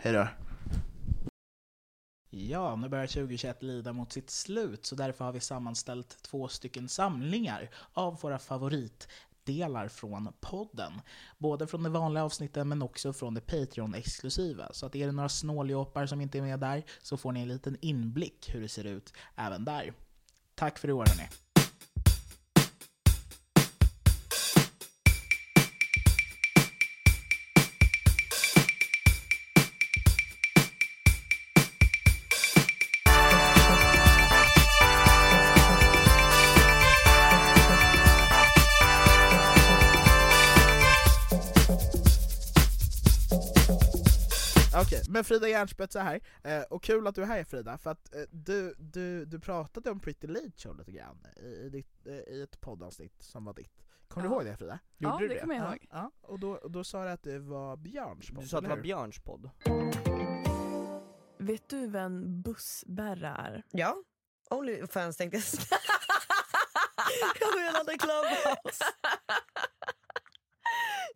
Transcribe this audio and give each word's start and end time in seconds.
hej 0.00 0.12
då. 0.12 0.28
Ja, 2.30 2.76
nu 2.76 2.88
börjar 2.88 3.06
2021 3.06 3.62
lida 3.62 3.92
mot 3.92 4.12
sitt 4.12 4.30
slut, 4.30 4.86
så 4.86 4.94
därför 4.94 5.24
har 5.24 5.32
vi 5.32 5.40
sammanställt 5.40 6.22
två 6.22 6.48
stycken 6.48 6.88
samlingar 6.88 7.70
av 7.92 8.20
våra 8.20 8.38
favoritdelar 8.38 9.88
från 9.88 10.32
podden. 10.40 10.92
Både 11.38 11.66
från 11.66 11.82
de 11.82 11.92
vanliga 11.92 12.24
avsnitten, 12.24 12.68
men 12.68 12.82
också 12.82 13.12
från 13.12 13.34
det 13.34 13.40
Patreon-exklusiva. 13.40 14.72
Så 14.72 14.86
att 14.86 14.94
är 14.94 15.06
det 15.06 15.12
några 15.12 15.28
snåljåpar 15.28 16.06
som 16.06 16.20
inte 16.20 16.38
är 16.38 16.42
med 16.42 16.60
där 16.60 16.84
så 17.02 17.16
får 17.16 17.32
ni 17.32 17.40
en 17.40 17.48
liten 17.48 17.76
inblick 17.80 18.54
hur 18.54 18.60
det 18.60 18.68
ser 18.68 18.84
ut 18.84 19.12
även 19.36 19.64
där. 19.64 19.92
Tack 20.54 20.78
för 20.78 20.88
i 20.88 20.92
år 20.92 21.04
hörni! 21.06 21.28
Okej, 44.80 45.02
men 45.08 45.24
Frida 45.24 45.48
Järnspets 45.48 45.96
är 45.96 46.02
här, 46.02 46.20
eh, 46.44 46.62
och 46.62 46.82
kul 46.82 47.06
att 47.06 47.14
du 47.14 47.22
är 47.22 47.26
här 47.26 47.44
Frida, 47.44 47.78
för 47.78 47.90
att 47.90 48.14
eh, 48.14 48.20
du, 48.30 48.74
du, 48.78 49.24
du 49.24 49.40
pratade 49.40 49.90
om 49.90 50.00
Pretty 50.00 50.26
Late 50.26 50.52
Show 50.56 50.76
lite 50.78 50.92
grann 50.92 51.26
i, 51.36 51.46
i, 51.46 51.68
ditt, 51.68 52.06
eh, 52.06 52.14
i 52.14 52.42
ett 52.42 52.60
poddavsnitt 52.60 53.22
som 53.22 53.44
var 53.44 53.54
ditt. 53.54 53.84
Kommer 54.08 54.26
Ja. 54.26 54.30
du 54.30 54.34
ihåg 54.36 54.44
det 54.44 54.56
Frida? 54.56 54.78
Ja, 54.98 55.12
Gjorde 55.12 55.28
du 55.28 55.34
det 55.34 55.40
kommer 55.40 55.54
jag 55.54 55.64
ja, 55.64 55.70
ihåg. 55.70 55.86
Ja, 55.90 56.10
och 56.22 56.38
då, 56.40 56.60
då 56.68 56.84
sa 56.84 57.04
du 57.04 57.10
att 57.10 57.22
det 57.22 57.38
var 57.38 57.76
Björns 57.76 58.30
podd, 58.30 58.42
Du 58.44 58.48
sa 58.48 58.58
att 58.58 58.64
det 58.64 58.70
var? 58.70 58.76
Björns 58.76 59.18
podd. 59.18 59.50
Vet 61.38 61.68
du 61.68 61.86
vem 61.86 62.42
bussbärra 62.42 63.36
är? 63.36 63.62
Ja, 63.70 63.96
Onlyfans 64.50 65.16
tänkte 65.16 65.36
jag 65.36 65.44
säga. 65.44 65.78
Jag 67.40 67.56
menade 67.60 67.98
Clubhouse. 67.98 68.84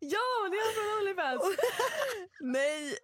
Ja, 0.05 0.49
det 0.51 0.57
är 0.57 0.73
från 0.75 0.99
Onlyfans! 0.99 1.57
Nej, 2.41 2.97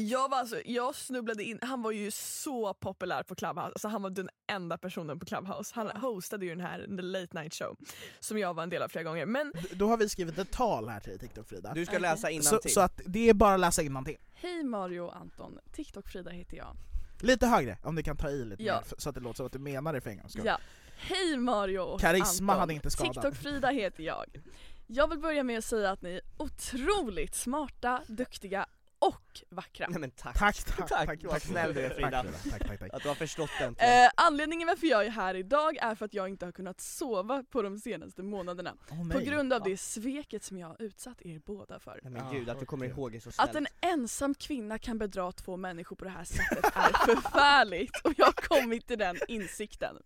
jag, 0.00 0.28
var 0.28 0.38
alltså, 0.38 0.56
jag 0.64 0.94
snubblade 0.94 1.44
in, 1.44 1.58
han 1.62 1.82
var 1.82 1.90
ju 1.90 2.10
så 2.10 2.74
populär 2.74 3.22
på 3.22 3.34
Clubhouse, 3.34 3.66
alltså 3.72 3.88
han 3.88 4.02
var 4.02 4.10
den 4.10 4.28
enda 4.52 4.78
personen 4.78 5.18
på 5.18 5.26
Clubhouse. 5.26 5.72
Han 5.74 5.86
hostade 5.90 6.44
ju 6.46 6.50
den 6.50 6.60
här 6.66 6.78
The 6.96 7.02
Late 7.02 7.40
Night 7.40 7.54
Show 7.54 7.76
som 8.20 8.38
jag 8.38 8.54
var 8.54 8.62
en 8.62 8.70
del 8.70 8.82
av 8.82 8.88
flera 8.88 9.02
gånger. 9.04 9.26
Men 9.26 9.52
D- 9.54 9.60
Då 9.72 9.88
har 9.88 9.96
vi 9.96 10.08
skrivit 10.08 10.38
ett 10.38 10.50
tal 10.52 10.88
här 10.88 11.00
till 11.00 11.18
TikTok 11.18 11.48
Frida. 11.48 11.72
Du 11.74 11.84
ska 11.86 11.92
Okej. 11.92 12.00
läsa 12.02 12.22
Så, 12.26 12.28
innantill. 12.28 12.72
så 12.74 12.80
att 12.80 13.00
det 13.06 13.28
är 13.28 13.34
bara 13.34 13.54
att 13.54 13.60
läsa 13.60 13.82
innantill. 13.82 14.16
hej 14.34 14.62
Mario 14.64 15.00
och 15.00 15.16
Anton, 15.16 15.58
TikTok-Frida 15.72 16.30
heter 16.30 16.56
jag. 16.56 16.76
Lite 17.20 17.46
högre, 17.46 17.78
om 17.82 17.94
du 17.96 18.02
kan 18.02 18.16
ta 18.16 18.28
i 18.30 18.44
lite 18.44 18.62
Ja. 18.62 18.74
mer, 18.74 18.84
så 18.98 19.08
att 19.08 19.14
det 19.14 19.20
låter 19.20 19.36
som 19.36 19.46
att 19.46 19.52
du 19.52 19.58
menar 19.58 19.92
det 19.92 20.00
för 20.00 20.10
en 20.10 20.18
gångs 20.18 20.32
skull. 20.32 20.46
Ja. 20.46 20.58
Hej 20.98 21.36
Mario 21.36 21.78
och 21.80 22.00
Karisma 22.00 22.52
Anton. 22.52 22.60
hade 22.60 22.74
inte 22.74 22.90
skadat. 22.90 23.14
TikTok-Frida 23.24 23.68
heter 23.70 24.02
jag. 24.04 24.40
Jag 24.86 25.08
vill 25.08 25.18
börja 25.18 25.42
med 25.42 25.58
att 25.58 25.64
säga 25.64 25.90
att 25.90 26.02
ni 26.02 26.10
är 26.14 26.20
otroligt 26.36 27.34
smarta, 27.34 28.02
duktiga 28.06 28.66
och 29.00 29.42
vackra. 29.50 29.86
Nej 29.90 30.00
men 30.00 30.10
tack. 30.10 30.38
Tack, 30.38 30.56
tack, 30.64 30.76
tack, 30.88 31.06
Tack, 31.06 31.22
vad 31.24 31.32
tack, 31.32 31.42
snäll 31.42 31.74
du 31.74 31.80
är, 31.80 31.90
Frida. 31.90 32.24
Tack, 32.50 32.66
tack, 32.68 32.78
tack. 32.78 32.94
Att 32.94 33.02
du 33.02 33.08
har 33.08 33.14
förstått 33.14 33.50
det 33.58 33.64
äntligen. 33.64 34.04
Eh, 34.04 34.10
anledningen 34.16 34.68
varför 34.68 34.86
jag 34.86 35.06
är 35.06 35.10
här 35.10 35.34
idag 35.34 35.76
är 35.76 35.94
för 35.94 36.04
att 36.04 36.14
jag 36.14 36.28
inte 36.28 36.44
har 36.44 36.52
kunnat 36.52 36.80
sova 36.80 37.44
på 37.50 37.62
de 37.62 37.78
senaste 37.78 38.22
månaderna. 38.22 38.74
Åh, 38.90 39.08
På 39.12 39.18
grund 39.18 39.52
av 39.52 39.62
det 39.62 39.76
sveket 39.76 40.44
som 40.44 40.58
jag 40.58 40.66
har 40.68 40.82
utsatt 40.82 41.22
er 41.22 41.38
båda 41.46 41.78
för. 41.80 42.00
Nej 42.02 42.12
men 42.12 42.24
Ja, 42.24 42.30
gud, 42.32 42.48
att 42.48 42.60
du 42.60 42.66
kommer 42.66 42.86
okej. 42.86 42.96
ihåg 42.98 43.14
är 43.14 43.20
så 43.20 43.28
Att 43.28 43.34
snällt. 43.34 43.56
en 43.56 43.66
ensam 43.90 44.34
kvinna 44.34 44.78
kan 44.78 44.98
bedra 44.98 45.32
två 45.32 45.56
människor 45.56 45.96
på 45.96 46.04
det 46.04 46.10
här 46.10 46.24
sättet 46.24 46.64
är 46.64 46.92
förfärligt 47.14 48.00
och 48.04 48.12
jag 48.16 48.26
har 48.26 48.32
kommit 48.32 48.86
till 48.86 48.98
den 48.98 49.16
insikten. 49.28 49.96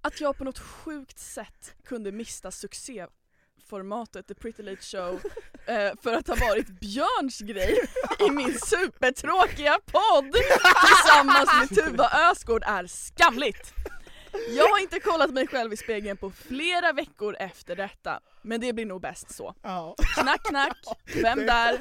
Att 0.00 0.20
jag 0.20 0.36
på 0.36 0.44
något 0.44 0.58
sjukt 0.58 1.18
sätt 1.18 1.74
kunde 1.84 2.12
mista 2.12 2.50
succéformatet 3.72 4.26
The 4.26 4.34
Pretty 4.34 4.62
Late 4.62 4.82
Show 4.82 5.20
eh, 5.66 5.92
för 6.02 6.12
att 6.12 6.28
ha 6.28 6.34
varit 6.34 6.80
Björns 6.80 7.38
grej 7.38 7.78
i 8.28 8.30
min 8.30 8.58
supertråkiga 8.58 9.78
podd 9.86 10.32
tillsammans 10.86 11.50
med 11.60 11.84
Tuva 11.84 12.10
Ösgård 12.30 12.62
är 12.66 12.86
skamligt. 12.86 13.74
Jag 14.48 14.68
har 14.68 14.78
inte 14.78 15.00
kollat 15.00 15.30
mig 15.30 15.46
själv 15.46 15.72
i 15.72 15.76
spegeln 15.76 16.16
på 16.16 16.30
flera 16.30 16.92
veckor 16.92 17.36
efter 17.38 17.76
detta, 17.76 18.20
men 18.42 18.60
det 18.60 18.72
blir 18.72 18.86
nog 18.86 19.00
bäst 19.00 19.34
så. 19.34 19.54
Knack 20.14 20.42
knack, 20.44 20.78
vem 21.22 21.46
där? 21.46 21.80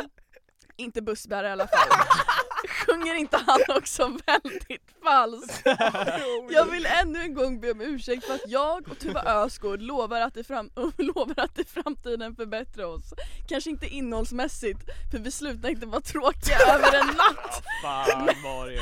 Inte 0.77 1.01
bussbärare 1.01 1.47
i 1.47 1.51
alla 1.51 1.67
fall. 1.67 1.87
Sjunger 2.91 3.15
inte 3.15 3.37
han 3.37 3.59
också 3.77 4.17
väldigt 4.25 4.81
falskt? 5.03 5.61
Jag 6.49 6.65
vill 6.65 6.85
ännu 6.85 7.19
en 7.21 7.33
gång 7.33 7.59
be 7.61 7.71
om 7.71 7.81
ursäkt 7.81 8.25
för 8.25 8.33
att 8.33 8.47
jag 8.47 8.87
och 8.87 8.99
Tuva 8.99 9.23
Ösgård 9.23 9.81
lovar 9.81 10.21
att, 10.21 10.37
i 10.37 10.43
fram- 10.43 10.69
lovar 10.97 11.39
att 11.39 11.59
i 11.59 11.63
framtiden 11.65 12.35
förbättra 12.35 12.87
oss. 12.87 13.13
Kanske 13.47 13.69
inte 13.69 13.87
innehållsmässigt, 13.87 14.79
för 15.11 15.19
vi 15.19 15.31
slutar 15.31 15.69
inte 15.69 15.85
vara 15.85 16.01
tråkiga 16.01 16.57
över 16.73 16.99
en 16.99 17.07
natt. 17.07 17.63
Fan 17.81 18.25
Mario. 18.43 18.81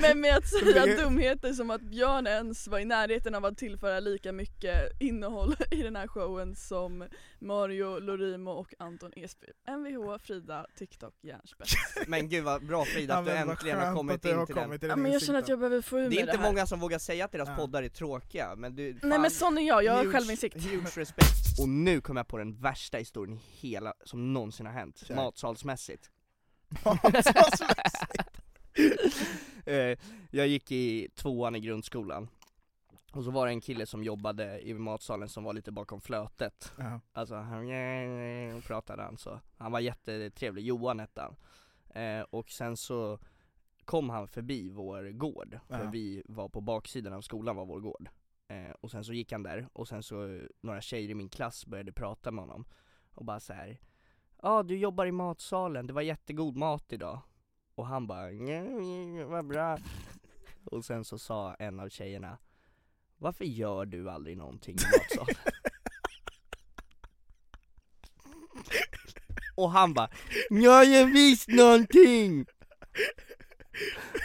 Men 0.00 0.20
med 0.20 0.36
att 0.36 0.48
säga 0.48 0.86
dumheter 0.96 1.52
som 1.52 1.70
att 1.70 1.80
Björn 1.80 2.26
ens 2.26 2.68
var 2.68 2.78
i 2.78 2.84
närheten 2.84 3.34
av 3.34 3.44
att 3.44 3.58
tillföra 3.58 4.00
lika 4.00 4.32
mycket 4.32 5.00
innehåll 5.00 5.56
i 5.70 5.82
den 5.82 5.96
här 5.96 6.08
showen 6.08 6.56
som 6.56 7.04
Mario 7.38 7.98
Lorimo 7.98 8.50
och 8.50 8.74
Anton 8.78 9.12
Esby. 9.16 9.46
Mvh, 9.68 10.18
Frida, 10.18 10.66
TikTok, 10.78 11.14
hjärnspett. 11.22 11.68
Men 12.06 12.28
gud 12.28 12.44
vad 12.44 12.66
bra 12.66 12.84
Frida 12.84 13.16
att 13.16 13.24
du 13.30 13.50
äntligen 13.52 13.78
har 13.78 13.94
kommit 13.94 14.14
att 14.14 14.22
du 14.22 14.32
har 14.34 14.40
in 14.40 14.46
till 14.46 14.54
den. 14.54 14.78
till 14.78 14.88
Ja, 14.88 14.96
men 14.96 15.12
jag 15.12 15.22
känner 15.22 15.38
att 15.38 15.48
jag 15.48 15.58
behöver 15.58 15.82
få 15.82 15.98
ur 15.98 16.02
Det 16.02 16.08
mig 16.08 16.18
är 16.18 16.20
inte 16.22 16.36
det 16.36 16.42
många 16.42 16.66
som 16.66 16.80
vågar 16.80 16.98
säga 16.98 17.24
att 17.24 17.32
deras 17.32 17.48
Ja. 17.48 17.56
poddar 17.56 17.82
är 17.82 17.88
tråkiga, 17.88 18.54
men 18.56 18.76
du, 18.76 18.98
Nej 19.02 19.18
men 19.18 19.30
sån 19.30 19.58
är 19.58 19.62
jag, 19.62 19.84
jag 19.84 19.92
har 19.92 20.04
huge- 20.04 20.12
självinsikt. 20.12 20.56
Huge 20.64 20.98
respect. 20.98 21.58
Och 21.60 21.68
nu 21.68 22.00
kommer 22.00 22.18
jag 22.20 22.28
på 22.28 22.38
den 22.38 22.60
värsta 22.60 22.98
historien 22.98 23.38
i 23.38 23.40
hela, 23.66 23.94
som 24.04 24.32
någonsin 24.32 24.66
har 24.66 24.72
hänt, 24.72 25.02
Kör. 25.06 25.14
matsalsmässigt. 25.14 26.10
Matsalsmässigt. 26.84 28.40
Eh, 29.66 29.98
jag 30.30 30.46
gick 30.46 30.72
i 30.72 31.08
tvåan 31.14 31.56
i 31.56 31.60
grundskolan, 31.60 32.28
och 33.12 33.24
så 33.24 33.30
var 33.30 33.46
det 33.46 33.52
en 33.52 33.60
kille 33.60 33.86
som 33.86 34.04
jobbade 34.04 34.60
i 34.60 34.74
matsalen 34.74 35.28
som 35.28 35.44
var 35.44 35.52
lite 35.52 35.72
bakom 35.72 36.00
flötet 36.00 36.72
Ja. 36.78 37.00
Alltså 37.12 37.34
han 37.34 37.66
pratade 38.66 39.02
han 39.02 39.16
så, 39.18 39.40
han 39.58 39.72
var 39.72 39.80
jättetrevlig, 39.80 40.64
Johan 40.64 41.00
hette 41.00 41.20
han 41.20 41.36
eh, 41.94 42.20
Och 42.30 42.50
sen 42.50 42.76
så 42.76 43.18
kom 43.84 44.10
han 44.10 44.28
förbi 44.28 44.70
vår 44.70 45.10
gård, 45.10 45.58
för 45.68 45.84
Ja. 45.84 45.90
vi 45.90 46.22
var 46.24 46.48
på 46.48 46.60
baksidan 46.60 47.12
av 47.12 47.20
skolan 47.20 47.56
var 47.56 47.66
vår 47.66 47.80
gård 47.80 48.08
eh, 48.48 48.70
Och 48.80 48.90
sen 48.90 49.04
så 49.04 49.12
gick 49.12 49.32
han 49.32 49.42
där, 49.42 49.68
och 49.72 49.88
sen 49.88 50.02
så 50.02 50.40
några 50.60 50.80
tjejer 50.80 51.08
i 51.10 51.14
min 51.14 51.28
klass 51.28 51.66
började 51.66 51.92
prata 51.92 52.30
med 52.30 52.42
honom 52.44 52.64
Och 53.14 53.24
bara 53.24 53.40
så 53.40 53.52
här. 53.52 53.80
Ja 54.42 54.62
du 54.62 54.76
jobbar 54.78 55.06
i 55.06 55.12
matsalen, 55.12 55.86
det 55.86 55.92
var 55.92 56.02
jättegod 56.02 56.56
mat 56.56 56.92
idag 56.92 57.20
Och 57.74 57.86
han 57.86 58.06
bara 58.06 58.26
"Nej, 58.30 59.24
vad 59.24 59.46
bra 59.46 59.78
Och 60.64 60.84
sen 60.84 61.04
så 61.04 61.18
sa 61.18 61.54
en 61.54 61.80
av 61.80 61.88
tjejerna 61.88 62.38
Varför 63.16 63.44
gör 63.44 63.86
du 63.86 64.10
aldrig 64.10 64.36
någonting 64.36 64.74
i 64.74 64.84
matsalen? 64.98 65.34
Och 69.62 69.70
han 69.70 69.94
bara 69.94 70.08
Jag 70.50 70.84
gör 70.84 71.04
visst 71.04 71.48
någonting! 71.48 72.46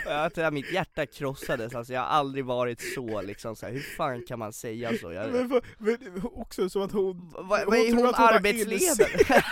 Och 0.05 0.11
Jag 0.11 0.33
tror 0.33 0.45
att 0.45 0.53
mitt 0.53 0.71
hjärta 0.71 1.05
krossades, 1.05 1.75
alltså 1.75 1.93
jag 1.93 2.01
har 2.01 2.07
aldrig 2.07 2.45
varit 2.45 2.81
så 2.95 3.21
liksom 3.21 3.55
så 3.55 3.65
här, 3.65 3.73
hur 3.73 3.79
fan 3.79 4.21
kan 4.27 4.39
man 4.39 4.53
säga 4.53 4.91
så? 5.01 5.11
Jag, 5.11 5.31
Men, 5.31 5.61
men 5.77 6.21
också 6.23 6.69
som 6.69 6.81
att 6.81 6.91
hon... 6.91 7.29
vad, 7.33 7.47
vad 7.47 7.77
är 7.77 7.91
tror 7.91 8.05
hon 8.05 8.13
har 8.13 8.33
arbetsledare? 8.33 9.09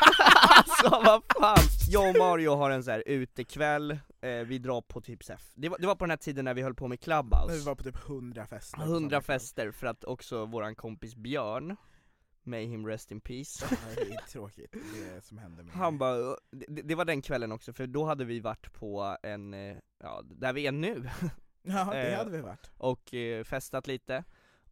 alltså 0.57 0.89
vad 0.89 1.23
fan! 1.39 1.57
Jag 1.89 2.09
och 2.09 2.17
Mario 2.17 2.55
har 2.55 2.69
en 2.69 2.83
så 2.83 2.91
här 2.91 3.03
utekväll, 3.05 3.91
eh, 4.21 4.29
vi 4.29 4.59
drar 4.59 4.81
på 4.81 5.01
typ 5.01 5.23
så 5.23 5.33
här, 5.33 5.41
det, 5.55 5.69
var, 5.69 5.77
det 5.79 5.87
var 5.87 5.95
på 5.95 6.03
den 6.05 6.09
här 6.09 6.17
tiden 6.17 6.45
när 6.45 6.53
vi 6.53 6.61
höll 6.61 6.75
på 6.75 6.87
med 6.87 6.99
Men 7.07 7.13
vi 7.17 7.29
Clubhouse 7.29 7.65
var 7.65 7.75
på 7.75 7.83
typ 7.83 8.09
100 8.09 8.47
fester. 8.47 8.81
100 8.81 9.21
fester 9.21 9.71
för 9.71 9.87
att 9.87 10.03
också 10.03 10.45
våran 10.45 10.75
kompis 10.75 11.15
Björn, 11.15 11.75
may 12.45 12.65
him 12.65 12.87
rest 12.87 13.11
in 13.11 13.21
peace. 13.21 13.65
Ja, 13.71 13.77
det 13.95 14.13
är 14.13 14.27
tråkigt, 14.27 14.71
det 14.71 15.25
som 15.25 15.37
hände 15.37 15.63
med 15.63 15.73
Han 15.73 15.97
bara, 15.97 16.35
det, 16.51 16.81
det 16.81 16.95
var 16.95 17.05
den 17.05 17.21
kvällen 17.21 17.51
också 17.51 17.73
för 17.73 17.87
då 17.87 18.05
hade 18.05 18.25
vi 18.25 18.39
varit 18.39 18.73
på 18.73 19.17
en, 19.23 19.53
eh, 19.53 19.77
ja 19.99 20.21
där 20.23 20.53
vi 20.53 20.67
är 20.67 20.71
nu, 20.71 21.09
Ja, 21.63 21.89
det 21.91 22.11
eh, 22.11 22.17
hade 22.17 22.31
vi 22.31 22.41
varit. 22.41 22.71
och 22.77 23.13
eh, 23.13 23.43
festat 23.43 23.87
lite 23.87 24.23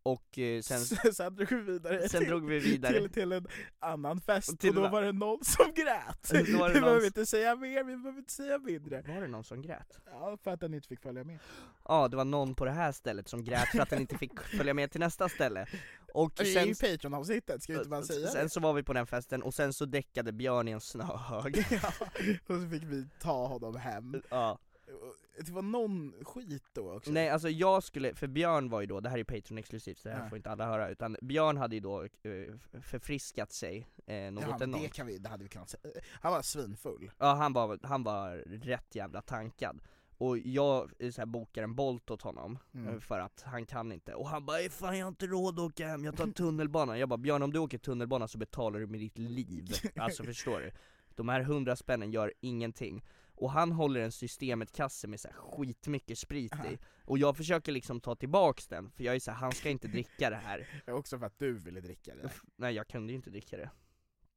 Och 0.04 0.40
sen, 0.64 0.80
Sen, 1.14 1.36
drog 1.36 1.50
vi 1.52 1.62
vidare, 1.62 2.10
sen 2.10 2.20
till, 2.20 2.30
drog 2.30 2.46
vi 2.46 2.60
vidare. 2.60 2.94
Till, 2.94 3.10
till 3.10 3.32
en 3.32 3.48
annan 3.80 4.22
fest, 4.22 4.60
Till 4.60 4.78
och 4.78 4.84
då 4.84 4.90
var 4.90 5.02
det 5.02 5.12
någon 5.12 5.44
som 5.44 5.74
grät! 5.74 6.32
Var 6.34 6.44
vi 6.44 6.74
någon 6.74 6.82
behöver 6.82 7.06
inte 7.06 7.26
säga 7.26 7.56
mer, 7.56 7.84
vi 7.84 7.98
behöver 7.98 8.20
inte 8.20 8.34
säga 8.34 8.58
mindre. 8.58 9.02
Var 9.02 9.22
det 9.22 9.28
någon 9.28 9.44
som 9.44 9.62
grät? 9.62 10.00
Ja, 10.06 10.38
för 10.44 10.52
att 10.52 10.60
den 10.60 10.74
inte 10.74 10.88
fick 10.88 11.00
följa 11.02 11.24
med. 11.24 11.40
Ja, 11.88 12.08
det 12.08 12.18
var 12.18 12.26
någon 12.26 12.56
på 12.56 12.66
det 12.66 12.72
här 12.72 12.92
stället 12.92 13.28
som 13.28 13.44
grät 13.44 13.68
för 13.68 13.80
att 13.80 13.90
den 13.90 14.02
inte 14.02 14.18
fick 14.18 14.40
följa 14.42 14.74
med 14.74 14.92
till 14.92 15.00
nästa 15.00 15.30
ställe 15.30 15.66
Och 16.14 16.32
Det 16.36 16.42
är 16.44 16.54
sen, 16.54 16.68
ju 16.68 16.76
Patreon-avsnittet, 16.76 17.64
ska 17.64 17.74
vi 17.74 17.78
inte 17.80 17.90
bara 17.90 18.04
säga 18.04 18.28
sen 18.28 18.50
så 18.50 18.60
var 18.60 18.74
vi 18.74 18.84
på 18.84 18.94
den 18.94 19.08
festen 19.08 19.44
och 19.44 19.54
sen 19.54 19.74
så 19.74 19.86
däckade 19.86 20.32
Björn 20.32 20.68
i 20.68 20.72
en 20.72 20.82
snöhög? 20.82 21.58
Ja, 21.84 21.92
och 22.48 22.62
så 22.62 22.70
fick 22.70 22.84
vi 22.84 23.08
ta 23.22 23.48
honom 23.48 23.76
hem 23.76 24.22
Ja, 24.30 24.60
Det 25.46 25.52
var 25.52 25.62
någon 25.62 26.14
skit 26.24 26.64
då 26.74 26.94
också 26.94 27.12
nej 27.12 27.30
alltså 27.30 27.50
jag 27.50 27.84
skulle, 27.84 28.14
för 28.16 28.28
Björn 28.28 28.70
var 28.70 28.82
ju 28.82 28.88
då, 28.88 29.00
det 29.00 29.10
här 29.10 29.18
är 29.18 29.24
Patreon 29.24 29.58
exklusivt 29.58 29.98
så 29.98 30.10
det 30.10 30.16
här 30.16 30.24
Ja. 30.24 30.30
får 30.30 30.38
inte 30.38 30.52
alla 30.52 30.66
höra, 30.66 30.90
utan 30.90 31.18
Björn 31.22 31.58
hade 31.58 31.76
ju 31.76 31.80
då 31.82 32.04
eh, 32.04 32.10
förfriskat 32.82 33.52
sig 33.52 33.88
eh, 34.06 34.32
något 34.32 34.44
ja, 34.44 34.58
men 34.60 34.72
det, 34.72 34.78
enormt 34.78 34.94
kan 34.94 35.08
vi, 35.08 35.18
det 35.18 35.30
hade 35.30 35.44
vi 35.44 35.50
kunnat 35.50 35.70
säga. 35.70 35.84
Han 36.22 36.32
var 36.32 36.42
svinfull 36.42 37.12
Ja 37.18 37.34
han 37.34 37.54
var, 37.54 37.80
han 37.84 38.04
var 38.04 38.36
rätt 38.46 38.96
jävla 38.96 39.22
tankad 39.22 39.80
och 40.22 40.38
jag 40.38 40.92
eh, 41.00 41.12
så 41.12 41.22
här, 41.22 41.26
bokar 41.26 41.64
en 41.64 41.76
Bolt 41.76 42.12
åt 42.12 42.22
honom, 42.22 42.58
Mm. 42.74 42.94
eh, 42.94 43.00
för 43.00 43.20
att 43.20 43.42
han 43.46 43.66
kan 43.66 43.92
inte, 43.92 44.14
och 44.16 44.28
han 44.30 44.46
bara 44.46 44.60
"Eh, 44.62 44.70
'Fan 44.70 44.98
jag 44.98 45.06
har 45.06 45.10
inte 45.10 45.28
råd 45.28 45.60
att 45.60 45.66
åka 45.66 45.88
hem, 45.88 46.06
jag 46.06 46.18
tar 46.18 46.28
tunnelbanan' 46.28 47.00
Jag 47.00 47.10
bara 47.10 47.18
'Björn 47.18 47.44
om 47.44 47.54
du 47.54 47.60
åker 47.60 47.78
tunnelbana 47.78 48.28
så 48.28 48.38
betalar 48.38 48.80
du 48.80 48.88
med 48.88 49.00
ditt 49.00 49.18
liv' 49.18 49.72
Alltså 49.96 50.24
förstår 50.24 50.60
du? 50.60 50.72
De 51.16 51.30
här 51.30 51.42
hundra 51.42 51.76
spännen 51.76 52.12
gör 52.12 52.34
ingenting. 52.42 53.04
Och 53.36 53.52
han 53.52 53.72
håller 53.72 54.00
en 54.02 54.12
systemet-kasse 54.12 55.08
med 55.08 55.20
så 55.20 55.28
här 55.28 55.36
skitmycket 55.36 56.18
sprit 56.18 56.54
i. 56.54 56.78
Och 57.06 57.18
jag 57.18 57.38
försöker 57.38 57.72
liksom 57.72 58.02
ta 58.02 58.16
tillbaks 58.16 58.68
den, 58.68 58.92
för 58.92 59.04
jag 59.04 59.16
är 59.16 59.20
så 59.20 59.32
här, 59.32 59.38
han 59.38 59.52
ska 59.52 59.70
inte 59.70 59.88
dricka 59.88 60.30
det 60.30 60.36
här. 60.36 60.68
Också 60.88 61.20
för 61.20 61.26
att 61.26 61.40
du 61.40 61.54
ville 61.54 61.82
dricka 61.82 62.16
det. 62.16 62.30
Nej 62.56 62.74
jag 62.76 62.88
kunde 62.88 63.14
ju 63.14 63.16
inte 63.16 63.30
dricka 63.30 63.58
det. 63.58 63.70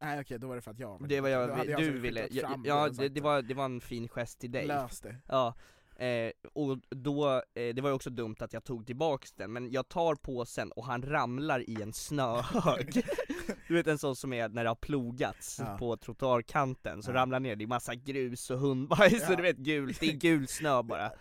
Nej 0.01 0.21
okej, 0.21 0.39
då 0.39 0.47
var 0.49 0.55
det 0.57 0.63
för 0.63 0.71
att 0.71 0.79
jag 0.79 1.09
Det 1.09 1.21
var 1.21 1.29
jag, 1.29 1.59
du 1.59 1.65
säkert 1.65 1.95
ville, 1.95 2.29
ja, 2.65 2.89
det, 2.89 3.09
det, 3.09 3.21
var, 3.21 3.43
det 3.43 3.55
var 3.55 3.65
en 3.65 3.81
fin 3.81 4.09
gest 4.09 4.41
till 4.41 4.51
dig. 4.53 4.67
Lös 4.67 5.01
det. 5.01 5.17
Ja, 5.29 5.55
eh, 5.97 6.31
och 6.53 6.79
då, 6.91 7.33
eh, 7.55 7.75
det 7.75 7.81
var 7.81 7.89
ju 7.91 7.95
också 7.95 8.11
dumt 8.11 8.37
att 8.39 8.53
jag 8.53 8.65
tog 8.65 8.87
tillbaks 8.87 9.33
den, 9.33 9.53
men 9.53 9.71
jag 9.73 9.89
tar 9.89 10.15
påsen 10.15 10.73
och 10.73 10.85
han 10.87 11.03
ramlar 11.03 11.71
i 11.71 11.83
en 11.83 11.93
snöhög 11.93 13.03
Du 13.69 13.75
vet 13.75 13.87
en 13.87 13.99
sån 13.99 14.17
som 14.17 14.33
är 14.33 14.49
när 14.49 14.65
det 14.65 14.71
har 14.71 14.75
plogats 14.75 15.59
Ja. 15.61 15.77
på 15.79 15.97
trottoarkanten, 15.97 17.03
så 17.03 17.11
Ja. 17.11 17.15
ramlar 17.15 17.41
ner, 17.41 17.57
det 17.57 17.65
är 17.65 17.67
massa 17.69 17.95
grus 17.95 18.51
och 18.51 18.59
hundbajs 18.59 19.13
Ja. 19.21 19.27
så 19.27 19.35
du 19.35 19.43
vet 19.43 19.57
gult, 19.57 20.01
det 20.01 20.07
är 20.07 20.13
gul 20.13 20.49
snö 20.49 20.83
bara 20.83 21.13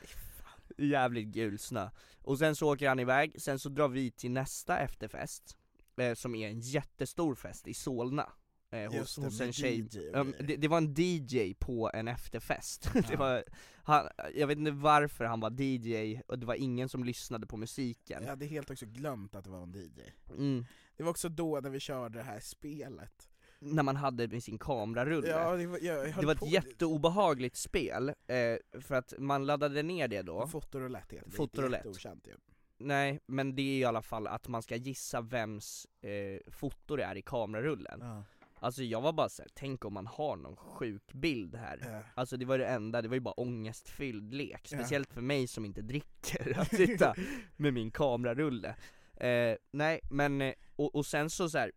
Jävligt 0.77 1.27
gul 1.27 1.59
snö 1.59 1.89
Och 2.21 2.37
sen 2.39 2.55
så 2.55 2.73
åker 2.73 2.89
han 2.89 2.99
iväg, 2.99 3.41
sen 3.41 3.59
så 3.59 3.69
drar 3.69 3.87
vi 3.87 4.11
till 4.11 4.31
nästa 4.31 4.77
efterfest 4.79 5.57
eh, 5.97 6.13
Som 6.13 6.35
är 6.35 6.47
en 6.49 6.59
jättestor 6.59 7.35
fest 7.35 7.67
i 7.67 7.73
Solna 7.73 8.29
eh, 8.73 8.91
hos, 8.99 9.15
det, 9.15 9.21
hos 9.21 9.41
en 9.41 9.53
tjej, 9.53 9.87
um, 10.13 10.33
det, 10.39 10.55
det 10.55 10.67
var 10.67 10.77
en 10.77 10.93
DJ 10.97 11.53
på 11.59 11.91
en 11.93 12.07
efterfest, 12.07 12.89
det 12.93 13.05
Ja. 13.11 13.17
var, 13.17 13.43
han, 13.83 14.07
jag 14.35 14.47
vet 14.47 14.57
inte 14.57 14.71
varför 14.71 15.25
han 15.25 15.39
var 15.39 15.61
DJ, 15.61 16.21
och 16.27 16.39
det 16.39 16.45
var 16.45 16.55
ingen 16.55 16.89
som 16.89 17.03
lyssnade 17.03 17.47
på 17.47 17.57
musiken. 17.57 18.21
Jag 18.23 18.29
hade 18.29 18.45
helt 18.45 18.71
också 18.71 18.85
glömt 18.85 19.35
att 19.35 19.43
det 19.43 19.49
var 19.49 19.63
en 19.63 19.71
DJ 19.73 20.01
mm. 20.29 20.65
Det 20.97 21.03
var 21.03 21.09
också 21.11 21.29
då 21.29 21.59
när 21.59 21.69
vi 21.69 21.79
körde 21.79 22.17
det 22.19 22.23
här 22.23 22.39
spelet. 22.39 23.29
När 23.59 23.83
man 23.83 23.95
hade 23.95 24.27
med 24.27 24.43
sin 24.43 24.57
kamerarulle. 24.57 25.27
Ja, 25.27 25.55
det 25.55 25.67
var, 25.67 25.79
jag, 25.81 26.09
jag 26.09 26.15
Det 26.19 26.25
var 26.25 26.35
på- 26.35 26.45
ett 26.45 26.51
jätteobehagligt 26.51 27.55
spel, 27.55 28.09
eh, 28.09 28.81
för 28.81 28.95
att 28.95 29.13
man 29.17 29.45
laddade 29.45 29.83
ner 29.83 30.07
det 30.07 30.21
då. 30.21 30.47
Fotoroulette 30.47 31.15
heter 31.15 31.29
det, 31.29 31.35
Fotoroulette. 31.35 31.83
det 31.83 31.89
är 31.89 31.93
jätteokänt 31.93 32.27
ju. 32.27 32.33
Nej, 32.77 33.19
men 33.25 33.55
det 33.55 33.61
är 33.61 33.77
i 33.79 33.83
alla 33.85 34.01
fall 34.01 34.27
att 34.27 34.47
man 34.47 34.61
ska 34.63 34.75
gissa 34.75 35.21
vems 35.21 35.87
eh, 36.01 36.51
foto 36.51 36.95
det 36.95 37.03
är 37.03 37.15
i 37.15 37.21
kamerarullen. 37.21 37.99
Ja. 38.01 38.23
Alltså 38.63 38.83
jag 38.83 39.01
var 39.01 39.13
bara 39.13 39.29
såhär, 39.29 39.49
tänk 39.53 39.85
om 39.85 39.93
man 39.93 40.07
har 40.07 40.35
någon 40.35 40.55
sjuk 40.55 41.13
bild 41.13 41.55
här 41.55 41.79
Ja. 41.91 42.01
Alltså 42.15 42.37
det 42.37 42.45
var 42.45 42.57
det 42.57 42.65
enda, 42.67 43.01
det 43.01 43.07
var 43.07 43.15
ju 43.15 43.19
bara 43.21 43.33
ångestfylld 43.33 44.33
lek, 44.33 44.67
speciellt 44.67 45.13
för 45.13 45.21
mig 45.21 45.47
som 45.47 45.65
inte 45.65 45.81
dricker, 45.81 46.59
att 46.59 46.75
sitta 46.75 47.15
med 47.55 47.73
min 47.73 47.91
kamerarulle 47.91 48.75
eh, 49.15 49.55
Nej 49.71 49.99
men, 50.09 50.41
eh, 50.41 50.53
och, 50.75 50.95
och 50.95 51.05
sen 51.05 51.29
så, 51.29 51.49
så 51.49 51.57
här. 51.57 51.71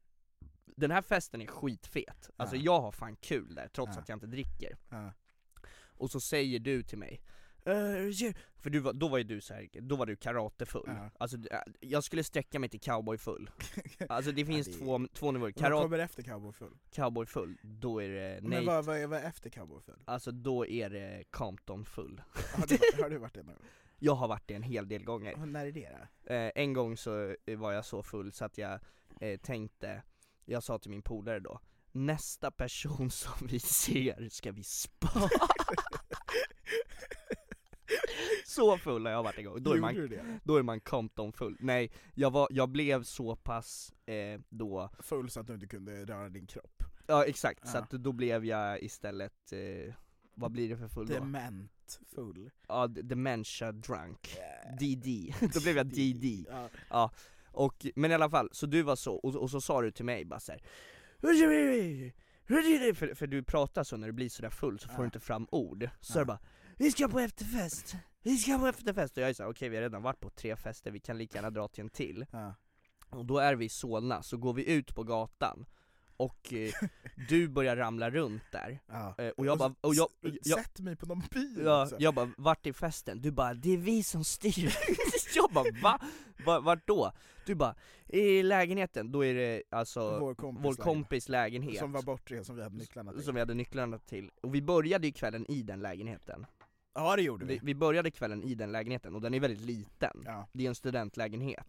den 0.77 0.91
här 0.91 1.03
festen 1.03 1.43
är 1.43 1.47
skitfet, 1.47 2.31
alltså 2.37 2.57
Ja. 2.57 2.63
jag 2.63 2.81
har 2.81 2.93
fan 2.93 3.17
kul 3.17 3.55
där 3.55 3.69
trots 3.69 3.97
att 3.99 4.09
jag 4.09 4.17
inte 4.17 4.27
dricker. 4.27 4.77
Och 5.99 6.11
så 6.11 6.21
säger 6.21 6.59
du 6.59 6.83
till 6.83 6.99
mig 6.99 7.21
för 8.57 8.71
du 8.71 8.79
var, 8.79 8.93
då 8.93 9.09
var 9.09 9.19
ju 9.19 9.25
du 9.25 9.41
så 9.41 9.55
här, 9.55 9.69
då 9.81 9.97
var 9.97 10.07
du 10.07 10.17
karatefull, 10.17 10.83
Ja. 10.87 11.11
alltså 11.19 11.37
äh, 11.37 11.59
jag 11.81 12.05
skulle 12.05 12.25
sträcka 12.25 12.59
mig 12.59 12.69
till 12.69 12.81
cowboyfull 12.81 13.51
Alltså 14.09 14.33
det 14.33 14.45
finns 14.47 14.67
det 14.67 14.73
två, 14.73 15.07
två 15.15 15.33
nivåer, 15.33 15.53
Vad 15.57 15.65
Karate, 15.65 15.83
kommer 15.83 15.99
efter 15.99 16.23
cowboyfull? 16.23 16.75
cowboyfull, 16.91 17.59
då 17.63 18.03
är 18.03 18.09
det 18.09 18.31
nej, 18.43 18.43
Men 18.43 18.67
vad, 18.67 18.85
vad, 18.85 18.97
är- 18.99 19.07
vad 19.07 19.19
är 19.19 19.25
efter 19.29 19.51
cowboyfull? 19.51 20.03
alltså 20.05 20.31
då 20.31 20.67
är 20.67 20.91
det 20.91 21.25
Comptonfull 21.31 22.23
Har 22.55 22.67
du, 22.67 23.03
har 23.03 23.11
du 23.11 23.19
varit 23.19 23.35
det 23.35 23.43
någon 23.43 23.55
gång? 23.55 23.65
Jag 23.99 24.15
har 24.15 24.29
varit 24.29 24.49
det 24.49 24.55
en 24.55 24.63
hel 24.63 24.89
del 24.89 25.05
gånger 25.05 25.35
Och 25.41 25.49
När 25.49 25.67
är 25.67 25.73
det 25.73 25.89
då? 26.27 26.33
eh, 26.35 26.51
En 26.55 26.73
gång 26.73 26.97
så 26.97 27.35
eh, 27.47 27.59
var 27.59 27.73
jag 27.73 27.85
så 27.85 28.03
full 28.03 28.33
så 28.33 28.45
att 28.45 28.59
jag 28.59 28.79
eh, 29.21 29.41
tänkte, 29.41 30.03
jag 30.45 30.63
sa 30.63 30.79
till 30.79 30.91
min 30.91 31.03
polare 31.03 31.41
då 31.41 31.61
Nästa 31.93 32.51
person 32.51 33.11
som 33.11 33.47
vi 33.47 33.59
ser 33.61 34.29
ska 34.29 34.53
vi 34.53 34.63
spara 34.63 35.29
Så 38.57 38.79
full 38.79 39.07
har 39.07 39.13
jag 39.13 39.23
varit 39.23 39.39
en 39.39 39.45
gång, 39.45 39.63
då 39.63 39.73
är 39.73 39.79
man 39.79 39.95
du? 39.95 40.21
Då 40.45 40.57
är 40.57 40.63
man 40.63 40.81
Compton 40.81 41.33
full. 41.33 41.57
Nej, 41.61 41.91
jag, 42.15 42.31
var, 42.31 42.49
jag 42.51 42.69
blev 42.69 43.03
så 43.03 43.37
pass 43.37 43.93
eh, 44.07 44.41
då, 44.49 44.91
Full 44.99 45.31
så 45.31 45.41
att 45.41 45.47
du 45.47 45.55
inte 45.55 45.67
kunde 45.67 46.05
röra 46.05 46.29
din 46.29 46.47
kropp 46.47 46.83
ja 47.07 47.25
exakt, 47.25 47.69
så 47.69 47.77
Ja. 47.77 47.81
att 47.83 47.91
då 47.91 48.13
blev 48.13 48.45
jag 48.45 48.83
istället, 48.83 49.53
eh, 49.53 49.95
vad 50.35 50.53
blir 50.53 50.69
det 50.69 50.77
för 50.77 50.89
full 50.89 51.07
då? 51.07 51.15
Dement 51.15 52.01
full 52.15 52.51
Ja, 52.69 52.87
dementia 52.87 53.73
drunk, 53.73 54.37
DD, 54.81 55.35
då 55.55 55.61
blev 55.61 55.77
jag 55.77 55.87
DD 55.87 56.47
Ja. 56.91 57.11
och, 57.53 57.87
Men 57.97 58.11
i 58.11 58.15
alla 58.15 58.31
fall, 58.31 58.49
så 58.53 58.67
du 58.67 58.83
var 58.83 58.97
så, 58.97 59.15
och, 59.15 59.35
och 59.35 59.51
så 59.51 59.61
sa 59.61 59.83
du 59.83 59.91
till 59.91 60.05
mig 60.05 60.25
bara 60.25 60.41
så 60.41 60.53
här. 60.53 60.61
för, 62.95 63.15
för 63.15 63.27
du 63.27 63.43
pratar 63.43 63.85
så 63.85 63.97
när 63.97 64.07
du 64.07 64.13
blir 64.13 64.29
sådär 64.29 64.51
full 64.51 64.79
så 64.79 64.89
får 64.89 64.95
Ja. 64.97 65.01
du 65.01 65.05
inte 65.05 65.21
fram 65.21 65.47
ord, 65.51 65.89
så 66.01 66.19
Ja. 66.19 66.21
det 66.21 66.27
bara 66.27 66.39
'Vi 66.79 66.91
ska 66.91 67.09
på 67.09 67.21
efterfest, 67.21 67.97
vi 68.31 68.37
ska 68.39 68.59
på 68.59 68.67
efterfest' 68.67 69.13
och 69.17 69.23
jag 69.23 69.29
är 69.29 69.35
såhär 69.35 69.51
okej 69.51 69.69
vi 69.69 69.77
har 69.77 69.83
redan 69.83 70.03
varit 70.03 70.21
på 70.21 70.31
tre 70.31 70.57
fester, 70.57 70.91
vi 70.91 71.01
kan 71.01 71.19
lika 71.19 71.39
gärna 71.39 71.51
dra 71.51 71.69
till 71.69 71.81
en 71.85 71.91
till 71.91 72.27
Ja. 72.31 72.55
Och 73.11 73.25
då 73.25 73.39
är 73.39 73.55
vi 73.55 73.65
i 73.65 73.69
Solna, 73.69 74.23
så 74.23 74.37
går 74.37 74.53
vi 74.55 74.73
ut 74.73 74.95
på 74.95 75.03
gatan 75.03 75.67
och 76.17 76.53
eh, 76.53 76.71
du 77.29 77.49
börjar 77.49 77.77
ramla 77.77 78.11
runt 78.11 78.43
där 78.53 78.79
Ja. 78.87 79.15
Eh, 79.19 79.29
och 79.29 79.47
jag 79.47 79.59
bara, 79.59 79.75
och 79.81 79.95
jag, 79.95 80.09
jag, 80.43 80.59
Sätt 80.59 80.81
mig 80.81 80.97
på 80.97 81.07
någon 81.07 81.23
bil 81.33 81.63
Ja, 81.65 81.83
också. 81.83 81.97
jag 81.99 82.15
bara, 82.15 82.31
vart 82.37 82.67
är 82.67 82.73
festen? 82.73 83.21
Du 83.21 83.31
bara, 83.31 83.55
det 83.55 83.71
är 83.73 83.77
vi 83.79 84.03
som 84.03 84.25
styr 84.25 84.75
Jag 85.37 85.51
bara, 85.51 85.65
va? 85.83 86.01
va? 86.47 86.61
Vart 86.61 86.87
då? 86.87 87.13
Du 87.47 87.55
bara, 87.55 87.75
i 88.07 88.43
lägenheten, 88.43 89.13
då 89.13 89.25
är 89.25 89.35
det 89.35 89.63
alltså 89.71 90.19
Vår 90.19 90.35
kompis 90.35 90.63
vår 90.65 90.71
lägenhet. 90.71 90.85
kompis 90.85 91.29
lägenhet 91.29 91.79
Som 91.79 91.93
var 91.93 92.03
bortrest, 92.03 92.47
som 92.47 92.57
vi 92.57 92.63
hade 92.63 92.77
nycklarna 92.77 93.13
till. 93.13 93.23
som 93.25 93.35
vi 93.35 93.41
hade 93.41 93.55
nycklarna 93.55 93.99
till, 93.99 94.31
och 94.43 94.55
vi 94.55 94.63
började 94.63 95.07
ju 95.07 95.13
kvällen 95.13 95.51
i 95.51 95.63
den 95.63 95.81
lägenheten 95.81 96.47
Ja 96.97 97.17
det 97.17 97.23
gjorde 97.23 97.45
vi, 97.45 97.55
vi. 97.55 97.61
vi 97.63 97.75
började 97.75 98.11
kvällen 98.11 98.43
i 98.43 98.55
den 98.55 98.73
lägenheten, 98.73 99.15
och 99.15 99.21
den 99.21 99.35
är 99.35 99.41
väldigt 99.41 99.61
liten 99.61 100.23
Ja. 100.25 100.49
Det 100.53 100.65
är 100.65 100.69
en 100.69 100.75
studentlägenhet 100.75 101.67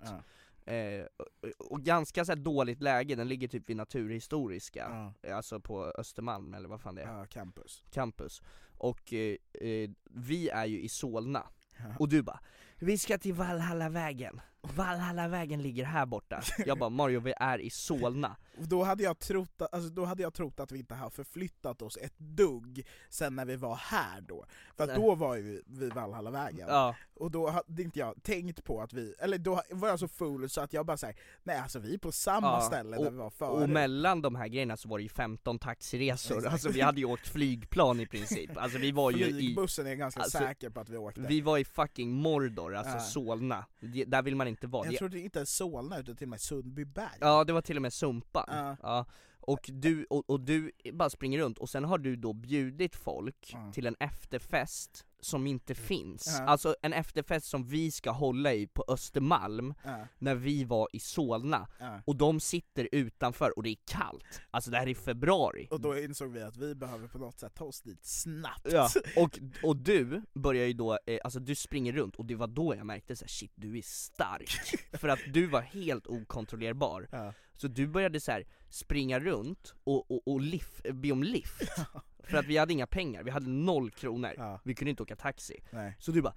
Ja. 0.65 0.73
eh, 0.73 1.05
och, 1.17 1.71
och 1.71 1.81
ganska 1.81 2.25
så 2.25 2.35
dåligt 2.35 2.81
läge, 2.81 3.15
den 3.15 3.27
ligger 3.27 3.47
typ 3.47 3.69
vid 3.69 3.77
Naturhistoriska 3.77 5.13
Ja. 5.21 5.35
Alltså 5.35 5.59
på 5.59 5.83
Östermalm 5.85 6.53
eller 6.53 6.69
vad 6.69 6.81
fan 6.81 6.95
det 6.95 7.01
är, 7.01 7.17
ja, 7.17 7.25
campus. 7.25 7.83
campus 7.91 8.41
Och 8.77 9.13
eh, 9.13 9.35
eh, 9.53 9.89
vi 10.03 10.49
är 10.49 10.65
ju 10.65 10.81
i 10.81 10.89
Solna. 10.89 11.43
Och 11.99 12.09
du 12.09 12.21
bara, 12.21 12.39
vi 12.79 12.97
ska 12.97 13.17
till 13.17 13.33
Valhallavägen, 13.33 14.41
Valhallavägen 14.61 15.61
ligger 15.61 15.85
här 15.85 16.05
borta 16.05 16.41
Jag 16.65 16.77
bara, 16.77 16.89
Mario 16.89 17.19
vi 17.19 17.33
är 17.37 17.59
i 17.59 17.69
Solna 17.69 18.35
då 18.59 18.83
hade 18.83 19.03
jag 19.03 19.19
trott 19.19 19.61
att, 19.61 19.73
alltså, 19.73 19.89
då 19.89 20.05
hade 20.05 20.23
jag 20.23 20.33
trott 20.33 20.59
att 20.59 20.71
vi 20.71 20.79
inte 20.79 20.95
har 20.95 21.09
förflyttat 21.09 21.81
oss 21.81 21.97
ett 21.97 22.13
dugg 22.17 22.85
sen 23.09 23.35
när 23.35 23.45
vi 23.45 23.55
var 23.55 23.75
här 23.75 24.21
då. 24.21 24.45
För 24.77 24.95
då 24.95 25.15
var 25.15 25.37
vi 25.37 25.61
vid 25.65 25.93
Valhallavägen. 25.93 26.67
Ja, 26.69 26.95
Och 27.15 27.31
då 27.31 27.49
hade 27.49 27.81
inte 27.83 27.99
jag 27.99 28.23
tänkt 28.23 28.63
på 28.63 28.81
att 28.81 28.93
vi, 28.93 29.13
eller 29.19 29.37
då 29.37 29.61
var 29.71 29.87
jag 29.89 29.99
så 29.99 30.07
full 30.07 30.49
så 30.49 30.61
att 30.61 30.73
jag 30.73 30.85
bara 30.85 30.97
säger 30.97 31.15
nej 31.43 31.57
alltså 31.57 31.79
vi 31.79 31.93
är 31.93 31.97
på 31.97 32.11
samma 32.11 32.47
Ja, 32.47 32.61
ställe 32.61 32.97
och- 32.97 33.03
där 33.03 33.11
vi 33.11 33.17
var 33.17 33.29
förut. 33.29 33.63
och 33.63 33.69
mellan 33.69 34.21
de 34.21 34.35
här 34.35 34.47
grejerna 34.47 34.77
så 34.77 34.89
var 34.89 34.97
det 34.97 35.03
ju 35.03 35.09
15 35.09 35.59
taxiresor, 35.59 36.35
Exakt. 36.37 36.53
alltså 36.53 36.69
vi 36.69 36.81
hade 36.81 36.99
ju 36.99 37.05
åkt 37.05 37.27
flygplan 37.27 37.99
i 37.99 38.05
princip 38.05 38.57
Alltså 38.57 38.77
vi 38.77 38.91
var 38.91 39.11
ju 39.11 39.25
i, 39.25 39.33
Flygbussen 39.33 39.87
är 39.87 39.95
ganska 39.95 40.21
alltså, 40.21 40.37
säker 40.37 40.69
på 40.69 40.79
att 40.79 40.89
vi 40.89 40.97
åkte. 40.97 41.21
vi 41.21 41.41
var 41.41 41.57
i 41.57 41.65
fucking 41.65 42.11
Mordor, 42.11 42.75
alltså 42.75 42.93
Ja. 42.95 42.99
Solna, 42.99 43.65
Det- 43.79 44.05
där 44.05 44.21
vill 44.21 44.35
man 44.35 44.47
inte 44.47 44.67
vara 44.67 44.85
jag 44.85 44.93
Det- 44.93 44.97
trodde 44.97 45.19
inte 45.19 45.39
ens 45.39 45.55
Solna 45.55 45.99
utan 45.99 46.15
till 46.15 46.25
och 46.25 46.29
med 46.29 46.41
Sundbyberg. 46.41 47.17
Ja 47.19 47.43
det 47.43 47.53
var 47.53 47.61
till 47.61 47.75
och 47.75 47.81
med 47.81 47.93
Sumpan, 47.93 48.45
Ja. 48.47 48.77
ja. 48.81 49.05
Och, 49.39 49.69
du, 49.73 50.05
och, 50.09 50.29
och 50.29 50.39
du 50.39 50.71
bara 50.93 51.09
springer 51.09 51.39
runt, 51.39 51.57
och 51.57 51.69
sen 51.69 51.83
har 51.83 51.97
du 51.97 52.15
då 52.15 52.33
bjudit 52.33 52.95
folk 52.95 53.49
Ja. 53.53 53.71
till 53.73 53.85
en 53.87 53.95
efterfest 53.99 55.05
som 55.19 55.47
inte 55.47 55.75
finns, 55.75 56.35
Ja. 56.39 56.45
alltså 56.45 56.75
en 56.81 56.93
efterfest 56.93 57.47
som 57.47 57.63
vi 57.67 57.91
ska 57.91 58.11
hålla 58.11 58.53
i 58.53 58.67
på 58.67 58.83
Östermalm 58.87 59.73
när 60.19 60.35
vi 60.35 60.63
var 60.63 60.87
i 60.93 60.99
Solna, 60.99 61.67
och 62.05 62.15
de 62.15 62.39
sitter 62.39 62.89
utanför 62.91 63.57
och 63.57 63.63
det 63.63 63.69
är 63.69 63.77
kallt, 63.85 64.41
alltså 64.51 64.71
det 64.71 64.77
här 64.77 64.87
är 64.87 64.93
februari 64.95 65.67
Och 65.71 65.81
då 65.81 65.97
insåg 65.99 66.31
vi 66.31 66.41
att 66.41 66.57
vi 66.57 66.75
behöver 66.75 67.07
på 67.07 67.17
något 67.17 67.39
sätt 67.39 67.55
ta 67.55 67.65
oss 67.65 67.81
dit 67.81 68.05
snabbt. 68.05 68.67
Ja, 68.71 68.89
och, 69.17 69.39
och 69.63 69.77
du 69.77 70.21
börjar 70.33 70.65
ju 70.65 70.73
då, 70.73 70.97
eh, 71.05 71.19
alltså 71.23 71.39
du 71.39 71.55
springer 71.55 71.93
runt 71.93 72.15
och 72.15 72.25
det 72.25 72.35
var 72.35 72.47
då 72.47 72.75
jag 72.75 72.85
märkte 72.85 73.15
så 73.15 73.23
här, 73.25 73.29
shit 73.29 73.51
du 73.55 73.77
är 73.77 73.81
stark 73.81 74.49
För 74.99 75.07
att 75.07 75.19
du 75.33 75.47
var 75.47 75.61
helt 75.61 76.07
okontrollerbar. 76.07 77.07
Så 77.57 77.67
du 77.67 77.87
började 77.87 78.19
så 78.19 78.31
här 78.31 78.45
springa 78.69 79.19
runt 79.19 79.73
och, 79.83 80.11
och, 80.11 80.27
och 80.27 80.41
lift, 80.41 80.85
be 80.93 81.11
om 81.11 81.23
lift. 81.23 81.61
För 82.29 82.37
att 82.37 82.45
vi 82.45 82.57
hade 82.57 82.73
inga 82.73 82.87
pengar, 82.87 83.23
vi 83.23 83.31
hade 83.31 83.49
noll 83.49 83.91
kronor, 83.91 84.31
Ja. 84.37 84.61
vi 84.63 84.75
kunde 84.75 84.89
inte 84.89 85.03
åka 85.03 85.15
taxi. 85.15 85.63
Nej. 85.71 85.95
Så 85.99 86.11
du 86.11 86.21
bara 86.21 86.33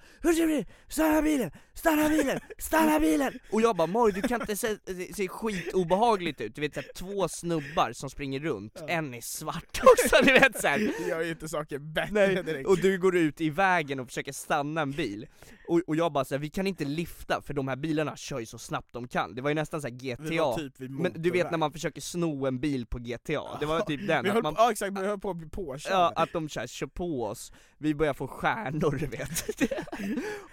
stanna 0.88 1.22
bilen, 1.22 1.50
stanna 1.74 2.08
bilen, 2.08 2.40
stanna 2.58 2.98
bilen' 3.00 3.38
Och 3.52 3.60
jag 3.60 3.76
bara 3.76 3.86
'Mario 3.86 4.12
du 4.14 4.22
kan 4.22 4.40
inte 4.40 4.56
se, 4.56 4.76
se, 4.86 5.14
se 5.14 5.28
skitobehagligt 5.28 6.40
ut' 6.40 6.54
Du 6.54 6.60
vet 6.60 6.74
såhär 6.74 6.88
två 6.94 7.28
snubbar 7.28 7.92
som 7.92 8.10
springer 8.10 8.40
runt, 8.40 8.82
en 8.88 9.14
är 9.14 9.20
svart 9.20 9.80
också 9.82 10.16
du 10.24 10.32
vet 10.32 10.60
såhär 10.60 10.78
Det 10.78 11.08
gör 11.08 11.20
ju 11.22 11.30
inte 11.30 11.48
saker 11.48 11.78
bättre 11.78 12.12
Nej, 12.12 12.42
direkt. 12.42 12.68
och 12.68 12.78
du 12.78 12.98
går 12.98 13.16
ut 13.16 13.40
i 13.40 13.50
vägen 13.50 14.00
och 14.00 14.06
försöker 14.06 14.32
stanna 14.32 14.80
en 14.80 14.90
bil. 14.90 15.26
Och, 15.68 15.80
och 15.86 15.96
jag 15.96 16.12
bara 16.12 16.24
såhär, 16.24 16.40
vi 16.40 16.50
kan 16.50 16.66
inte 16.66 16.84
lifta 16.84 17.42
för 17.42 17.54
de 17.54 17.68
här 17.68 17.76
bilarna 17.76 18.16
kör 18.16 18.38
ju 18.40 18.46
så 18.46 18.58
snabbt 18.58 18.92
de 18.92 19.08
kan. 19.08 19.34
Det 19.34 19.42
var 19.42 19.50
ju 19.50 19.54
nästan 19.54 19.80
såhär 19.80 19.94
GTA 19.94 20.56
typ 20.56 20.74
Men 21.12 21.23
du 21.23 21.31
vet 21.31 21.50
när 21.50 21.59
man 21.59 21.73
försöker 21.73 22.00
sno 22.00 22.47
en 22.47 22.61
bil 22.61 22.87
på 22.87 22.99
GTA, 22.99 23.59
det 23.61 23.67
var 23.67 23.81
typ 23.81 24.07
den, 24.07 24.23
vi 24.25 24.29
att 24.29 24.35
höll 24.35 24.43
man, 24.43 24.55
på, 24.55 24.61
ja 24.61 24.71
exakt, 24.73 24.99
vi 24.99 25.07
höll 25.07 25.19
på 25.21 25.31
att 25.31 25.37
bli 25.37 25.49
påkörda. 25.49 25.95
ja, 25.97 26.12
att 26.17 26.33
de 26.33 26.49
kör, 26.49 26.67
kör 26.67 26.87
på 26.87 27.25
oss, 27.25 27.52
vi 27.79 27.95
börjar 27.95 28.14
få 28.14 28.29
stjärnor 28.29 28.90
du 29.00 29.07
vet 29.07 29.61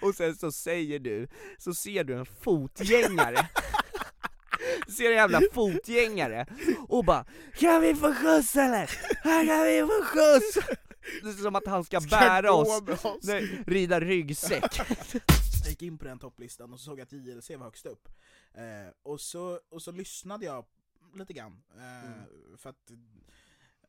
Och 0.00 0.14
sen 0.14 0.36
så 0.36 0.52
säger 0.52 0.98
du, 0.98 1.28
så 1.58 1.74
ser 1.74 2.04
du 2.04 2.14
en 2.14 2.26
fotgängare 2.26 3.48
Ser 4.96 5.10
en 5.10 5.16
jävla 5.16 5.40
fotgängare 5.52 6.46
och 6.88 7.04
bara 7.04 7.24
'Kan 7.58 7.80
vi 7.80 7.94
få 7.94 8.14
skjuts 8.14 8.56
eller? 8.56 8.90
Här 9.24 9.46
kan 9.46 9.64
vi 9.64 9.80
få 9.80 10.04
skjuts!' 10.04 10.78
Det 11.22 11.28
är 11.28 11.32
som 11.42 11.56
att 11.56 11.66
han 11.66 11.84
ska 11.84 12.00
Ska 12.00 12.10
bära 12.16 12.52
oss, 12.52 12.82
oss. 13.04 13.18
nej, 13.22 13.64
rida 13.66 14.00
ryggsäck 14.00 14.78
Jag 15.62 15.70
gick 15.70 15.82
in 15.82 15.98
på 15.98 16.04
den 16.04 16.18
topplistan 16.18 16.72
och 16.72 16.80
så 16.80 16.84
såg 16.84 16.98
jag 16.98 17.02
att 17.04 17.12
JLC 17.12 17.50
var 17.50 17.64
högst 17.64 17.86
upp. 17.86 18.08
Eh, 18.54 18.92
och, 19.02 19.20
så, 19.20 19.60
och 19.68 19.82
så 19.82 19.92
lyssnade 19.92 20.44
jag 20.46 20.64
lite 21.14 21.32
grann. 21.32 21.62
Eh, 21.76 22.04
Mm. 22.12 22.56
För 22.56 22.70
att 22.70 22.90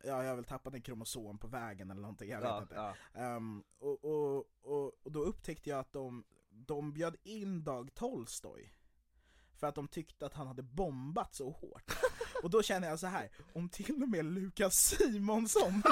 ja, 0.04 0.24
jag 0.24 0.30
har 0.30 0.36
väl 0.36 0.46
tappat 0.46 0.74
en 0.74 0.82
kromosom 0.82 1.38
på 1.38 1.48
vägen 1.48 1.92
eller 1.92 2.01
någonting, 2.01 2.30
jag 2.30 2.39
vet 2.42 2.50
ja, 2.50 2.62
inte. 2.62 2.75
ja. 2.75 2.96
Ehm, 3.13 3.63
och, 3.80 4.06
och, 4.06 4.46
och, 4.62 4.92
och 5.04 5.12
då 5.12 5.20
upptäckte 5.24 5.70
jag 5.70 5.80
att 5.80 5.94
de, 5.94 6.24
de 6.50 6.94
bjöd 6.94 7.16
in 7.24 7.63
Dag 7.63 7.94
Tolstoj 7.96 8.74
för 9.56 9.68
att 9.68 9.75
de 9.75 9.88
tyckte 9.88 10.25
att 10.25 10.34
han 10.34 10.48
hade 10.48 10.63
bombat 10.63 11.36
så 11.36 11.50
hårt. 11.51 11.98
Och 12.44 12.50
då 12.50 12.63
känner 12.63 12.89
jag 12.89 13.00
så 13.00 13.08
här, 13.08 13.30
om 13.54 13.70
till 13.70 14.04
och 14.04 14.10
med 14.10 14.25
Lukas 14.25 14.75
Simonsson 14.75 15.84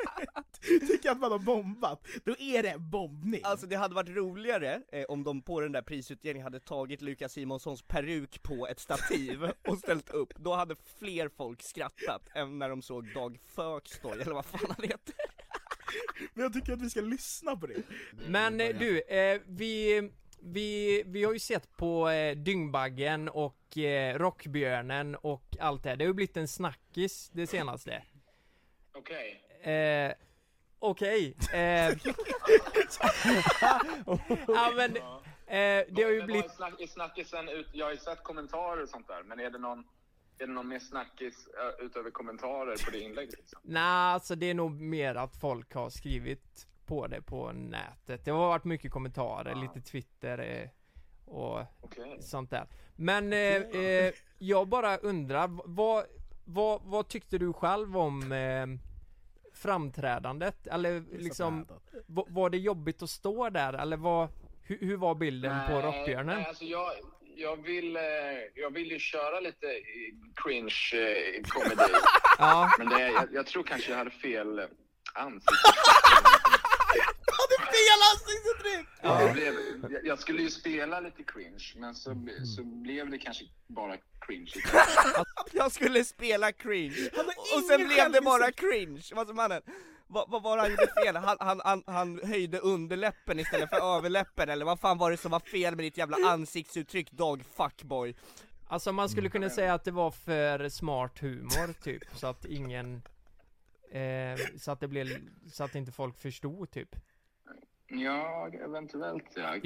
tycker 0.88 1.10
att 1.10 1.20
man 1.20 1.32
har 1.32 1.38
bombat, 1.38 2.06
då 2.24 2.36
är 2.38 2.62
det 2.62 2.78
bombning. 2.78 3.40
Alltså 3.44 3.66
det 3.66 3.76
hade 3.76 3.94
varit 3.94 4.16
roligare 4.16 4.82
eh, 4.92 5.04
om 5.04 5.24
de 5.24 5.42
på 5.42 5.60
den 5.60 5.72
där 5.72 5.82
prisutdelningen 5.82 6.44
hade 6.44 6.60
tagit 6.60 7.02
Lukas 7.02 7.32
Simonssons 7.32 7.82
peruk 7.82 8.42
på 8.42 8.66
ett 8.66 8.80
stativ 8.80 9.44
och 9.68 9.78
ställt 9.78 10.10
upp, 10.10 10.34
då 10.36 10.54
hade 10.54 10.76
fler 10.98 11.28
folk 11.28 11.62
skrattat 11.62 12.28
än 12.34 12.58
när 12.58 12.68
de 12.68 12.82
såg 12.82 13.14
Dag 13.14 13.38
Fökstoj, 13.46 14.20
eller 14.20 14.34
vad 14.34 14.46
fan 14.46 14.74
han 14.76 14.88
heter 14.88 15.14
Men 16.34 16.42
jag 16.42 16.52
tycker 16.52 16.72
att 16.72 16.82
vi 16.82 16.90
ska 16.90 17.00
lyssna 17.00 17.56
på 17.56 17.66
det. 17.66 17.82
Men 18.28 18.60
eh, 18.60 18.76
du, 18.78 19.00
eh, 19.00 19.40
vi, 19.46 20.10
vi, 20.40 21.02
vi 21.06 21.24
har 21.24 21.32
ju 21.32 21.38
sett 21.38 21.76
på 21.76 22.08
eh, 22.08 22.36
Dyngbaggen 22.36 23.28
och 23.28 23.78
eh, 23.78 24.18
Rockbjörnen 24.18 25.14
och 25.14 25.56
allt 25.60 25.82
det 25.82 25.88
här. 25.88 25.96
Det 25.96 26.04
har 26.04 26.08
ju 26.08 26.14
blivit 26.14 26.36
en 26.36 26.48
snackis 26.48 27.30
det 27.32 27.46
senaste. 27.46 28.02
Okej. 28.92 29.42
Eh, 29.72 30.12
Okej. 30.78 31.36
Eh, 31.52 31.58
ja 34.46 34.72
men, 34.76 34.96
eh, 34.96 35.84
det 35.88 36.02
har 36.02 36.10
ju 36.10 36.22
blivit... 36.22 36.54
snack, 36.54 36.74
snackisen 36.88 37.48
ut, 37.48 37.68
jag 37.72 37.86
har 37.86 37.92
ju 37.92 37.98
sett 37.98 38.22
kommentarer 38.22 38.82
och 38.82 38.88
sånt 38.88 39.08
där, 39.08 39.22
men 39.22 39.40
är 39.40 39.50
det 39.50 39.58
någon, 39.58 39.78
är 40.38 40.46
det 40.46 40.52
någon 40.52 40.68
mer 40.68 40.78
snackis 40.78 41.48
ö, 41.48 41.84
utöver 41.84 42.10
kommentarer 42.10 42.84
på 42.84 42.90
det 42.90 43.00
inlägget? 43.00 43.38
Liksom? 43.38 43.60
Nej, 43.64 43.82
alltså 44.12 44.34
det 44.34 44.50
är 44.50 44.54
nog 44.54 44.80
mer 44.80 45.14
att 45.14 45.36
folk 45.40 45.74
har 45.74 45.90
skrivit 45.90 46.66
på 46.86 47.06
det 47.06 47.22
på 47.22 47.52
nätet. 47.52 48.24
Det 48.24 48.30
har 48.30 48.48
varit 48.48 48.64
mycket 48.64 48.92
kommentarer, 48.92 49.50
Ja. 49.50 49.56
lite 49.62 49.80
Twitter 49.90 50.38
eh, 50.38 50.68
och 51.34 51.60
Okej. 51.80 52.16
sånt 52.20 52.50
där. 52.50 52.66
Men 52.96 53.32
eh, 53.32 53.56
eh, 53.56 54.12
jag 54.38 54.68
bara 54.68 54.96
undrar, 54.96 55.48
vad, 55.64 56.04
vad, 56.44 56.80
vad 56.84 57.08
tyckte 57.08 57.38
du 57.38 57.52
själv 57.52 57.96
om 57.96 58.32
eh, 58.32 58.66
framträdandet? 59.56 60.66
Eller 60.66 61.02
liksom, 61.18 61.66
va- 62.06 62.26
var 62.28 62.50
det 62.50 62.58
jobbigt 62.58 63.02
att 63.02 63.10
stå 63.10 63.50
där? 63.50 63.72
Eller 63.72 63.96
vad, 63.96 64.28
hur, 64.62 64.78
hur 64.80 64.96
var 64.96 65.14
bilden 65.14 65.56
på 65.68 65.80
Rockbjörnen? 65.82 66.36
Nej, 66.36 66.46
alltså 66.46 66.64
jag, 66.64 66.92
jag, 67.36 67.56
vill, 67.62 67.96
eh, 67.96 68.02
jag 68.54 68.70
vill 68.70 68.90
ju 68.90 68.98
köra 68.98 69.40
lite 69.40 69.66
eh, 69.66 69.82
cringe 70.44 70.90
eh, 70.94 71.42
comedy, 71.48 71.92
Ja, 72.38 72.70
men 72.78 72.88
det, 72.88 73.00
jag, 73.08 73.28
jag 73.32 73.46
tror 73.46 73.62
kanske 73.62 73.90
jag 73.90 73.98
hade 73.98 74.10
fel 74.10 74.58
eh, 74.58 74.64
ansikte. 77.00 77.32
hade 77.38 77.70
fel 77.76 78.00
ansiktsuttryck! 78.12 78.86
Det 79.02 79.32
blev, 79.32 79.92
jag, 79.92 80.06
jag 80.06 80.18
skulle 80.18 80.42
ju 80.42 80.50
spela 80.50 81.00
lite 81.00 81.22
cringe, 81.22 81.72
men 81.76 81.94
så, 81.94 82.10
ble- 82.10 82.44
så 82.44 82.64
blev 82.64 83.10
det 83.10 83.18
kanske 83.18 83.44
bara 83.66 83.96
cringe. 84.20 84.52
Jag 85.52 85.72
skulle 85.72 86.04
spela 86.04 86.52
cringe, 86.52 87.10
och 87.56 87.62
sen 87.68 87.88
blev 87.88 88.12
det 88.12 88.20
bara 88.20 88.52
cringe, 88.52 89.02
vad 89.14 89.26
som 89.26 89.36
mannen 89.36 89.62
vad, 90.08 90.30
vad 90.30 90.42
var 90.42 90.56
det 90.56 90.62
han 90.62 90.70
gjorde 90.70 90.92
fel? 91.04 91.16
Han, 91.16 91.36
han, 91.40 91.60
han, 91.64 91.82
han 91.86 92.20
höjde 92.24 92.58
underläppen 92.58 93.38
istället 93.38 93.70
för 93.70 93.96
överläppen 93.96 94.48
eller 94.48 94.64
vad 94.64 94.80
fan 94.80 94.98
var 94.98 95.10
det 95.10 95.16
som 95.16 95.30
var 95.30 95.40
fel 95.40 95.76
med 95.76 95.84
ditt 95.84 95.96
jävla 95.96 96.16
ansiktsuttryck 96.28 97.10
Dag 97.10 97.44
fuckboy? 97.56 98.14
Alltså 98.68 98.92
man 98.92 99.08
skulle 99.08 99.28
kunna 99.28 99.50
säga 99.50 99.74
att 99.74 99.84
det 99.84 99.90
var 99.90 100.10
för 100.10 100.68
smart 100.68 101.18
humor 101.18 101.82
typ, 101.82 102.02
så 102.14 102.26
att 102.26 102.44
ingen 102.44 103.02
eh, 103.90 104.38
Så 104.58 104.70
att 104.72 104.80
det 104.80 104.88
blev, 104.88 105.06
så 105.52 105.64
att 105.64 105.74
inte 105.74 105.92
folk 105.92 106.18
förstod 106.18 106.70
typ 106.70 106.96
Ja, 107.88 108.48
eventuellt 108.48 109.24
ja. 109.36 109.60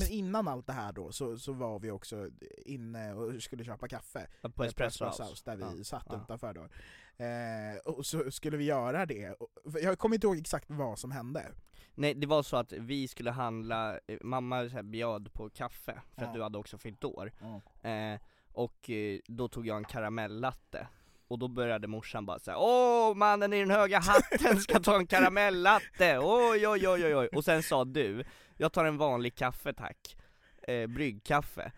Men 0.00 0.08
innan 0.10 0.48
allt 0.48 0.66
det 0.66 0.72
här 0.72 0.92
då 0.92 1.12
så, 1.12 1.38
så 1.38 1.52
var 1.52 1.78
vi 1.78 1.90
också 1.90 2.28
inne 2.66 3.14
och 3.14 3.42
skulle 3.42 3.64
köpa 3.64 3.88
kaffe 3.88 4.26
på 4.54 4.62
eh, 4.62 4.68
Espresso 4.68 5.04
House. 5.04 5.42
där 5.44 5.56
vi 5.56 5.78
Ja, 5.78 5.84
satt 5.84 6.06
ja. 6.08 6.20
utanför 6.24 6.54
då. 6.54 6.68
Eh, 7.24 7.94
och 7.96 8.06
så 8.06 8.30
skulle 8.30 8.56
vi 8.56 8.64
göra 8.64 9.06
det, 9.06 9.34
jag 9.82 9.98
kommer 9.98 10.14
inte 10.14 10.26
ihåg 10.26 10.38
exakt 10.38 10.70
vad 10.70 10.98
som 10.98 11.10
hände. 11.12 11.52
Nej 11.94 12.14
det 12.14 12.26
var 12.26 12.42
så 12.42 12.56
att 12.56 12.72
vi 12.72 13.08
skulle 13.08 13.30
handla, 13.30 13.98
eh, 14.06 14.18
mamma 14.22 14.62
så 14.68 14.74
här 14.74 14.82
bjöd 14.82 15.32
på 15.32 15.50
kaffe 15.50 16.00
för 16.14 16.22
Ja. 16.22 16.28
att 16.28 16.34
du 16.34 16.42
hade 16.42 16.58
också 16.58 16.78
fyllt 16.78 17.04
år 17.04 17.32
eh, 17.82 18.20
Och 18.52 18.90
eh, 18.90 19.18
då 19.26 19.48
tog 19.48 19.66
jag 19.66 19.76
en 19.76 19.84
karamellatte 19.84 20.88
och 21.34 21.38
då 21.38 21.48
började 21.48 21.88
morsan 21.88 22.26
bara 22.26 22.38
säga 22.38 22.56
Åh 22.58 23.14
mannen 23.14 23.52
i 23.52 23.60
den 23.60 23.70
höga 23.70 24.00
hatten 24.00 24.60
ska 24.60 24.80
ta 24.80 24.96
en 24.96 25.06
karamellatte, 25.06 26.18
oj 26.18 26.68
oj 26.68 26.88
oj 26.88 27.04
oj 27.04 27.16
oj. 27.16 27.28
Och 27.32 27.44
sen 27.44 27.62
sa 27.62 27.84
du, 27.84 28.24
jag 28.56 28.72
tar 28.72 28.84
en 28.84 28.96
vanlig 28.96 29.34
kaffe 29.34 29.72
tack, 29.72 30.16
eh, 30.68 30.86
bryggkaffe. 30.86 31.72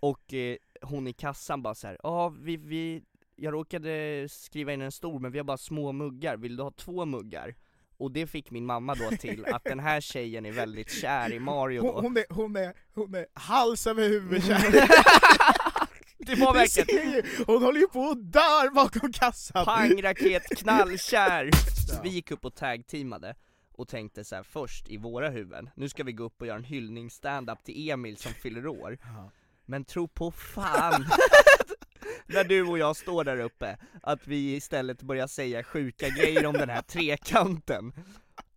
Och 0.00 0.34
eh, 0.34 0.56
hon 0.82 1.06
i 1.06 1.12
kassan 1.12 1.62
bara 1.62 1.74
så 1.74 1.86
här, 1.86 1.98
ja 2.02 2.28
vi, 2.28 2.56
vi, 2.56 3.02
jag 3.36 3.54
råkade 3.54 4.26
skriva 4.30 4.72
in 4.72 4.80
en 4.80 4.92
stor 4.92 5.18
men 5.18 5.32
vi 5.32 5.38
har 5.38 5.44
bara 5.44 5.58
små 5.58 5.92
muggar, 5.92 6.36
vill 6.36 6.56
du 6.56 6.62
ha 6.62 6.70
två 6.70 7.04
muggar? 7.04 7.54
Och 7.98 8.10
det 8.12 8.26
fick 8.26 8.50
min 8.50 8.66
mamma 8.66 8.94
då 8.94 9.16
till 9.16 9.46
att 9.46 9.64
den 9.64 9.80
här 9.80 10.00
tjejen 10.00 10.46
är 10.46 10.52
väldigt 10.52 10.90
kär 10.90 11.32
i 11.32 11.40
Mario 11.40 11.80
Hon, 11.80 11.94
då. 11.94 12.00
hon, 12.00 12.16
är, 12.16 12.24
hon, 12.30 12.56
är, 12.56 12.74
hon 12.94 13.14
är 13.14 13.26
hals 13.34 13.86
över 13.86 14.08
huvud 14.08 14.44
kär. 14.44 14.88
Ser 16.86 17.14
ju, 17.14 17.22
hon 17.46 17.62
håller 17.62 17.80
ju 17.80 17.86
på 17.86 18.00
och 18.00 18.16
dör 18.16 18.74
bakom 18.74 19.12
kassan! 19.12 19.64
Pangraket, 19.64 20.42
knallkär! 20.58 21.50
Vi 22.02 22.08
gick 22.08 22.30
upp 22.30 22.44
och 22.44 22.54
tag-teamade 22.54 23.34
och 23.72 23.88
tänkte 23.88 24.24
så 24.24 24.34
här 24.36 24.42
först 24.42 24.88
i 24.88 24.96
våra 24.96 25.28
huvuden, 25.28 25.70
nu 25.74 25.88
ska 25.88 26.04
vi 26.04 26.12
gå 26.12 26.24
upp 26.24 26.40
och 26.40 26.46
göra 26.46 26.56
en 26.56 26.64
hyllningsstand-up 26.64 27.64
till 27.64 27.90
Emil 27.90 28.16
som 28.16 28.32
fyller 28.32 28.66
år. 28.66 28.98
Men 29.66 29.84
tro 29.84 30.08
på 30.08 30.30
fan 30.30 31.06
när 32.26 32.44
du 32.44 32.62
och 32.62 32.78
jag 32.78 32.96
står 32.96 33.24
där 33.24 33.40
uppe, 33.40 33.76
att 34.02 34.26
vi 34.26 34.54
istället 34.56 35.02
börjar 35.02 35.26
säga 35.26 35.64
sjuka 35.64 36.08
grejer 36.08 36.46
om 36.46 36.52
den 36.52 36.68
här 36.68 36.82
trekanten 36.82 37.92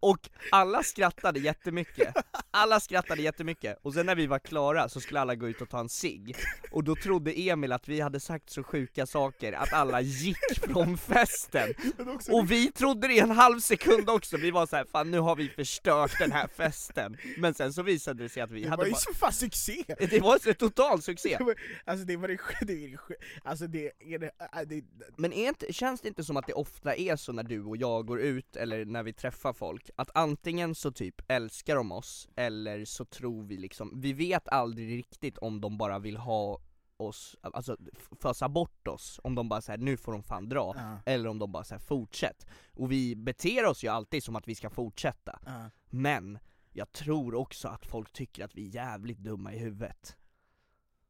och 0.03 0.29
alla 0.51 0.83
skrattade 0.83 1.39
jättemycket, 1.39 2.13
alla 2.51 2.79
skrattade 2.79 3.21
jättemycket, 3.21 3.77
och 3.81 3.93
sen 3.93 4.05
när 4.05 4.15
vi 4.15 4.27
var 4.27 4.39
klara 4.39 4.89
så 4.89 4.99
skulle 5.01 5.19
alla 5.19 5.35
gå 5.35 5.49
ut 5.49 5.61
och 5.61 5.69
ta 5.69 5.79
en 5.79 5.89
cigg. 5.89 6.35
Och 6.71 6.83
då 6.83 6.95
trodde 6.95 7.31
Emil 7.31 7.71
att 7.71 7.87
vi 7.87 8.01
hade 8.01 8.19
sagt 8.19 8.49
så 8.49 8.63
sjuka 8.63 9.05
saker 9.05 9.53
att 9.53 9.73
alla 9.73 10.01
gick 10.01 10.37
från 10.61 10.97
festen. 10.97 11.73
Och 12.31 12.51
vi 12.51 12.71
trodde 12.71 13.07
det 13.07 13.13
i 13.13 13.19
en 13.19 13.31
halv 13.31 13.59
sekund 13.59 14.09
också, 14.09 14.37
vi 14.37 14.51
var 14.51 14.65
så 14.65 14.75
här, 14.75 14.85
fan 14.91 15.11
nu 15.11 15.19
har 15.19 15.35
vi 15.35 15.49
förstört 15.49 16.19
den 16.19 16.31
här 16.31 16.47
festen. 16.47 17.17
Men 17.37 17.53
sen 17.53 17.73
så 17.73 17.83
visade 17.83 18.23
det 18.23 18.29
sig 18.29 18.43
att 18.43 18.51
vi 18.51 18.63
Det 18.63 18.69
hade 18.69 18.81
var 18.81 18.87
ju 18.87 18.95
så 18.95 19.13
fan 19.13 19.33
succé! 19.33 19.83
Det 19.87 20.19
var 20.21 20.47
en 20.47 20.55
total 20.55 21.01
succé! 21.01 21.35
Det 21.37 21.43
var- 21.43 21.55
Alltså 21.85 22.05
det 22.05 22.17
var 22.17 22.27
det, 22.27 22.37
det, 22.61 22.73
det 22.75 22.97
alltså 23.43 23.67
det 23.67 23.91
det, 24.19 24.25
äh, 24.25 24.61
det, 24.65 24.83
Men 25.17 25.33
är 25.33 25.47
inte, 25.47 25.73
känns 25.73 26.01
det 26.01 26.07
inte 26.07 26.23
som 26.23 26.37
att 26.37 26.47
det 26.47 26.53
ofta 26.53 26.95
är 26.95 27.15
så 27.15 27.31
när 27.31 27.43
du 27.43 27.63
och 27.63 27.77
jag 27.77 28.05
går 28.07 28.21
ut, 28.21 28.55
eller 28.55 28.85
när 28.85 29.03
vi 29.03 29.13
träffar 29.13 29.53
folk, 29.53 29.89
att 29.95 30.09
antingen 30.13 30.75
så 30.75 30.91
typ 30.91 31.21
älskar 31.27 31.75
de 31.75 31.91
oss, 31.91 32.29
eller 32.35 32.85
så 32.85 33.05
tror 33.05 33.43
vi 33.43 33.57
liksom, 33.57 34.01
vi 34.01 34.13
vet 34.13 34.47
aldrig 34.47 34.97
riktigt 34.97 35.37
om 35.37 35.61
de 35.61 35.77
bara 35.77 35.99
vill 35.99 36.17
ha 36.17 36.59
oss, 36.97 37.35
alltså 37.41 37.77
fösa 38.21 38.49
bort 38.49 38.87
oss, 38.87 39.19
om 39.23 39.35
de 39.35 39.49
bara 39.49 39.61
säger 39.61 39.77
nu 39.79 39.97
får 39.97 40.11
de 40.11 40.23
fan 40.23 40.49
dra, 40.49 40.73
Ja. 40.75 40.97
eller 41.05 41.29
om 41.29 41.39
de 41.39 41.51
bara 41.51 41.63
säger 41.63 41.79
fortsätt. 41.79 42.45
Och 42.73 42.91
vi 42.91 43.15
beter 43.15 43.65
oss 43.65 43.83
ju 43.83 43.87
alltid 43.87 44.23
som 44.23 44.35
att 44.35 44.47
vi 44.47 44.55
ska 44.55 44.69
fortsätta, 44.69 45.39
Ja. 45.45 45.69
men 45.89 46.39
jag 46.71 46.91
tror 46.91 47.35
också 47.35 47.67
att 47.67 47.85
folk 47.85 48.13
tycker 48.13 48.45
att 48.45 48.55
vi 48.55 48.67
är 48.67 48.75
jävligt 48.75 49.17
dumma 49.17 49.53
i 49.53 49.57
huvudet. 49.59 50.15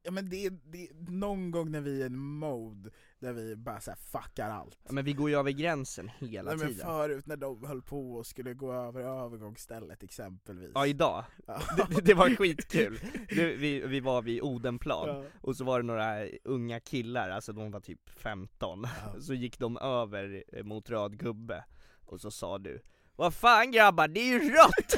Ja 0.06 0.12
men 0.12 0.30
det 0.30 0.46
är, 0.46 0.52
det 0.72 0.88
är 0.88 1.12
någon 1.12 1.52
gång 1.52 1.72
när 1.72 1.82
vi 1.82 1.98
är 1.98 2.04
i 2.04 2.06
en 2.06 2.18
mode 2.18 2.90
där 3.20 3.34
vi 3.34 3.56
bara 3.56 3.80
så 3.82 3.92
här 3.92 3.98
fuckar 3.98 4.50
allt. 4.50 4.78
Ja, 4.84 4.92
Men 4.92 5.06
vi 5.06 5.14
går 5.14 5.30
ju 5.30 5.36
över 5.40 5.52
gränsen 5.52 6.12
hela 6.20 6.50
Nej, 6.52 6.58
men 6.60 6.68
tiden. 6.68 6.86
förut 6.88 7.26
när 7.26 7.38
de 7.38 7.66
höll 7.66 7.82
på 7.82 8.14
och 8.16 8.26
skulle 8.28 8.54
gå 8.54 8.74
över 8.74 9.02
övergångsstället 9.02 10.04
exempelvis. 10.04 10.72
Ja 10.76 10.88
idag, 10.88 11.26
Ja. 11.48 11.62
det, 11.90 12.02
det 12.02 12.14
var 12.14 12.30
skitkul. 12.36 13.00
Det, 13.30 13.56
vi, 13.56 13.80
vi 13.88 14.00
var 14.00 14.22
vid 14.22 14.42
Odenplan, 14.42 15.08
Ja. 15.08 15.24
och 15.42 15.56
så 15.56 15.64
var 15.64 15.80
det 15.80 15.86
några 15.86 16.28
unga 16.44 16.80
killar, 16.80 17.30
alltså 17.30 17.54
de 17.54 17.72
var 17.72 17.80
typ 17.80 18.10
15, 18.10 18.88
så 19.22 19.34
gick 19.34 19.60
de 19.60 19.78
över 19.78 20.44
eh, 20.54 20.64
mot 20.64 20.90
röd 20.90 21.18
gubbe, 21.20 21.64
och 22.06 22.22
så 22.22 22.32
sa 22.32 22.58
du 22.58 22.82
Vad 23.16 23.34
fan 23.34 23.72
grabbar, 23.72 24.08
det 24.08 24.20
är 24.20 24.28
ju 24.42 24.50
rött! 24.50 24.96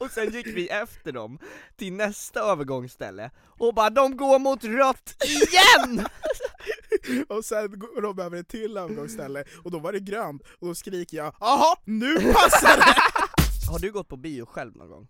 Och 0.00 0.10
sen 0.10 0.30
gick 0.30 0.46
vi 0.46 0.68
efter 0.68 1.12
dem 1.12 1.38
till 1.76 1.92
nästa 1.92 2.40
övergångsställe, 2.40 3.30
och 3.58 3.74
bara 3.74 3.90
de 3.90 4.16
går 4.16 4.38
mot 4.38 4.64
rött 4.64 5.24
IGEN! 5.24 6.06
Och 7.28 7.44
sen 7.44 7.78
går 7.78 8.02
de 8.02 8.18
över 8.18 8.40
ett 8.40 8.48
till 8.48 8.76
övergångsställe 8.76 9.44
och 9.64 9.70
då 9.70 9.78
var 9.78 9.92
det 9.92 10.00
grönt 10.00 10.42
och 10.58 10.66
då 10.66 10.74
skriker 10.74 11.16
jag 11.16 11.34
Jaha, 11.40 11.76
nu 11.84 12.14
passar 12.32 12.76
det! 12.76 12.94
Har 13.70 13.78
du 13.78 13.92
gått 13.92 14.08
på 14.08 14.16
bio 14.16 14.46
själv 14.46 14.76
någon 14.76 14.88
gång? 14.88 15.08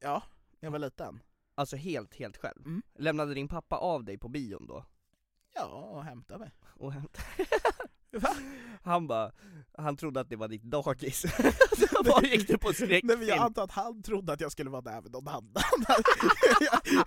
Ja, 0.00 0.22
när 0.60 0.66
jag 0.66 0.70
var 0.70 0.78
liten. 0.78 1.20
Alltså 1.54 1.76
helt, 1.76 2.14
helt 2.14 2.36
själv? 2.36 2.66
Mm. 2.66 2.82
Lämnade 2.98 3.34
din 3.34 3.48
pappa 3.48 3.76
av 3.76 4.04
dig 4.04 4.18
på 4.18 4.28
bion 4.28 4.66
då? 4.66 4.84
Ja, 5.54 5.64
och 5.66 6.04
hämta 6.04 6.38
mig. 6.38 6.50
och 6.62 6.92
Han 8.84 9.06
bara, 9.06 9.32
han 9.78 9.96
trodde 9.96 10.20
att 10.20 10.28
det 10.28 10.36
var 10.36 10.48
ditt 10.48 10.62
dagis, 10.62 11.24
bara 12.04 12.22
gick 12.22 12.48
du 12.48 12.58
på 12.58 12.72
Nej 12.78 13.00
men 13.02 13.08
jag 13.08 13.16
skräckfilm 13.18 13.42
antar 13.42 13.64
att 13.64 13.70
han 13.72 14.02
trodde 14.02 14.32
att 14.32 14.40
jag 14.40 14.52
skulle 14.52 14.70
vara 14.70 14.80
där 14.82 15.00
med 15.00 15.12
någon 15.12 15.28
annan. 15.28 15.62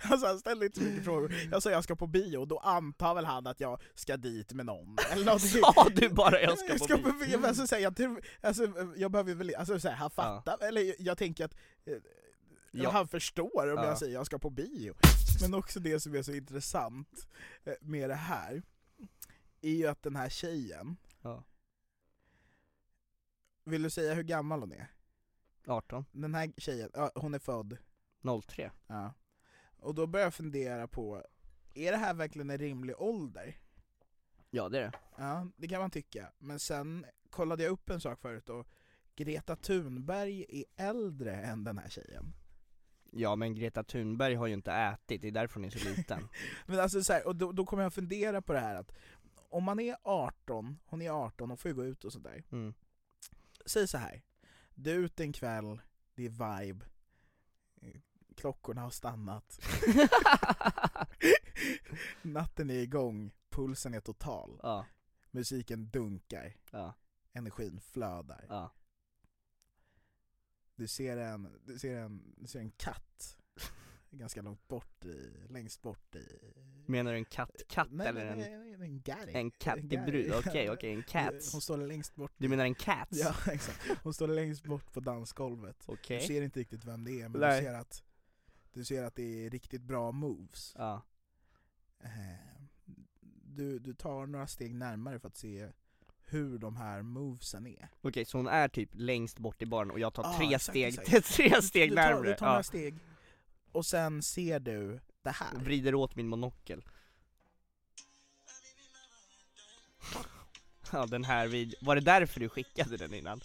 alltså 0.02 0.26
han 0.26 0.38
ställde 0.38 0.66
inte 0.66 0.78
så 0.80 0.84
mycket 0.86 1.04
frågor. 1.04 1.34
Jag 1.50 1.62
sa 1.62 1.70
jag 1.70 1.84
ska 1.84 1.96
på 1.96 2.06
bio, 2.06 2.44
då 2.44 2.58
antar 2.58 3.14
väl 3.14 3.24
han 3.24 3.46
att 3.46 3.60
jag 3.60 3.80
ska 3.94 4.16
dit 4.16 4.52
med 4.52 4.66
någon. 4.66 4.96
Eller. 5.10 5.38
Sa 5.38 5.88
du 5.96 6.08
bara 6.08 6.40
jag 6.40 6.58
ska 6.58 6.68
jag 6.68 6.78
på 6.78 6.86
bio? 6.86 7.02
på 7.12 7.18
bio? 7.24 7.38
Men 7.38 7.44
alltså, 7.48 7.66
så 7.66 7.74
här, 7.74 7.82
jag, 7.82 8.18
alltså, 8.40 8.72
jag 8.96 9.10
behöver 9.10 9.34
väl, 9.34 9.54
alltså 9.54 9.80
så 9.80 9.88
här, 9.88 9.96
han 9.96 10.10
fattar, 10.10 10.68
eller 10.68 10.80
jag, 10.82 10.96
jag 10.98 11.18
tänker 11.18 11.44
att 11.44 11.54
eh, 11.86 11.94
Ja. 12.70 12.90
han 12.90 13.08
förstår 13.08 13.72
om 13.72 13.78
Ja. 13.78 13.86
jag 13.86 13.98
säger 13.98 14.14
jag 14.14 14.26
ska 14.26 14.38
på 14.38 14.50
bio. 14.50 14.94
Men 15.42 15.54
också 15.54 15.80
det 15.80 16.00
som 16.00 16.14
är 16.14 16.22
så 16.22 16.32
intressant 16.32 17.26
eh, 17.64 17.72
med 17.80 18.10
det 18.10 18.14
här, 18.14 18.62
är 19.66 19.74
ju 19.74 19.86
att 19.86 20.02
den 20.02 20.16
här 20.16 20.28
tjejen, 20.28 20.96
Ja. 21.22 21.44
vill 23.64 23.82
du 23.82 23.90
säga 23.90 24.14
hur 24.14 24.22
gammal 24.22 24.60
hon 24.60 24.72
är? 24.72 24.86
18, 25.66 26.04
Den 26.12 26.34
här 26.34 26.52
tjejen, 26.56 26.90
ja, 26.94 27.10
hon 27.14 27.34
är 27.34 27.38
född 27.38 27.76
03 28.46 28.70
Ja. 28.86 29.14
Och 29.78 29.94
då 29.94 30.06
börjar 30.06 30.26
jag 30.26 30.34
fundera 30.34 30.88
på, 30.88 31.22
är 31.74 31.90
det 31.92 31.96
här 31.98 32.14
verkligen 32.14 32.50
en 32.50 32.58
rimlig 32.58 32.94
ålder? 32.98 33.56
Ja 34.50 34.68
det 34.68 34.78
är 34.78 34.82
det 34.82 34.92
Ja, 35.18 35.46
det 35.56 35.68
kan 35.68 35.80
man 35.80 35.90
tycka. 35.90 36.32
Men 36.38 36.58
sen 36.58 37.06
kollade 37.30 37.62
jag 37.62 37.72
upp 37.72 37.90
en 37.90 38.00
sak 38.00 38.20
förut 38.20 38.48
och 38.48 38.66
Greta 39.16 39.56
Thunberg 39.56 40.44
är 40.48 40.64
äldre 40.76 41.36
än 41.36 41.64
den 41.64 41.78
här 41.78 41.88
tjejen. 41.88 42.34
Ja 43.10 43.36
men 43.36 43.54
Greta 43.54 43.84
Thunberg 43.84 44.34
har 44.34 44.46
ju 44.46 44.54
inte 44.54 44.72
ätit, 44.72 45.22
det 45.22 45.28
är 45.28 45.32
därför 45.32 45.54
hon 45.54 45.64
är 45.64 45.70
så 45.70 45.88
liten 45.88 46.28
Men 46.66 46.80
alltså 46.80 47.02
så 47.02 47.12
här, 47.12 47.26
och 47.26 47.36
då, 47.36 47.52
då 47.52 47.66
kommer 47.66 47.82
jag 47.82 47.94
fundera 47.94 48.42
på 48.42 48.52
det 48.52 48.60
här 48.60 48.74
att 48.74 48.92
om 49.56 49.64
man 49.64 49.80
är 49.80 49.96
18, 50.02 50.78
hon 50.84 51.02
är 51.02 51.10
18, 51.10 51.50
hon 51.50 51.58
får 51.58 51.68
ju 51.68 51.74
gå 51.74 51.84
ut 51.84 52.04
och 52.04 52.12
sådär. 52.12 52.44
mm. 52.50 52.74
Säg 53.66 53.88
så 53.88 53.98
här. 53.98 54.22
du 54.74 54.90
är 54.90 54.94
ute 54.98 55.22
en 55.22 55.32
kväll, 55.32 55.80
det 56.14 56.24
är 56.24 56.28
vibe, 56.28 56.86
klockorna 58.36 58.80
har 58.80 58.90
stannat, 58.90 59.60
natten 62.22 62.70
är 62.70 62.78
igång, 62.78 63.30
pulsen 63.50 63.94
är 63.94 64.00
total, 64.00 64.60
Ja, 64.62 64.86
musiken 65.30 65.90
dunkar, 65.90 66.56
ja, 66.70 66.94
energin 67.32 67.80
flödar. 67.80 68.46
ja 68.48 68.72
Du 70.74 70.88
ser 70.88 71.16
en, 71.16 71.60
du 71.64 71.78
ser 71.78 71.96
en, 71.96 72.34
du 72.36 72.46
ser 72.46 72.60
en 72.60 72.70
katt 72.70 73.38
ganska 74.18 74.42
långt 74.42 74.68
bort 74.68 75.04
i, 75.04 75.32
längst 75.48 75.82
bort 75.82 76.14
i... 76.16 76.52
Menar 76.86 77.12
du 77.12 77.18
en 77.18 77.24
katt-katt 77.24 77.88
nej, 77.90 78.06
eller 78.06 78.26
en, 78.26 78.38
nej, 78.38 78.56
nej, 78.58 78.88
en 78.88 79.00
gary. 79.02 79.32
en 79.34 79.50
kattebrud? 79.50 80.32
Okej 80.34 80.70
okej, 80.74 80.92
en 80.94 81.02
cats 81.02 81.52
Hon 81.52 81.60
står 81.60 81.76
längst 81.76 82.14
bort. 82.14 82.32
Du 82.36 82.48
menar 82.48 82.64
en 82.64 82.74
cats? 82.74 83.10
Ja, 83.18 83.34
exakt. 83.52 83.90
Hon 84.02 84.14
står 84.14 84.28
längst 84.28 84.64
bort 84.64 84.92
på 84.92 85.00
dansgolvet. 85.00 85.84
Okej 85.86 86.20
Du 86.20 86.26
ser 86.26 86.42
inte 86.42 86.60
riktigt 86.60 86.84
vem 86.84 87.04
det 87.04 87.20
är, 87.20 87.28
men 87.28 87.40
Nej. 87.40 87.60
du 87.60 87.66
ser 87.66 87.74
att 87.74 88.02
du 88.72 88.84
ser 88.84 89.02
att 89.04 89.14
det 89.14 89.46
är 89.46 89.50
riktigt 89.50 89.82
bra 89.82 90.12
moves. 90.12 90.72
Ja, 90.78 91.02
Eh, 92.00 92.10
Du, 93.42 93.78
du 93.78 93.94
tar 93.94 94.26
några 94.26 94.46
steg 94.46 94.74
närmare 94.74 95.18
för 95.18 95.28
att 95.28 95.36
se 95.36 95.68
hur 96.28 96.58
de 96.58 96.76
här 96.76 97.02
movesen 97.02 97.66
är. 97.66 97.88
okej 98.00 98.24
så 98.24 98.38
hon 98.38 98.46
är 98.46 98.68
typ 98.68 98.90
längst 98.92 99.38
bort 99.38 99.62
i 99.62 99.66
baren 99.66 99.90
och 99.90 99.98
jag 100.00 100.14
tar 100.14 100.22
Ja, 100.22 100.34
tre 100.38 100.46
exakt, 100.54 100.64
steg, 100.64 100.84
exakt. 100.98 101.26
tre 101.36 101.62
steg 101.62 101.90
du 101.90 101.96
tar, 101.96 102.02
närmare 102.02 102.28
Du 102.28 102.34
tar 102.34 102.46
några 102.46 102.58
ja. 102.58 102.62
steg, 102.62 102.94
och 103.76 103.86
sen 103.86 104.22
ser 104.22 104.60
du 104.60 105.00
det 105.22 105.30
här. 105.30 105.54
Vrider 105.54 105.94
åt 105.94 106.16
min 106.16 106.28
monokel. 106.28 106.82
Ja 110.92 111.06
den 111.06 111.24
här 111.24 111.46
videon, 111.46 111.78
var 111.80 111.94
det 111.94 112.00
därför 112.00 112.40
du 112.40 112.48
skickade 112.48 112.96
den 112.96 113.14
innan? 113.14 113.40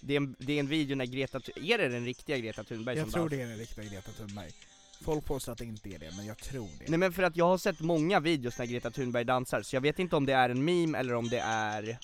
Det 0.00 0.12
är 0.12 0.16
en, 0.16 0.36
det 0.38 0.52
är 0.52 0.60
en 0.60 0.66
video 0.66 0.96
när 0.96 1.06
Greta, 1.06 1.40
är 1.56 1.78
det 1.78 1.88
den 1.88 2.04
riktiga 2.04 2.38
Greta 2.38 2.64
Thunberg 2.64 2.96
Jag 2.96 3.04
som 3.04 3.12
tror 3.12 3.22
dansar? 3.22 3.36
det 3.36 3.42
är 3.42 3.48
den 3.48 3.58
riktiga 3.58 3.84
Greta 3.84 4.12
Thunberg. 4.12 4.50
Folk 5.00 5.24
påstår 5.24 5.52
att 5.52 5.58
det 5.58 5.64
inte 5.64 5.88
är 5.88 5.98
det, 5.98 6.12
men 6.16 6.26
jag 6.26 6.38
tror 6.38 6.68
det. 6.78 6.88
Nej 6.88 6.98
men 6.98 7.12
för 7.12 7.22
att 7.22 7.36
jag 7.36 7.44
har 7.44 7.58
sett 7.58 7.80
många 7.80 8.20
videos 8.20 8.58
när 8.58 8.66
Greta 8.66 8.90
Thunberg 8.90 9.24
dansar, 9.24 9.62
så 9.62 9.76
jag 9.76 9.80
vet 9.80 9.98
inte 9.98 10.16
om 10.16 10.26
det 10.26 10.32
är 10.32 10.48
en 10.50 10.64
meme 10.64 10.98
eller 10.98 11.14
om 11.14 11.28
det 11.28 11.40
är... 11.40 11.98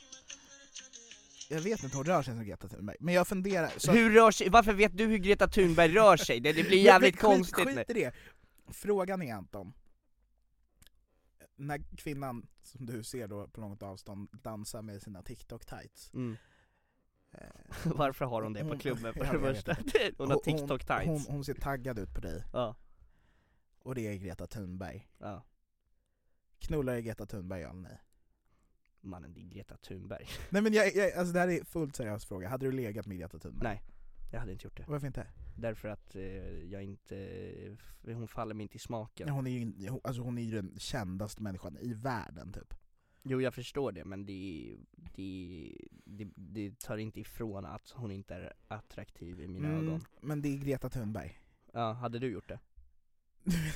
Jag 1.49 1.61
vet 1.61 1.83
inte, 1.83 1.97
hon 1.97 2.07
rör 2.07 2.23
sig 2.23 2.35
som 2.35 2.45
Greta 2.45 2.69
Thunberg. 2.69 2.97
Men 3.01 3.15
jag 3.15 3.29
funderar... 3.29 3.73
Så 3.77 3.93
Hur 3.93 4.11
rör 4.11 4.31
sig, 4.31 4.49
varför 4.49 4.73
vet 4.73 4.97
du 4.97 5.07
hur 5.07 5.19
Greta 5.19 5.49
Thunberg 5.49 5.93
rör 5.95 6.17
sig? 6.17 6.41
Det, 6.41 6.53
det 6.53 6.63
blir 6.63 6.79
jävligt 6.85 7.15
skit- 7.15 7.21
konstigt 7.21 7.67
skit 7.67 7.75
nu. 7.77 7.85
i 7.89 7.93
det. 7.93 8.15
Frågan 8.73 9.23
är 9.23 9.35
Anton, 9.35 9.73
när 11.57 11.97
kvinnan 11.97 12.47
som 12.63 12.87
du 12.87 13.03
ser 13.05 13.29
då 13.29 13.49
på 13.49 13.61
långt 13.61 13.83
avstånd 13.83 14.29
dansar 14.43 14.83
med 14.83 15.03
sina 15.03 15.23
TikTok-tights 15.23 16.15
Mm. 16.15 16.37
eh, 17.33 17.41
Varför 17.85 18.25
har 18.25 18.43
hon 18.43 18.53
det 18.53 18.61
på 18.61 18.67
hon- 18.69 18.79
klubben 18.79 19.15
för 19.15 19.33
det 19.33 19.39
vet 19.39 19.57
första? 19.57 19.77
Hon 20.19 20.31
har 20.31 20.39
TikTok-tights. 20.39 21.07
Hon, 21.07 21.21
hon 21.29 21.45
ser 21.45 21.55
taggad 21.55 21.99
ut 21.99 22.15
på 22.15 22.21
dig, 22.21 22.45
Ja, 22.53 22.77
och 23.79 23.95
det 23.95 24.07
är 24.07 24.15
Greta 24.17 24.47
Thunberg. 24.47 25.09
ja. 25.19 25.45
Knullar 26.59 26.99
Greta 26.99 27.27
Thunberg, 27.27 27.61
ja 27.61 27.71
eller 27.71 27.81
nej? 27.81 28.01
Mannen 29.07 29.33
det 29.35 29.41
är 29.41 29.45
Greta 29.45 29.77
Thunberg. 29.77 30.27
Nej 30.51 30.63
men 30.63 30.73
jag, 30.73 30.95
jag, 30.97 31.13
alltså 31.13 31.33
det 31.33 31.41
här 31.41 31.49
är 31.49 31.65
fullt 31.65 31.97
seriös 31.97 32.25
fråga, 32.25 32.49
hade 32.49 32.67
du 32.67 32.73
legat 32.73 33.07
med 33.07 33.19
Greta 33.19 33.39
Thunberg? 33.39 33.69
Nej, 33.69 33.83
jag 34.33 34.41
hade 34.41 34.53
inte 34.53 34.67
gjort 34.67 34.77
det. 34.77 34.85
Varför 34.89 35.07
inte? 35.07 35.27
Därför 35.59 35.89
att 35.89 36.17
eh, 36.17 36.23
jag 36.65 36.83
inte, 36.83 37.77
hon 38.05 38.29
faller 38.29 38.55
mig 38.55 38.63
inte 38.63 38.77
i 38.77 38.79
smaken. 38.79 39.29
Ja, 39.29 39.35
Hon 39.35 39.47
är 39.47 39.51
ju 39.51 39.73
alltså 40.05 40.23
hon 40.23 40.39
är 40.39 40.43
ju 40.43 40.51
den 40.51 40.79
kändaste 40.79 41.43
människan 41.43 41.77
i 41.81 41.93
världen 41.95 42.53
typ. 42.53 42.75
Jo 43.23 43.41
jag 43.41 43.55
förstår 43.55 43.93
det 43.93 44.05
men 44.05 44.27
det, 44.27 44.77
det, 44.97 45.73
det, 46.05 46.29
det 46.35 46.79
tar 46.79 46.97
inte 46.97 47.21
ifrån 47.21 47.65
att 47.65 47.91
hon 47.91 48.11
inte 48.11 48.35
är 48.35 48.53
attraktiv 48.69 49.41
i 49.41 49.49
mina 49.49 49.69
Mm, 49.69 49.89
ögon. 49.89 50.01
men 50.21 50.43
det 50.43 50.49
är 50.49 50.57
Greta 50.59 50.89
Thunberg. 50.89 51.39
Ja, 51.73 51.93
hade 51.93 52.19
du 52.19 52.27
gjort 52.31 52.49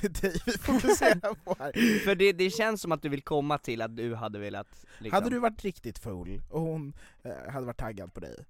det? 0.01 0.21
dig 0.21 0.41
vi 0.45 0.51
fokuserar 0.51 1.35
på 1.43 1.55
här. 1.59 1.99
För 2.03 2.15
det, 2.15 2.31
det 2.33 2.49
känns 2.49 2.81
som 2.81 2.91
att 2.91 3.01
du 3.01 3.09
vill 3.09 3.21
komma 3.21 3.57
till 3.57 3.81
att 3.81 3.95
du 3.95 4.15
hade 4.15 4.39
velat 4.39 4.85
liksom... 4.99 5.15
Hade 5.15 5.29
du 5.29 5.39
varit 5.39 5.63
riktigt 5.63 5.99
full 5.99 6.41
och 6.49 6.61
hon 6.61 6.93
eh, 7.23 7.51
hade 7.51 7.65
varit 7.65 7.79
taggad 7.79 8.13
på 8.13 8.19
dig? 8.19 8.45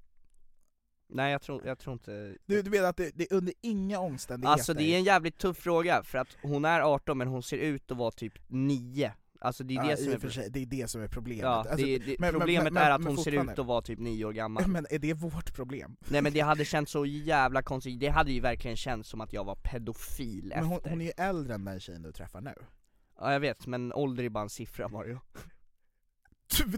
Nej 1.13 1.31
jag 1.31 1.41
tror, 1.41 1.65
jag 1.65 1.79
tror 1.79 1.93
inte 1.93 2.35
Du, 2.45 2.61
du 2.61 2.69
menar 2.69 2.89
att 2.89 2.97
det, 2.97 3.11
det 3.15 3.31
är 3.31 3.35
under 3.37 3.53
inga 3.61 3.99
omständigheter? 3.99 4.53
Alltså 4.53 4.73
det 4.73 4.83
är 4.83 4.97
en 4.97 5.03
jävligt 5.03 5.37
tuff 5.37 5.57
fråga, 5.57 6.03
för 6.03 6.17
att 6.17 6.37
hon 6.41 6.65
är 6.65 6.81
18 6.81 7.17
men 7.17 7.27
hon 7.27 7.43
ser 7.43 7.57
ut 7.57 7.91
att 7.91 7.97
vara 7.97 8.11
typ 8.11 8.33
9 8.47 9.13
Alltså 9.43 9.63
det 9.63 9.75
är 9.75 9.83
det 9.83 9.97
som 9.97 10.11
i 10.11 10.13
är 10.13 10.29
sig, 10.29 10.49
det 10.49 10.61
är 10.61 10.65
det 10.65 10.87
som 10.87 11.01
är 11.01 11.07
problemet. 11.07 11.43
Ja, 11.43 11.49
Alltså, 11.69 11.75
det, 11.85 11.97
det, 11.97 12.05
men- 12.05 12.15
men- 12.19 12.39
problemet 12.39 12.73
men- 12.73 12.83
är 12.83 12.91
att 12.91 13.01
men 13.01 13.15
hon 13.15 13.23
ser 13.23 13.51
ut 13.51 13.59
att 13.59 13.65
vara 13.65 13.81
typ 13.81 13.99
9 13.99 14.25
år 14.25 14.31
gammal 14.33 14.67
Men 14.67 14.87
är 14.89 14.99
det 14.99 15.13
vårt 15.13 15.53
problem? 15.55 15.95
Nej 16.09 16.21
men 16.21 16.33
det 16.33 16.39
hade 16.39 16.65
känts 16.73 16.91
så 16.91 17.05
jävla 17.05 17.61
konstigt, 17.61 17.99
det 17.99 18.07
hade 18.09 18.31
ju 18.31 18.39
verkligen 18.39 18.77
känts 18.77 19.09
som 19.09 19.21
att 19.21 19.33
jag 19.33 19.43
var 19.43 19.55
pedofil 19.55 20.53
Men 20.55 20.65
hon, 20.65 20.77
efter 20.77 20.89
hon 20.89 21.01
är 21.01 21.05
ju 21.05 21.11
äldre 21.17 21.53
än 21.53 21.65
den 21.65 21.79
tjejen 21.79 22.01
du 22.01 22.11
träffar 22.11 22.41
nu. 22.41 22.53
Ja 23.19 23.33
jag 23.33 23.39
vet, 23.39 23.67
men 23.67 23.93
ålder 23.93 24.23
är 24.23 24.29
bara 24.29 24.43
en 24.43 24.49
siffra 24.49 24.87
Mario 24.87 25.19
Du, 26.57 26.63
du, 26.65 26.77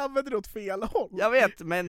använder, 0.00 0.34
åt 0.36 0.46
fel 0.46 0.82
håll! 0.82 1.10
Jag 1.12 1.30
vet, 1.30 1.60
men 1.60 1.88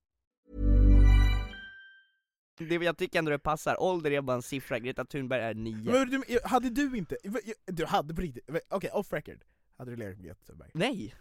Det, 2.69 2.85
jag 2.85 2.97
tycker 2.97 3.19
ändå 3.19 3.31
det 3.31 3.39
passar, 3.39 3.81
ålder 3.81 4.11
är 4.11 4.21
bara 4.21 4.35
en 4.35 4.41
siffra, 4.41 4.79
Greta 4.79 5.05
Thunberg 5.05 5.41
är 5.41 5.53
9 5.53 5.91
Men 5.91 6.09
du, 6.09 6.39
hade 6.43 6.69
du 6.69 6.97
inte, 6.97 7.17
du 7.65 7.85
hade 7.85 8.13
på 8.13 8.21
riktigt, 8.21 8.49
okej 8.69 8.89
off 8.89 9.13
record, 9.13 9.43
hade 9.77 9.91
du 9.91 9.97
legat 9.97 10.17
med 10.17 10.25
Greta 10.25 10.45
Thunberg? 10.45 10.69
Nej! 10.73 11.15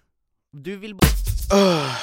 Du 0.53 0.77
vill 0.77 0.95
bara... 0.95 1.09
Öh, 1.55 1.97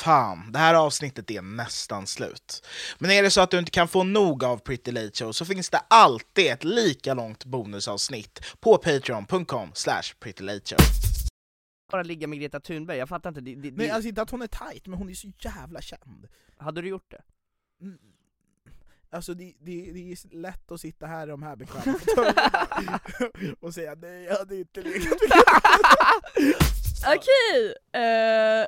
fan, 0.00 0.52
det 0.52 0.58
här 0.58 0.74
avsnittet 0.74 1.30
är 1.30 1.42
nästan 1.42 2.06
slut. 2.06 2.66
Men 2.98 3.10
är 3.10 3.22
det 3.22 3.30
så 3.30 3.40
att 3.40 3.50
du 3.50 3.58
inte 3.58 3.70
kan 3.70 3.88
få 3.88 4.04
nog 4.04 4.44
av 4.44 4.58
Pretty 4.58 4.92
Late 4.92 5.10
Show 5.14 5.32
så 5.32 5.44
finns 5.44 5.70
det 5.70 5.78
alltid 5.88 6.46
ett 6.46 6.64
lika 6.64 7.14
långt 7.14 7.44
bonusavsnitt 7.44 8.40
på 8.60 8.78
patreon.com 8.78 9.70
slash 9.74 10.02
prettylateshow. 10.20 10.78
bara 11.90 12.02
ligga 12.02 12.26
med 12.26 12.38
Greta 12.38 12.60
Thunberg, 12.60 12.98
jag 12.98 13.08
fattar 13.08 13.28
inte, 13.28 13.40
det, 13.40 13.54
det, 13.54 13.70
Nej 13.70 13.86
det, 13.86 13.90
alltså 13.90 14.08
inte 14.08 14.22
att 14.22 14.30
hon 14.30 14.42
är 14.42 14.46
tight, 14.46 14.86
men 14.86 14.98
hon 14.98 15.10
är 15.10 15.14
så 15.14 15.28
jävla 15.38 15.80
känd. 15.80 16.28
hade 16.56 16.82
du 16.82 16.88
gjort 16.88 17.10
det? 17.10 17.22
Mm. 17.82 17.98
Alltså 19.12 19.34
det, 19.34 19.54
det, 19.58 19.92
det 19.92 20.12
är 20.12 20.36
lätt 20.36 20.70
att 20.70 20.80
sitta 20.80 21.06
här 21.06 21.26
i 21.26 21.30
de 21.30 21.42
här 21.42 21.56
bekväma 21.56 21.98
och 23.60 23.74
säga 23.74 23.94
nej 23.94 24.24
jag 24.24 24.36
hade 24.38 24.56
inte 24.56 24.82
legat 24.82 25.12
Okej, 27.06 27.74
eh, 27.92 28.66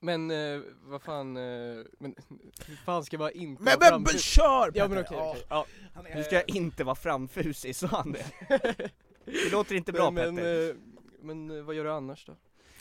Men 0.00 0.30
eh, 0.30 0.60
vad 0.82 1.02
fan, 1.02 1.36
eh, 1.36 1.84
men 1.98 2.14
hur 2.66 2.76
fan 2.84 3.04
ska 3.04 3.18
man 3.18 3.32
inte 3.32 3.62
Men, 3.62 3.78
vara 3.80 3.90
men, 3.90 4.02
men 4.02 4.18
kör 4.18 4.72
Ja 4.74 4.88
men 4.88 4.98
okej, 4.98 5.18
okej. 5.20 5.44
Ja. 5.48 5.66
Han 5.94 6.04
Du 6.14 6.24
ska 6.24 6.42
inte 6.42 6.84
vara 6.84 6.94
framfusig, 6.94 7.76
sa 7.76 7.86
han 7.86 8.12
det? 8.12 8.26
Det 9.24 9.52
låter 9.52 9.74
inte 9.74 9.92
bra 9.92 10.10
men, 10.10 10.34
men, 10.34 10.36
Petter 10.36 10.70
eh, 10.70 10.76
men 11.20 11.50
eh, 11.50 11.62
vad 11.62 11.74
gör 11.74 11.84
du 11.84 11.92
annars 11.92 12.26
då? 12.26 12.36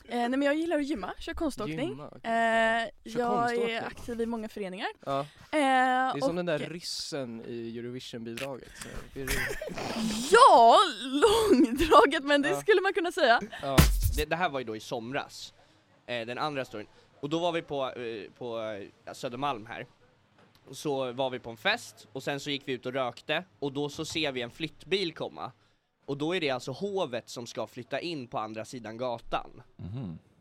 Eh, 0.10 0.18
nej 0.18 0.30
men 0.30 0.42
jag 0.42 0.56
gillar 0.56 0.78
att 0.78 0.86
gymma, 0.86 1.14
kör 1.20 1.34
konståkning. 1.34 1.90
Gymma, 1.90 2.08
okej. 2.16 2.32
Eh, 2.32 3.12
Kör 3.14 3.20
jag 3.20 3.40
konståkning? 3.40 3.76
är 3.76 3.86
aktiv 3.86 4.22
i 4.22 4.26
många 4.26 4.50
föreningar. 4.50 4.88
Ja, 5.06 5.20
Eh, 5.20 5.26
det 5.52 5.58
är 5.58 6.20
som 6.20 6.30
och, 6.30 6.36
den 6.36 6.46
där 6.46 6.60
ryssen 6.60 7.42
i 7.48 7.78
Eurovision-bidraget. 7.80 8.72
Ja, 10.32 10.78
långdraget 11.02 12.24
men 12.24 12.42
det 12.42 12.50
Ja. 12.50 12.62
skulle 12.62 12.82
man 12.82 12.94
kunna 12.94 13.12
säga. 13.12 13.40
Ja. 13.62 13.78
det, 14.18 14.26
det 14.26 14.36
här 14.36 14.50
var 14.50 14.60
ju 14.60 14.66
då 14.66 14.76
i 14.76 14.80
somras, 14.80 15.54
eh, 16.06 16.26
den 16.26 16.38
andra 16.38 16.66
storyn, 16.66 16.88
och 17.20 17.30
då 17.30 17.40
var 17.40 17.52
vi 17.52 17.62
på, 17.62 17.92
eh, 17.92 18.32
på 18.38 18.78
Södermalm 19.14 19.66
här 19.66 19.86
och 20.70 20.78
så 20.78 21.12
var 21.12 21.30
vi 21.30 21.40
på 21.40 21.50
en 21.50 21.58
fest 21.58 22.08
och 22.14 22.24
sen 22.24 22.40
så 22.40 22.50
gick 22.50 22.68
vi 22.68 22.74
ut 22.74 22.86
och 22.86 22.94
rökte 22.94 23.44
och 23.60 23.72
då 23.72 23.90
så 23.90 24.06
ser 24.06 24.32
vi 24.32 24.42
en 24.42 24.52
flyttbil 24.52 25.14
komma 25.14 25.52
och 26.06 26.18
då 26.18 26.36
är 26.36 26.42
det 26.42 26.50
alltså 26.50 26.72
hovet 26.72 27.30
som 27.30 27.48
ska 27.48 27.68
flytta 27.68 28.00
in 28.00 28.28
på 28.28 28.40
andra 28.40 28.66
sidan 28.66 28.98
gatan. 28.98 29.62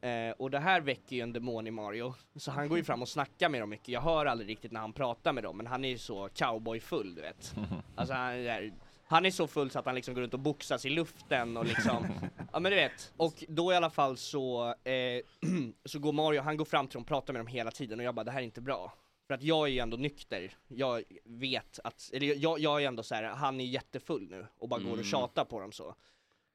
Eh, 0.00 0.30
och 0.38 0.50
det 0.50 0.58
här 0.58 0.80
väcker 0.80 1.16
ju 1.16 1.22
en 1.22 1.32
demon 1.32 1.66
i 1.66 1.70
Mario. 1.70 2.14
Så 2.36 2.50
han 2.50 2.68
går 2.68 2.78
ju 2.78 2.84
fram 2.84 3.02
och 3.02 3.08
snackar 3.08 3.48
med 3.48 3.62
dem 3.62 3.70
mycket, 3.70 3.88
jag 3.88 4.00
hör 4.00 4.26
aldrig 4.26 4.48
riktigt 4.50 4.72
när 4.72 4.80
han 4.80 4.92
pratar 4.92 5.32
med 5.32 5.44
dem 5.44 5.56
men 5.56 5.66
han 5.66 5.84
är 5.84 5.88
ju 5.88 5.98
så 5.98 6.28
cowboyfull 6.34 7.14
du 7.14 7.22
vet. 7.22 7.54
Alltså 7.94 8.14
han 8.14 8.32
är, 8.32 8.72
han 9.06 9.26
är 9.26 9.30
så 9.30 9.46
full 9.46 9.70
så 9.70 9.78
att 9.78 9.86
han 9.86 9.94
liksom 9.94 10.14
går 10.14 10.22
runt 10.22 10.34
och 10.34 10.40
boxas 10.40 10.84
i 10.84 10.90
luften 10.90 11.56
och 11.56 11.64
liksom 11.64 12.06
Ja 12.52 12.60
men 12.60 12.70
du 12.70 12.76
vet, 12.76 13.12
och 13.16 13.44
då 13.48 13.72
i 13.72 13.76
alla 13.76 13.90
fall 13.90 14.16
så, 14.16 14.68
eh, 14.68 15.22
så 15.84 15.98
går 15.98 16.12
Mario, 16.12 16.42
han 16.42 16.56
går 16.56 16.64
fram 16.64 16.86
till 16.86 16.94
dem 16.94 17.02
och 17.02 17.08
pratar 17.08 17.32
med 17.32 17.40
dem 17.40 17.46
hela 17.46 17.70
tiden 17.70 17.98
och 17.98 18.04
jag 18.04 18.14
bara 18.14 18.24
det 18.24 18.30
här 18.30 18.40
är 18.40 18.44
inte 18.44 18.60
bra 18.60 18.92
För 19.26 19.34
att 19.34 19.42
jag 19.42 19.66
är 19.68 19.72
ju 19.72 19.78
ändå 19.78 19.96
nykter, 19.96 20.52
jag 20.68 21.02
vet 21.24 21.78
att, 21.84 22.10
eller 22.12 22.26
jag, 22.34 22.58
jag 22.58 22.82
är 22.82 22.88
ändå 22.88 23.02
så 23.02 23.14
här, 23.14 23.22
han 23.22 23.60
är 23.60 23.64
jättefull 23.64 24.28
nu 24.30 24.46
och 24.58 24.68
bara 24.68 24.80
går 24.80 24.98
och 24.98 25.04
tjatar 25.04 25.44
på 25.44 25.60
dem 25.60 25.72
så 25.72 25.94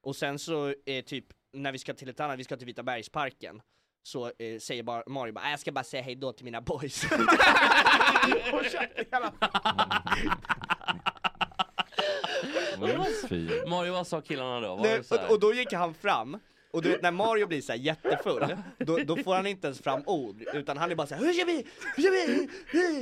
Och 0.02 0.16
sen 0.16 0.38
så 0.38 0.74
är 0.86 1.02
typ, 1.02 1.26
när 1.52 1.72
vi 1.72 1.78
ska 1.78 1.94
till 1.94 2.08
ett 2.08 2.20
annat, 2.20 2.38
vi 2.38 2.44
ska 2.44 2.56
till 2.56 2.66
Vita 2.66 2.82
bergsparken 2.82 3.62
så 4.02 4.26
eh, 4.38 4.58
säger 4.58 4.82
bara 4.82 5.02
Mario 5.06 5.32
bara, 5.32 5.40
"Nej, 5.42 5.50
jag 5.50 5.60
ska 5.60 5.72
bara 5.72 5.84
säga 5.84 6.02
hej 6.02 6.14
då 6.14 6.32
till 6.32 6.44
mina 6.44 6.60
boys. 6.60 7.04
Mario, 13.66 13.92
vad 13.92 14.06
sa 14.06 14.20
killarna 14.20 14.60
då? 14.60 14.76
Var 14.76 14.82
Nej, 14.82 14.98
det 14.98 15.04
så 15.04 15.16
här? 15.16 15.24
och, 15.26 15.32
och 15.32 15.40
då 15.40 15.54
gick 15.54 15.72
han 15.72 15.94
fram, 15.94 16.38
och 16.72 16.82
du 16.82 16.88
vet 16.90 17.02
när 17.02 17.10
Mario 17.10 17.46
blir 17.46 17.60
så 17.62 17.72
här 17.72 17.78
jättefull, 17.78 18.56
då, 18.78 18.96
då 18.98 19.16
får 19.16 19.34
han 19.34 19.46
inte 19.46 19.66
ens 19.66 19.80
fram 19.80 20.02
ord, 20.06 20.42
utan 20.54 20.76
han 20.78 20.90
är 20.90 20.94
bara 20.94 21.06
såhär 21.06 21.22
Hur 21.24 21.32
ska 21.32 21.44
vi? 21.44 21.66
Hur 21.96 22.02
ska 22.02 22.10
vi? 22.12 22.48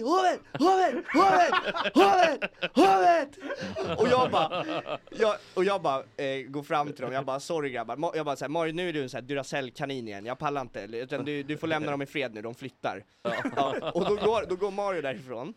Hovet! 0.03 0.41
Hovet! 0.59 1.05
Hovet! 1.15 1.53
Hovet! 1.95 2.51
Hovet! 2.75 3.99
Och 4.01 4.09
jag 4.09 4.31
bara, 4.31 4.65
jag, 5.11 5.37
och 5.55 5.65
jag 5.65 5.83
bara 5.83 6.03
eh, 6.17 6.43
går 6.49 6.63
fram 6.63 6.93
till 6.93 7.03
dem, 7.05 7.13
jag 7.13 7.25
bara 7.25 7.41
sorry 7.41 7.71
grabbar, 7.71 7.97
Ma- 7.97 8.17
jag 8.17 8.27
bara 8.27 8.37
såhär 8.37 8.49
Mario 8.51 8.73
nu 8.73 8.89
är 8.89 8.93
du 8.93 9.03
en 9.03 9.09
sån 9.11 9.19
här 9.21 9.29
Duracell-kanin 9.29 10.09
igen, 10.09 10.27
jag 10.27 10.39
pallar 10.39 10.61
inte, 10.61 10.81
utan 10.81 11.25
du, 11.25 11.43
du 11.43 11.57
får 11.57 11.67
lämna 11.67 11.91
dem 11.91 12.03
i 12.03 12.07
fred 12.07 12.35
nu, 12.35 12.43
de 12.43 12.55
flyttar. 12.55 13.05
Ja, 13.57 13.91
och 13.95 14.05
då 14.05 14.15
går, 14.15 14.47
då 14.49 14.57
går 14.57 14.71
Mario 14.71 15.03
därifrån, 15.03 15.55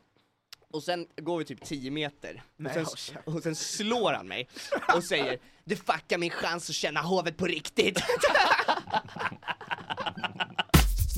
och 0.71 0.83
sen 0.83 1.07
går 1.21 1.37
vi 1.37 1.45
typ 1.45 1.65
10 1.65 1.91
meter, 1.91 2.41
och 2.65 2.71
sen, 2.71 3.17
och 3.25 3.43
sen 3.43 3.55
slår 3.55 4.13
han 4.13 4.27
mig 4.27 4.47
och 4.95 5.03
säger 5.03 5.39
Du 5.65 5.75
fuckar 5.75 6.17
min 6.17 6.29
chans 6.29 6.69
att 6.69 6.75
känna 6.75 7.01
hovet 7.01 7.37
på 7.37 7.45
riktigt! 7.45 7.99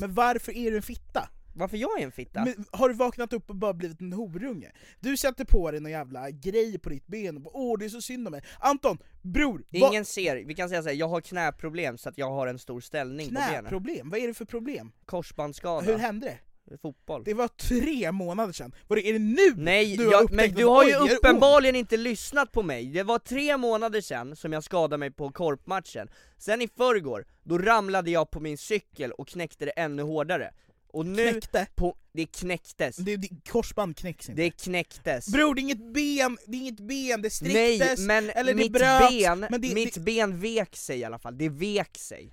Men 0.00 0.14
varför 0.14 0.56
är 0.56 0.70
du 0.70 0.76
en 0.76 0.82
fitta? 0.82 1.28
Varför 1.56 1.76
jag 1.76 2.00
är 2.00 2.04
en 2.04 2.12
fitta? 2.12 2.44
Men, 2.44 2.64
har 2.70 2.88
du 2.88 2.94
vaknat 2.94 3.32
upp 3.32 3.50
och 3.50 3.56
bara 3.56 3.72
blivit 3.72 4.00
en 4.00 4.12
horunge? 4.12 4.72
Du 5.00 5.16
sätter 5.16 5.44
på 5.44 5.70
dig 5.70 5.80
någon 5.80 5.92
jävla 5.92 6.30
grej 6.30 6.78
på 6.78 6.88
ditt 6.88 7.06
ben 7.06 7.36
och 7.36 7.42
bara, 7.42 7.56
åh 7.56 7.78
det 7.78 7.84
är 7.84 7.88
så 7.88 8.00
synd 8.00 8.28
om 8.28 8.32
mig. 8.32 8.42
Anton, 8.58 8.98
bror! 9.22 9.64
Ingen 9.70 10.04
ser, 10.04 10.36
vi 10.36 10.54
kan 10.54 10.68
säga 10.68 10.82
såhär, 10.82 10.96
jag 10.96 11.08
har 11.08 11.20
knäproblem 11.20 11.98
så 11.98 12.08
att 12.08 12.18
jag 12.18 12.30
har 12.30 12.46
en 12.46 12.58
stor 12.58 12.80
ställning 12.80 13.28
på 13.28 13.34
benen 13.34 13.60
Knäproblem? 13.60 14.10
Vad 14.10 14.20
är 14.20 14.26
det 14.26 14.34
för 14.34 14.44
problem? 14.44 14.92
Korsbandsskada 15.06 15.86
Hur 15.86 15.98
hände 15.98 16.26
det? 16.26 16.38
Fotboll 16.82 17.24
Det 17.24 17.34
var 17.34 17.48
tre 17.48 18.12
månader 18.12 18.52
sedan. 18.52 18.74
Var 18.88 18.96
det, 18.96 19.08
är 19.08 19.12
det 19.12 19.18
nu 19.18 19.54
Nej, 19.56 19.96
du 19.96 20.04
har 20.04 20.12
jag, 20.12 20.32
men 20.32 20.54
du 20.54 20.64
har 20.64 20.84
ju 20.84 20.94
uppenbarligen 20.94 21.76
inte 21.76 21.96
lyssnat 21.96 22.52
på 22.52 22.62
mig. 22.62 22.86
Det 22.86 23.02
var 23.02 23.18
tre 23.18 23.56
månader 23.56 24.00
sedan 24.00 24.36
som 24.36 24.52
jag 24.52 24.64
skadade 24.64 24.98
mig 24.98 25.10
på 25.10 25.32
korpmatchen. 25.32 26.08
Sen 26.38 26.62
i 26.62 26.68
förrgår, 26.68 27.26
då 27.42 27.58
ramlade 27.58 28.10
jag 28.10 28.30
på 28.30 28.40
min 28.40 28.58
cykel 28.58 29.12
och 29.12 29.28
knäckte 29.28 29.64
det 29.64 29.70
ännu 29.70 30.02
hårdare. 30.02 30.50
Och 30.94 31.06
nu, 31.06 31.30
Knäckte? 31.30 31.66
På, 31.74 31.96
det 32.12 32.26
knäcktes. 32.26 32.96
Det, 32.96 33.16
det, 33.16 33.28
korsband 33.48 33.96
knäcks 33.96 34.28
inte. 34.28 34.42
Det 34.42 34.50
knäcktes. 34.50 35.28
Bror 35.28 35.54
det 35.54 35.60
är 35.60 35.62
inget 35.62 35.94
ben, 35.94 36.38
det 36.46 36.56
är 36.56 36.60
inget 36.60 36.80
ben, 36.80 37.22
det 37.22 37.40
Nej, 37.42 37.78
sträcktes, 37.78 38.06
men 38.06 38.30
eller 38.30 38.54
mitt 38.54 38.72
det 38.72 38.78
bröts, 38.78 39.10
ben, 39.10 39.46
men 39.50 39.60
det, 39.60 39.74
mitt 39.74 39.94
det, 39.94 40.00
ben 40.00 40.40
vek 40.40 40.76
sig 40.76 40.98
i 40.98 41.04
alla 41.04 41.18
fall, 41.18 41.38
det 41.38 41.48
vek 41.48 41.98
sig. 41.98 42.32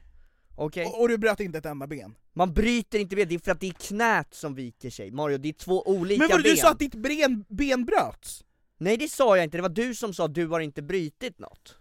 Okej? 0.55 0.85
och, 0.85 1.01
och 1.01 1.09
du 1.09 1.17
bröt 1.17 1.39
inte 1.39 1.57
ett 1.57 1.65
enda 1.65 1.87
ben. 1.87 2.15
Man 2.33 2.53
bryter 2.53 2.99
inte 2.99 3.15
ben, 3.15 3.27
det 3.27 3.35
är 3.35 3.39
för 3.39 3.51
att 3.51 3.59
det 3.59 3.67
är 3.67 3.71
knät 3.87 4.33
som 4.33 4.55
viker 4.55 4.89
sig. 4.89 5.11
Mario, 5.11 5.37
det 5.37 5.49
är 5.49 5.53
två 5.53 5.83
olika 5.87 6.19
Men 6.19 6.29
vad 6.29 6.43
ben. 6.43 6.51
du 6.51 6.57
sa 6.57 6.69
att 6.71 6.79
ditt 6.79 6.95
ben, 6.95 7.45
ben 7.49 7.85
bröts? 7.85 8.43
Nej 8.77 8.97
det 8.97 9.07
sa 9.11 9.37
jag 9.37 9.43
inte, 9.43 9.57
det 9.57 9.61
var 9.61 9.69
du 9.69 9.95
som 9.95 10.13
sa 10.13 10.25
att 10.25 10.33
du 10.33 10.47
har 10.47 10.59
inte 10.59 10.81
brutit 10.81 11.39
något. 11.39 11.77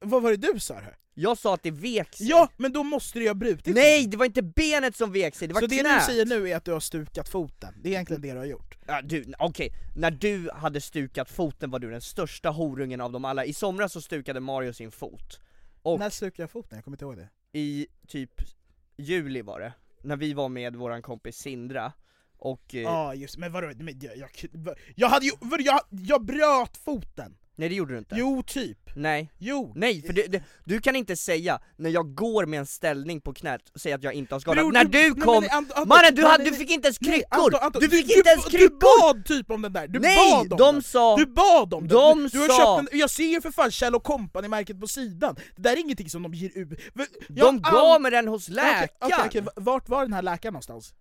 Vad 0.00 0.22
var 0.22 0.30
det 0.30 0.52
du 0.52 0.60
sa 0.60 0.74
då? 0.74 0.80
Jag 1.16 1.38
sa 1.38 1.54
att 1.54 1.62
det 1.62 1.70
vek 1.70 2.14
sig. 2.14 2.26
Ja, 2.28 2.48
men 2.56 2.72
då 2.72 2.82
måste 2.82 3.18
du 3.18 3.22
ju 3.22 3.28
ha 3.28 3.34
brutit 3.34 3.74
Nej, 3.74 4.06
det 4.06 4.16
var 4.16 4.26
inte 4.26 4.42
benet 4.42 4.96
som 4.96 5.12
vek 5.12 5.34
sig, 5.34 5.48
det 5.48 5.54
var 5.54 5.60
Så 5.60 5.66
det 5.66 5.78
knät. 5.78 6.00
du 6.00 6.12
säger 6.12 6.26
nu 6.26 6.48
är 6.50 6.56
att 6.56 6.64
du 6.64 6.72
har 6.72 6.80
stukat 6.80 7.28
foten, 7.28 7.74
det 7.82 7.88
är 7.88 7.92
egentligen 7.92 8.22
det 8.22 8.32
du 8.32 8.38
har 8.38 8.44
gjort? 8.44 8.78
Ja, 8.86 9.02
du, 9.02 9.24
okej, 9.38 9.70
när 9.96 10.10
du 10.10 10.50
hade 10.54 10.80
stukat 10.80 11.30
foten 11.30 11.70
var 11.70 11.78
du 11.78 11.90
den 11.90 12.00
största 12.00 12.50
horungen 12.50 13.00
av 13.00 13.12
dem 13.12 13.24
alla. 13.24 13.44
I 13.44 13.52
somras 13.52 13.92
så 13.92 14.00
stukade 14.00 14.40
Mario 14.40 14.72
sin 14.72 14.90
fot. 14.90 15.40
Och 15.82 15.98
När 15.98 16.10
stukade 16.10 16.42
jag 16.42 16.50
foten? 16.50 16.76
Jag 16.78 16.84
kommer 16.84 16.96
inte 16.96 17.04
ihåg 17.04 17.16
det 17.16 17.28
i 17.54 17.86
typ 18.08 18.40
juli 18.96 19.42
var 19.42 19.60
det, 19.60 19.72
när 20.02 20.16
vi 20.16 20.32
var 20.32 20.48
med 20.48 20.76
våran 20.76 21.02
kompis 21.02 21.36
Sindra, 21.36 21.92
och... 22.36 22.64
Ja 22.74 23.14
Ja 23.14 23.14
just 23.14 23.36
men 23.38 23.52
vadå, 23.52 23.72
men 23.76 23.98
jag, 24.00 24.16
jag, 24.16 24.30
jag 24.94 25.08
hade 25.08 25.26
ju, 25.26 25.32
vadå, 25.40 25.62
jag, 25.62 25.80
jag 25.90 26.24
bröt 26.24 26.76
foten! 26.76 27.36
Nej 27.56 27.68
det 27.68 27.74
gjorde 27.74 27.92
du 27.94 27.98
inte. 27.98 28.14
Jo 28.18 28.42
typ, 28.46 28.78
Nej. 28.96 29.32
jo! 29.38 29.72
Nej, 29.76 30.02
för 30.02 30.12
det, 30.12 30.26
det, 30.26 30.42
du 30.64 30.80
kan 30.80 30.96
inte 30.96 31.16
säga 31.16 31.60
när 31.76 31.90
jag 31.90 32.14
går 32.14 32.46
med 32.46 32.58
en 32.60 32.66
ställning 32.66 33.20
på 33.20 33.32
knät, 33.34 33.60
säga 33.74 33.94
att 33.94 34.02
jag 34.02 34.12
inte 34.14 34.34
har 34.34 34.40
skadat. 34.40 34.62
Bror, 34.64 34.72
när 34.72 34.84
du- 34.84 35.14
du 35.14 35.20
kom, 35.20 35.44
Anton, 35.50 35.88
mannen 35.88 36.14
du, 36.14 36.22
nej, 36.22 36.30
hade, 36.30 36.44
du 36.44 36.52
fick 36.52 36.70
inte 36.70 36.86
ens 36.88 36.98
kryckor! 36.98 37.26
Anton, 37.44 37.60
Anton, 37.62 37.80
du 37.82 37.88
fick 37.88 38.08
du, 38.08 38.14
inte 38.16 38.30
ens 38.30 38.44
Du 38.44 38.50
kryckor! 38.58 39.00
bad 39.14 39.24
typ 39.24 39.50
om 39.50 39.62
den 39.62 39.72
där, 39.72 39.88
du 39.88 39.98
Nej, 39.98 40.16
bad 40.16 40.52
om 40.52 40.58
de 40.58 40.72
den! 40.74 40.82
sa- 40.82 41.16
Du 41.16 41.26
bad 41.26 41.74
om 41.74 41.88
de 41.88 41.94
den! 41.94 42.18
Du, 42.22 42.28
du 42.28 42.38
har 42.38 42.48
sa- 42.48 42.78
köpt 42.78 42.92
en, 42.92 42.98
jag 42.98 43.10
ser 43.10 43.24
ju 43.26 43.40
för 43.40 43.50
fan 43.50 43.70
Kjell 43.70 43.94
Company-märket 44.00 44.80
på 44.80 44.86
sidan, 44.86 45.34
det 45.56 45.62
där 45.62 45.72
är 45.72 45.76
ingenting 45.80 46.10
som 46.10 46.22
de 46.22 46.34
ger 46.34 46.50
ut. 46.58 46.68
De 47.28 47.60
gav 47.60 48.00
mig 48.02 48.10
den 48.10 48.28
hos 48.28 48.48
Okej, 48.48 48.54
läkaren! 48.56 48.88
okej, 49.00 49.16
okej, 49.26 49.42
vart 49.56 49.88
var 49.88 50.02
den 50.02 50.12
här 50.12 50.22
läkaren 50.22 50.52
någonstans? 50.52 50.94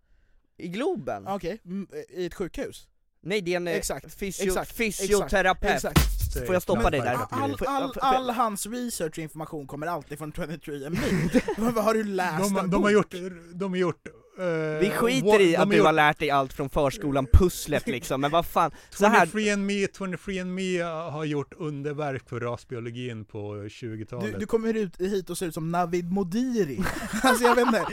I 0.57 0.67
Globen? 0.67 1.27
Okej, 1.27 1.61
i 2.09 2.25
ett 2.25 2.33
sjukhus? 2.33 2.87
Nej 3.25 3.41
det 3.41 3.53
är 3.53 3.57
en 3.57 3.67
eh, 3.67 3.75
Exakt, 3.75 4.19
fysio, 4.19 4.43
exakt, 4.47 4.71
fysioterapeut. 4.77 5.75
Exakt. 5.75 5.99
Får 6.45 6.55
jag 6.55 6.61
stoppa 6.61 6.89
dig 6.89 6.99
där? 7.01 7.17
All, 7.29 7.57
all, 7.67 7.93
all 7.99 8.29
hans 8.29 8.65
research 8.65 9.11
och 9.11 9.17
information 9.19 9.67
kommer 9.67 9.87
alltid 9.87 10.17
från 10.17 10.33
23andMe. 10.33 11.41
Vad 11.71 11.83
har 11.83 11.93
du 11.93 12.03
läst? 12.03 12.39
De, 12.53 12.57
en 12.57 12.69
de 12.69 12.83
har 12.83 12.91
gjort, 12.91 13.13
de 13.53 13.71
har 13.71 13.77
gjort 13.77 14.07
eh, 14.39 14.45
Vi 14.79 14.89
skiter 14.95 15.41
i 15.41 15.51
de 15.51 15.57
att 15.57 15.69
du 15.69 15.75
gjort- 15.77 15.85
har 15.85 15.93
lärt 15.93 16.19
dig 16.19 16.29
allt 16.31 16.53
från 16.53 16.69
förskolan, 16.69 17.27
pusslet 17.33 17.87
liksom, 17.87 18.21
men 18.21 18.31
vad 18.31 18.45
fan, 18.45 18.71
så 18.89 19.05
här 19.05 19.25
23andMe, 19.25 19.87
23andMe 19.97 21.09
har 21.11 21.25
gjort 21.25 21.53
underverk 21.57 22.29
för 22.29 22.39
rasbiologin 22.39 23.25
på 23.25 23.53
20-talet. 23.55 24.33
Du, 24.33 24.39
du 24.39 24.45
kommer 24.45 24.73
ut 24.73 25.01
hit 25.01 25.29
och 25.29 25.37
ser 25.37 25.45
ut 25.45 25.53
som 25.53 25.71
Navid 25.71 26.11
Modiri. 26.11 26.79
alltså 27.23 27.43
jag 27.43 27.55
vet 27.55 27.65
inte 27.67 27.85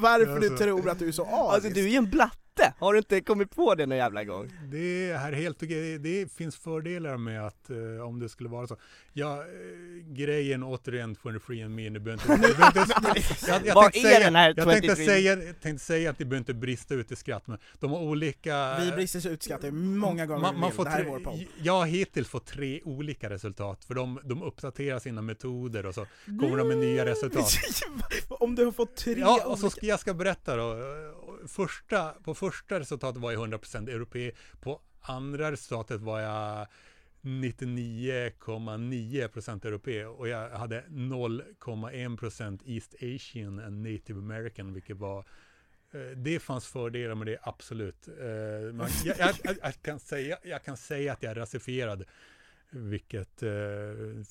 varför 0.00 0.40
du 0.40 0.46
Alltså- 0.50 0.64
tror 0.64 0.88
att 0.90 0.98
du 0.98 1.08
är 1.08 1.12
så 1.12 1.22
arisk. 1.22 1.54
Alltså 1.54 1.70
du 1.70 1.84
är 1.84 1.88
ju 1.88 1.96
en 1.96 2.10
blatte! 2.56 2.74
Har 2.78 2.92
du 2.92 2.98
inte 2.98 3.20
kommit 3.20 3.50
på 3.50 3.74
det 3.74 3.86
någon 3.86 3.98
jävla 3.98 4.24
gång? 4.24 4.52
Det 4.64 5.10
är 5.10 5.32
helt 5.32 5.62
okej. 5.62 5.98
Det 5.98 6.32
finns 6.32 6.56
fördelar 6.56 7.16
med 7.16 7.46
att 7.46 7.70
eh, 7.70 8.06
om 8.06 8.18
det 8.20 8.28
skulle 8.28 8.48
vara 8.48 8.66
så. 8.66 8.76
Ja, 9.12 9.38
eh, 9.38 9.46
grejen 10.06 10.62
återigen 10.62 11.16
23andMe, 11.16 11.90
nu 11.90 11.98
behöver 11.98 12.12
inte... 12.12 12.48
nu 12.48 12.54
behöver 12.54 12.66
inte 12.66 13.46
jag, 13.48 13.66
jag 13.66 13.74
Vad 13.74 13.96
är 13.96 14.00
säga, 14.00 14.18
den 14.18 14.34
här 14.34 14.54
jag 14.56 14.68
tänkte 14.68 14.88
23? 14.88 15.06
säga, 15.06 15.36
tänkte 15.62 15.84
säga 15.84 16.10
att 16.10 16.18
det 16.18 16.24
behöver 16.24 16.38
inte 16.38 16.54
brista 16.54 16.94
ut 16.94 17.12
i 17.12 17.16
skratt, 17.16 17.46
men 17.46 17.58
de 17.80 17.90
har 17.90 18.00
olika... 18.00 18.78
Vi 18.78 18.92
brister 18.92 19.20
så 19.20 19.28
utskattade 19.28 19.72
många 19.72 20.26
gånger 20.26 20.42
man, 20.42 20.60
man 20.60 20.72
får 20.72 20.84
det 20.84 20.90
här 20.90 21.00
är 21.00 21.02
tre, 21.02 21.10
vår 21.12 21.20
podd. 21.20 21.44
Jag 21.62 21.72
har 21.72 21.86
hittills 21.86 22.28
fått 22.28 22.46
tre 22.46 22.80
olika 22.84 23.30
resultat, 23.30 23.84
för 23.84 23.94
de, 23.94 24.20
de 24.24 24.42
uppdaterar 24.42 24.98
sina 24.98 25.22
metoder 25.22 25.86
och 25.86 25.94
så 25.94 26.06
kommer 26.24 26.56
de 26.56 26.68
med 26.68 26.78
nya 26.78 27.04
resultat. 27.04 27.50
Om 28.28 28.54
du 28.54 28.64
har 28.64 28.72
fått 28.72 28.96
tre 28.96 29.14
Ja, 29.18 29.42
och 29.46 29.58
så 29.58 29.70
ska 29.70 29.86
jag 29.86 30.00
ska 30.00 30.14
berätta 30.14 30.56
då. 30.56 30.76
Första, 31.48 32.12
på 32.12 32.34
första 32.34 32.80
resultatet 32.80 33.22
var 33.22 33.32
jag 33.32 33.48
100% 33.48 33.90
europé, 33.90 34.32
på 34.60 34.80
andra 35.00 35.52
resultatet 35.52 36.00
var 36.00 36.20
jag 36.20 36.66
99,9% 37.26 39.66
europé 39.66 40.04
och 40.04 40.28
jag 40.28 40.50
hade 40.50 40.84
0,1% 40.88 42.60
East 42.64 42.94
Asian 42.94 43.58
and 43.58 43.82
Native 43.82 44.18
American, 44.18 44.72
vilket 44.72 44.96
var 44.96 45.18
eh, 45.92 46.00
det 46.16 46.40
fanns 46.40 46.66
fördelar 46.66 47.14
med 47.14 47.26
det, 47.26 47.38
absolut. 47.42 48.08
Eh, 48.08 48.14
man, 48.72 48.88
jag, 49.04 49.18
jag, 49.18 49.34
jag, 49.62 49.82
kan 49.82 50.00
säga, 50.00 50.38
jag 50.42 50.64
kan 50.64 50.76
säga 50.76 51.12
att 51.12 51.22
jag 51.22 51.30
är 51.30 51.34
rasifierad, 51.34 52.04
vilket 52.70 53.42
eh, 53.42 53.50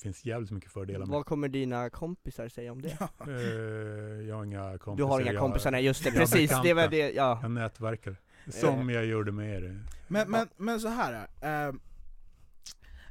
finns 0.02 0.24
jävligt 0.24 0.50
mycket 0.50 0.70
fördelar 0.72 0.98
med. 1.06 1.08
Vad 1.08 1.26
kommer 1.26 1.48
dina 1.48 1.90
kompisar 1.90 2.48
säga 2.48 2.72
om 2.72 2.82
det? 2.82 2.98
Eh, 3.26 4.28
jag 4.28 4.36
har 4.36 4.44
inga 4.44 4.78
kompisar. 4.78 4.96
Du 4.96 5.02
har 5.04 5.20
inga 5.20 5.32
jag- 5.32 5.40
kompisar, 5.40 5.70
nej 5.70 5.84
just 5.84 6.04
det, 6.04 6.10
precis, 6.16 6.52
det 6.62 6.74
var 6.74 6.88
det, 6.88 7.10
ja. 7.12 7.38
Jag 7.42 7.50
nätverkar. 7.50 8.16
Som 8.48 8.88
Eh. 8.88 8.94
jag 8.94 9.06
gjorde 9.06 9.32
med 9.32 9.62
er. 9.62 9.84
Men, 10.08 10.30
men, 10.30 10.48
men 10.56 10.80
så 10.80 10.88
här. 10.88 11.28
Eh, 11.40 11.74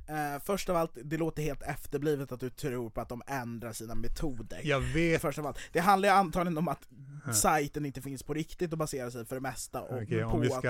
eh, 0.08 0.42
först 0.44 0.70
av 0.70 0.76
allt, 0.76 0.98
det 1.04 1.18
låter 1.18 1.44
helt 1.44 1.62
efterblivet 1.64 2.32
att 2.32 2.40
du 2.40 2.50
tror 2.50 2.90
på 2.90 3.02
att 3.02 3.10
de 3.10 3.22
ändrar 3.28 3.72
sina 3.72 3.96
metoder. 3.96 4.60
Jag 4.64 4.80
vet. 4.80 5.22
Först 5.22 5.40
av 5.40 5.46
allt. 5.48 5.60
Det 5.72 5.80
handlar 5.80 6.10
ju 6.10 6.16
antagligen 6.16 6.58
om 6.58 6.68
att 6.68 6.88
sajten 7.36 7.86
inte 7.86 8.02
finns 8.02 8.24
på 8.24 8.34
riktigt 8.34 8.72
och 8.72 8.78
baserar 8.78 9.10
sig 9.10 9.26
för 9.26 9.36
det 9.36 9.42
mesta 9.42 9.82
och 9.82 10.02
Okej, 10.02 10.22
på 10.24 10.28
om 10.30 10.42
vi 10.42 10.52
att 10.54 10.62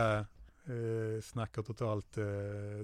eh, 0.67 1.21
snacka 1.23 1.63
totalt 1.63 2.17
eh, 2.17 2.23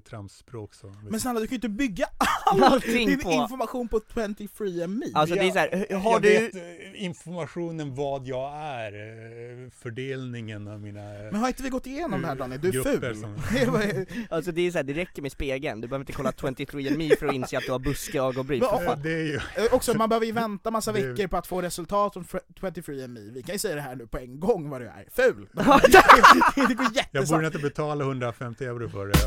tramsspråk 0.10 0.74
så. 0.74 0.94
Men 1.10 1.20
snälla 1.20 1.40
du 1.40 1.48
kan 1.48 1.52
ju 1.52 1.56
inte 1.56 1.70
bygga 1.70 2.06
all 2.46 2.64
Allting 2.64 3.08
din 3.08 3.20
på- 3.20 3.32
information 3.32 3.88
på 3.88 4.00
23andMe! 4.00 5.12
Alltså 5.14 5.36
det 5.36 5.42
är 5.48 5.52
så 5.52 5.60
här, 5.60 5.96
har 6.00 6.12
jag 6.12 6.22
du... 6.22 6.30
vet 6.30 6.56
eh, 6.56 7.04
informationen 7.04 7.96
vad 7.96 8.26
jag 8.28 8.54
är, 8.56 8.94
eh, 9.64 9.70
fördelningen 9.70 10.68
av 10.68 10.82
mina 10.82 11.02
Men 11.32 11.36
har 11.36 11.48
inte 11.48 11.64
vi 11.64 11.70
gått 11.70 11.88
igenom 11.88 12.22
det 12.22 12.28
här 12.28 12.36
Daniel? 12.36 12.62
Du 12.62 12.80
är 12.80 12.84
ful! 13.00 13.16
som- 13.16 13.36
Alltså 14.30 14.52
det 14.52 14.62
är 14.62 14.72
så 14.72 14.78
här, 14.78 14.84
det 14.84 14.94
räcker 14.94 15.22
med 15.22 15.32
spegeln, 15.32 15.82
du 15.82 15.88
behöver 15.88 16.04
inte 16.04 16.14
kolla 16.14 16.32
23andMe 16.32 17.16
för 17.20 17.28
att 17.28 17.34
inse 17.36 17.58
att 17.58 17.64
du 17.66 17.72
har 17.72 17.80
buskiga 17.80 18.24
ögonbryn, 18.24 18.62
Men. 18.62 18.96
Det 19.04 19.12
är 19.14 19.24
ju... 19.26 19.36
Eh, 19.36 19.42
Också, 19.74 19.94
man 19.98 20.10
behöver 20.10 20.26
ju 20.26 20.32
vänta 20.32 20.72
massa 20.72 20.92
Det- 20.92 21.02
veckor 21.12 21.28
på 21.28 21.38
att 21.38 21.48
få 21.48 21.62
resultat 21.62 22.14
från 22.14 22.24
fr- 22.24 22.40
23andMe, 22.60 23.32
vi 23.34 23.44
kan 23.44 23.56
ju 23.56 23.60
säga 23.60 23.76
det 23.76 23.82
här 23.82 23.96
nu 23.96 24.08
på 24.08 24.18
en 24.18 24.40
gång 24.40 24.70
vad 24.70 24.82
du 24.82 24.88
är, 24.88 25.08
ful! 25.12 25.48
det 26.68 26.74
går 26.74 26.86
jättesnabbt! 26.96 27.71
Betala 27.72 28.04
150 28.04 28.64
euro 28.66 28.90
för 28.90 29.08
det. 29.08 29.18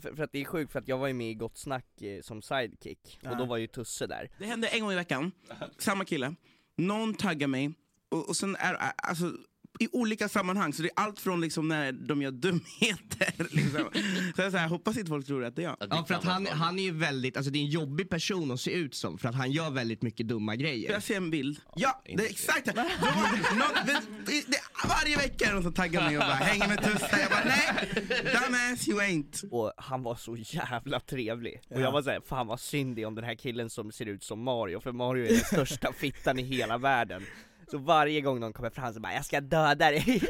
För, 0.00 0.16
för 0.16 0.22
att 0.24 0.32
det 0.32 0.40
är 0.40 0.44
sjukt, 0.44 0.72
för 0.72 0.78
att 0.78 0.88
jag 0.88 0.98
var 0.98 1.06
ju 1.06 1.14
med 1.14 1.30
i 1.30 1.34
Gott 1.34 1.58
Snack 1.58 2.02
eh, 2.02 2.20
som 2.22 2.42
sidekick, 2.42 3.18
och 3.30 3.36
då 3.36 3.44
var 3.44 3.56
ju 3.56 3.66
Tusse 3.66 4.06
där 4.06 4.28
Det 4.38 4.44
hände 4.46 4.68
en 4.68 4.80
gång 4.80 4.92
i 4.92 4.94
veckan, 4.94 5.32
samma 5.78 6.04
kille, 6.04 6.34
någon 6.76 7.14
taggar 7.14 7.48
mig 7.48 7.72
och, 8.10 8.28
och 8.28 8.36
sen 8.36 8.56
är 8.56 8.74
alltså 8.96 9.32
i 9.80 9.88
olika 9.92 10.28
sammanhang, 10.28 10.72
så 10.72 10.82
det 10.82 10.88
är 10.88 10.92
allt 11.02 11.20
från 11.20 11.40
liksom 11.40 11.68
när 11.68 11.92
de 11.92 12.22
gör 12.22 12.30
dumheter. 12.30 13.34
Liksom. 13.54 13.88
Så 14.36 14.42
jag, 14.42 14.52
så 14.52 14.58
här, 14.58 14.68
hoppas 14.68 14.96
inte 14.96 15.08
folk 15.08 15.26
tror 15.26 15.44
att 15.44 15.56
det 15.56 15.62
är 15.62 15.64
jag. 15.64 15.76
Ja 15.90 16.04
för 16.04 16.14
att 16.14 16.24
han, 16.24 16.46
han 16.46 16.78
är 16.78 16.82
ju 16.82 16.90
väldigt, 16.90 17.36
alltså 17.36 17.52
det 17.52 17.58
är 17.58 17.60
en 17.60 17.66
jobbig 17.70 18.10
person 18.10 18.50
att 18.50 18.60
se 18.60 18.70
ut 18.72 18.94
som 18.94 19.18
för 19.18 19.28
att 19.28 19.34
han 19.34 19.52
gör 19.52 19.70
väldigt 19.70 20.02
mycket 20.02 20.28
dumma 20.28 20.56
grejer. 20.56 20.92
Jag 20.92 21.02
ser 21.02 21.16
en 21.16 21.30
bild. 21.30 21.60
Ja, 21.76 22.02
det 22.04 22.12
är 22.12 22.30
exakt 22.30 22.64
det- 22.66 22.72
det- 24.26 24.44
det- 24.46 24.62
Varje 24.88 25.16
vecka 25.16 25.44
är 25.48 25.52
någon 25.52 25.62
som 25.62 25.72
taggar 25.72 26.02
mig 26.04 26.18
och 26.18 26.22
bara 26.24 26.32
hänger 26.34 26.68
med 26.68 26.82
tussar. 26.84 27.18
Jag 27.18 27.30
bara 27.30 27.44
nej, 27.44 27.88
dumbass 28.08 28.88
you 28.88 29.00
ain't. 29.00 29.50
Och 29.50 29.72
han 29.76 30.02
var 30.02 30.14
så 30.14 30.36
jävla 30.36 31.00
trevlig. 31.00 31.60
Och 31.70 31.76
Ja. 31.76 31.80
jag 31.80 31.92
var 31.92 32.02
såhär, 32.02 32.20
fan 32.26 32.46
vad 32.46 32.60
synd 32.60 32.96
det 32.96 33.04
om 33.06 33.14
den 33.14 33.24
här 33.24 33.34
killen 33.34 33.70
som 33.70 33.92
ser 33.92 34.06
ut 34.06 34.22
som 34.24 34.42
Mario, 34.42 34.80
för 34.80 34.92
Mario 34.92 35.24
är 35.24 35.28
den 35.28 35.38
största 35.44 35.92
fittan 35.92 36.38
i 36.38 36.42
hela 36.42 36.78
världen. 36.78 37.26
Så 37.70 37.78
varje 37.78 38.20
gång 38.20 38.40
någon 38.40 38.52
kommer 38.52 38.70
fram 38.70 38.94
så 38.94 39.00
bara 39.00 39.12
'Jag 39.14 39.24
ska 39.24 39.40
döda 39.40 39.90
dig' 39.90 40.22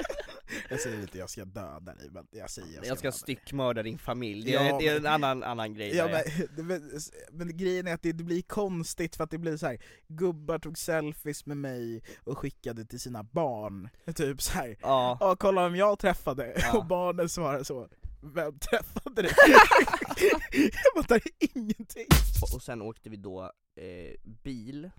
Jag 0.70 0.80
säger 0.80 1.00
inte 1.00 1.18
jag 1.18 1.30
ska 1.30 1.44
döda 1.44 1.94
dig, 1.94 2.08
men 2.10 2.26
jag 2.30 2.50
säger 2.50 2.68
jag 2.74 2.78
ska, 2.84 2.88
Jag 2.88 2.98
ska 2.98 3.12
styckmörda 3.12 3.82
din 3.82 3.98
familj, 3.98 4.44
det 4.44 4.54
är, 4.54 4.64
Ja, 4.68 4.78
det 4.78 4.88
är 4.88 4.96
en 4.96 5.02
men- 5.02 5.12
annan, 5.12 5.42
annan 5.42 5.74
grej 5.74 5.96
Ja, 5.96 6.08
men, 6.56 6.66
men, 6.66 6.90
men 7.30 7.56
grejen 7.56 7.86
är 7.86 7.94
att 7.94 8.02
det, 8.02 8.12
det 8.12 8.24
blir 8.24 8.42
konstigt 8.42 9.16
för 9.16 9.24
att 9.24 9.30
det 9.30 9.38
blir 9.38 9.56
så 9.56 9.66
här. 9.66 9.78
gubbar 10.08 10.58
tog 10.58 10.78
selfies 10.78 11.46
med 11.46 11.56
mig 11.56 12.02
och 12.24 12.38
skickade 12.38 12.84
till 12.84 13.00
sina 13.00 13.22
barn. 13.22 13.88
Typ 14.14 14.42
så 14.42 14.52
här. 14.52 14.76
Ja. 14.82 15.36
kolla 15.38 15.62
vem 15.68 15.76
jag 15.76 15.98
träffade. 15.98 16.54
Ja. 16.56 16.78
Och 16.78 16.86
barnen 16.86 17.28
svarar 17.28 17.62
så. 17.62 17.88
Vem 18.34 18.58
träffade 18.58 19.22
du? 19.22 19.28
jag 20.94 21.02
fattar 21.04 21.20
ingenting. 21.54 22.06
Och 22.54 22.62
sen 22.62 22.82
åkte 22.82 23.10
vi 23.10 23.16
då 23.16 23.42
eh, 23.80 24.14
bil, 24.42 24.90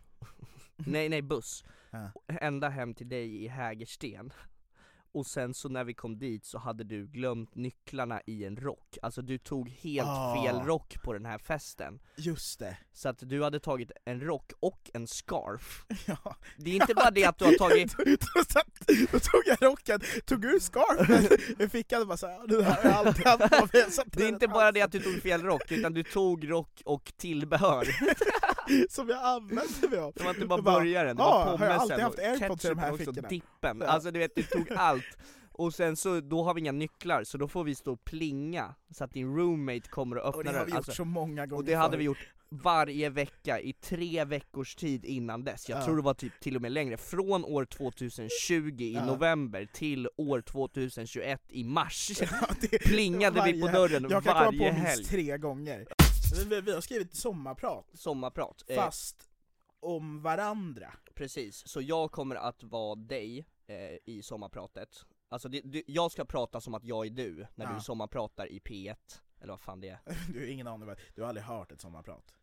nej 0.77 1.09
nej 1.09 1.21
buss, 1.21 1.63
Ja. 1.91 2.11
ända 2.41 2.69
hem 2.69 2.93
till 2.93 3.09
dig 3.09 3.43
i 3.43 3.47
Hägersten 3.47 4.33
Och 5.11 5.25
sen 5.25 5.53
så 5.53 5.69
när 5.69 5.83
vi 5.83 5.93
kom 5.93 6.17
dit 6.19 6.45
så 6.45 6.57
hade 6.57 6.83
du 6.83 7.07
glömt 7.07 7.55
nycklarna 7.55 8.21
i 8.25 8.45
en 8.45 8.57
rock, 8.57 8.97
alltså 9.01 9.21
du 9.21 9.37
tog 9.37 9.69
helt 9.69 10.07
Ah. 10.07 10.43
fel 10.43 10.59
rock 10.65 10.95
på 11.03 11.13
den 11.13 11.25
här 11.25 11.37
festen 11.37 11.99
Just 12.17 12.59
det. 12.59 12.77
Så 12.93 13.09
att 13.09 13.17
du 13.19 13.43
hade 13.43 13.59
tagit 13.59 13.91
en 14.05 14.21
rock 14.21 14.51
och 14.59 14.89
en 14.93 15.07
scarf 15.07 15.85
Ja. 16.05 16.35
Det 16.57 16.69
är 16.71 16.75
inte 16.75 16.93
bara 16.95 17.11
det 17.11 17.25
att 17.25 17.37
du 17.37 17.45
har 17.45 17.53
tagit 17.53 17.97
då, 17.97 18.03
då, 18.03 18.43
satt- 18.49 18.87
då 19.11 19.19
tog 19.19 19.41
jag 19.45 19.63
rocken, 19.63 20.01
tog 20.25 20.45
ur 20.45 20.59
scarfen 20.59 21.37
i 21.59 21.69
fickan 21.69 22.01
och 22.01 22.07
bara 22.07 22.17
såhär, 22.17 22.47
det 22.47 22.63
här 22.63 22.83
har 22.83 22.89
jag 22.89 23.07
alltid 23.07 23.25
haft 23.27 23.49
på 23.49 23.77
mig. 23.77 23.85
Det 24.11 24.23
är 24.23 24.27
inte 24.29 24.47
bara 24.47 24.71
det 24.71 24.81
att 24.81 24.91
du 24.91 24.99
tog 24.99 25.21
fel 25.21 25.41
rock, 25.41 25.71
utan 25.71 25.93
du 25.93 26.03
tog 26.03 26.51
rock 26.51 26.81
och 26.85 27.11
tillbehör 27.17 27.87
som 28.89 29.09
jag 29.09 29.23
använde 29.23 29.89
mig 29.89 29.99
av. 29.99 30.13
Det 30.15 30.23
var 30.23 30.29
inte 30.33 30.45
bara 30.45 30.61
börjaren, 30.61 31.15
det 31.15 31.21
"Ja, 31.23 31.29
var 31.29 31.57
har 31.57 31.65
jag 31.65 31.77
pommesen 31.79 32.05
alltid 32.05 32.25
haft 32.25 32.41
airpods 32.41 32.65
i 32.65 32.69
de 32.69 32.77
här 32.79 32.91
också, 32.93 33.05
fickorna?" 33.13 33.27
dippen, 33.27 33.77
Ja. 33.81 33.87
alltså 33.87 34.11
du 34.11 34.19
vet 34.19 34.35
du 34.35 34.43
tog 34.43 34.71
allt 34.75 35.17
Och 35.51 35.73
sen 35.73 35.95
så, 35.95 36.19
då 36.21 36.43
har 36.43 36.53
vi 36.53 36.61
inga 36.61 36.71
nycklar, 36.71 37.23
så 37.23 37.37
då 37.37 37.47
får 37.47 37.63
vi 37.63 37.75
stå 37.75 37.93
och 37.93 38.05
plinga 38.05 38.75
så 38.95 39.03
att 39.03 39.11
din 39.13 39.35
roommate 39.35 39.89
kommer 39.89 40.17
och 40.17 40.27
öppnar 40.27 40.37
Och 40.39 40.43
det 40.43 40.57
har 40.59 40.65
vi 40.65 40.71
gjort 40.71 40.77
alltså, 40.77 40.91
så 40.91 41.05
många 41.05 41.45
gånger 41.45 41.59
Och 41.61 41.65
det 41.65 41.73
hade 41.73 41.97
vi 41.97 42.03
gjort 42.03 42.17
varje 42.51 43.09
vecka 43.09 43.59
i 43.59 43.73
tre 43.73 44.25
veckors 44.25 44.75
tid 44.75 45.05
innan 45.05 45.43
dess, 45.43 45.69
jag 45.69 45.79
Ja. 45.79 45.85
tror 45.85 45.95
det 45.95 46.01
var 46.01 46.13
typ 46.13 46.39
till 46.39 46.55
och 46.55 46.61
med 46.61 46.71
längre, 46.71 46.97
från 46.97 47.45
år 47.45 47.65
2020 47.65 48.81
i 48.81 48.93
Ja. 48.93 49.05
november 49.05 49.67
till 49.73 50.07
år 50.17 50.41
2021 50.41 51.41
i 51.49 51.63
mars 51.63 52.07
det- 52.61 52.77
Plingade 52.83 53.41
vi 53.45 53.61
på 53.61 53.67
varje- 53.67 53.77
dörren 53.79 54.07
Jag 54.09 54.23
kan 54.23 54.33
komma 54.33 54.57
på 54.57 54.63
helg 54.73 54.83
minst 54.97 55.09
tre 55.11 55.37
gånger. 55.37 55.85
Vi, 56.49 56.61
vi, 56.61 56.73
har 56.73 56.81
skrivit 56.81 57.15
sommarprat, 57.15 57.85
Sommarprat 57.93 58.63
Eh, 58.67 58.75
fast 58.75 59.29
om 59.79 60.21
varandra. 60.21 60.93
Precis, 61.15 61.67
så 61.67 61.81
jag 61.81 62.11
kommer 62.11 62.35
att 62.35 62.63
vara 62.63 62.95
dig 62.95 63.45
eh, 63.67 63.97
i 64.05 64.21
sommarpratet 64.23 65.05
Alltså 65.31 65.49
det, 65.49 65.61
det, 65.61 65.83
jag 65.87 66.11
ska 66.11 66.25
prata 66.25 66.61
som 66.61 66.73
att 66.73 66.83
jag 66.83 67.05
är 67.05 67.09
du 67.09 67.47
när 67.55 67.65
Ja. 67.65 67.73
du 67.73 67.81
sommarpratar 67.81 68.51
i 68.51 68.59
P1, 68.59 68.95
eller 69.41 69.53
vad 69.53 69.61
fan 69.61 69.81
det 69.81 69.89
är 69.89 69.99
Du 70.33 70.39
har 70.39 70.47
ingen 70.47 70.67
aning, 70.67 70.89
du 71.15 71.21
har 71.21 71.29
aldrig 71.29 71.45
hört 71.45 71.71
ett 71.71 71.81
sommarprat. 71.81 72.33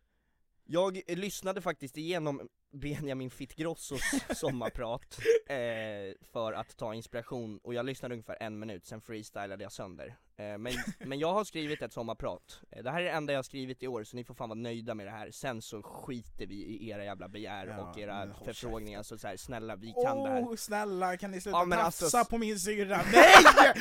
Jag 0.66 1.02
lyssnade 1.06 1.60
faktiskt 1.60 1.96
igenom 1.96 2.48
Benjamin 2.72 3.30
Fittgrossos 3.30 4.00
sommarprat 4.34 5.18
eh, 5.46 6.26
för 6.32 6.52
att 6.52 6.76
ta 6.76 6.94
inspiration, 6.94 7.58
och 7.62 7.74
jag 7.74 7.86
lyssnade 7.86 8.14
ungefär 8.14 8.36
en 8.40 8.58
minut, 8.58 8.86
sen 8.86 9.00
freestylade 9.00 9.62
jag 9.62 9.72
sönder 9.72 10.16
eh, 10.36 10.58
men, 10.58 10.72
men 10.98 11.18
jag 11.18 11.32
har 11.32 11.44
skrivit 11.44 11.82
ett 11.82 11.92
sommarprat, 11.92 12.60
eh, 12.70 12.82
det 12.82 12.90
här 12.90 13.00
är 13.00 13.04
det 13.04 13.10
enda 13.10 13.32
jag 13.32 13.38
har 13.38 13.42
skrivit 13.42 13.82
i 13.82 13.88
år, 13.88 14.04
så 14.04 14.16
ni 14.16 14.24
får 14.24 14.34
fan 14.34 14.48
vara 14.48 14.58
nöjda 14.58 14.94
med 14.94 15.06
det 15.06 15.10
här 15.10 15.30
Sen 15.30 15.62
så 15.62 15.82
skiter 15.82 16.46
vi 16.46 16.54
i 16.54 16.88
era 16.88 17.04
jävla 17.04 17.28
begär 17.28 17.66
Ja, 17.66 17.82
och 17.82 17.98
era 17.98 18.34
förfrågningar, 18.44 19.02
så, 19.02 19.18
så 19.18 19.28
här, 19.28 19.36
snälla 19.36 19.76
vi 19.76 19.94
kan 20.04 20.22
det 20.22 20.30
här 20.30 20.56
snälla, 20.56 21.16
kan 21.16 21.30
ni 21.30 21.40
sluta 21.40 21.58
Ja, 21.58 21.76
tafsa 21.76 22.06
alltså- 22.06 22.30
på 22.30 22.38
min 22.38 22.58
syrra? 22.58 22.96
Nej! 23.12 23.74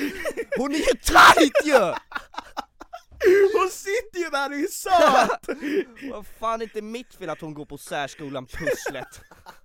Hon 0.57 0.71
är 0.71 0.77
ju 0.77 0.99
tight 1.03 1.65
ju! 1.65 1.93
Hon 3.57 3.69
sitter 3.69 4.19
ju 4.19 4.29
där 4.29 4.49
och 4.49 4.55
är 4.55 4.67
söt! 4.67 5.47
Vad 6.11 6.27
fan 6.27 6.61
inte 6.61 6.81
mitt 6.81 7.15
fel 7.15 7.29
att 7.29 7.41
hon 7.41 7.53
går 7.53 7.65
på 7.65 7.77
särskolan 7.77 8.45
Pusslet 8.45 9.21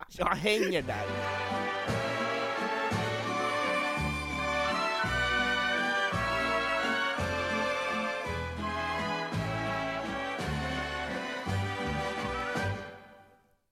Jag 0.08 0.34
hänger 0.34 0.82
där 0.82 1.06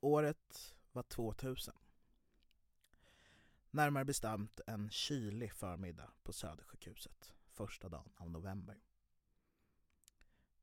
Året 0.00 0.74
var 0.92 1.02
2000. 1.02 1.74
Närmare 3.70 4.04
bestämt 4.04 4.61
en 4.66 4.90
kylig 4.90 5.52
förmiddag 5.52 6.11
på 6.22 6.33
Södersjukhuset, 6.33 7.35
första 7.52 7.88
dagen 7.88 8.12
av 8.16 8.31
november. 8.31 8.76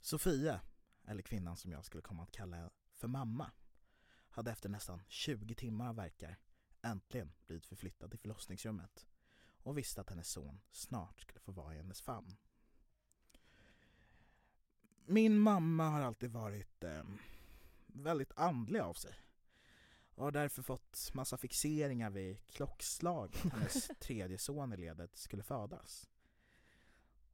Sofia, 0.05 0.61
eller 1.05 1.21
kvinnan 1.21 1.57
som 1.57 1.71
jag 1.71 1.85
skulle 1.85 2.01
komma 2.01 2.23
att 2.23 2.31
kalla 2.31 2.69
för 2.93 3.07
mamma, 3.07 3.51
hade 4.29 4.51
efter 4.51 4.69
nästan 4.69 5.01
20 5.07 5.55
timmar 5.55 5.89
av 5.89 5.95
verkar 5.95 6.37
äntligen 6.81 7.31
blivit 7.45 7.65
förflyttad 7.65 8.11
till 8.11 8.19
förlossningsrummet 8.19 9.07
och 9.63 9.77
visste 9.77 10.01
att 10.01 10.09
hennes 10.09 10.29
son 10.29 10.61
snart 10.71 11.21
skulle 11.21 11.39
få 11.39 11.51
vara 11.51 11.73
i 11.73 11.77
hennes 11.77 12.01
famn. 12.01 12.37
Min 15.05 15.39
mamma 15.39 15.89
har 15.89 16.01
alltid 16.01 16.31
varit 16.31 16.83
eh, 16.83 17.03
väldigt 17.87 18.31
andlig 18.35 18.79
av 18.79 18.93
sig 18.93 19.15
och 20.15 20.23
har 20.23 20.31
därför 20.31 20.61
fått 20.61 21.11
massa 21.13 21.37
fixeringar 21.37 22.09
vid 22.09 22.47
klockslaget 22.47 23.53
hennes 23.53 23.87
tredje 23.99 24.37
son 24.37 24.73
i 24.73 24.77
ledet 24.77 25.17
skulle 25.17 25.43
födas. 25.43 26.09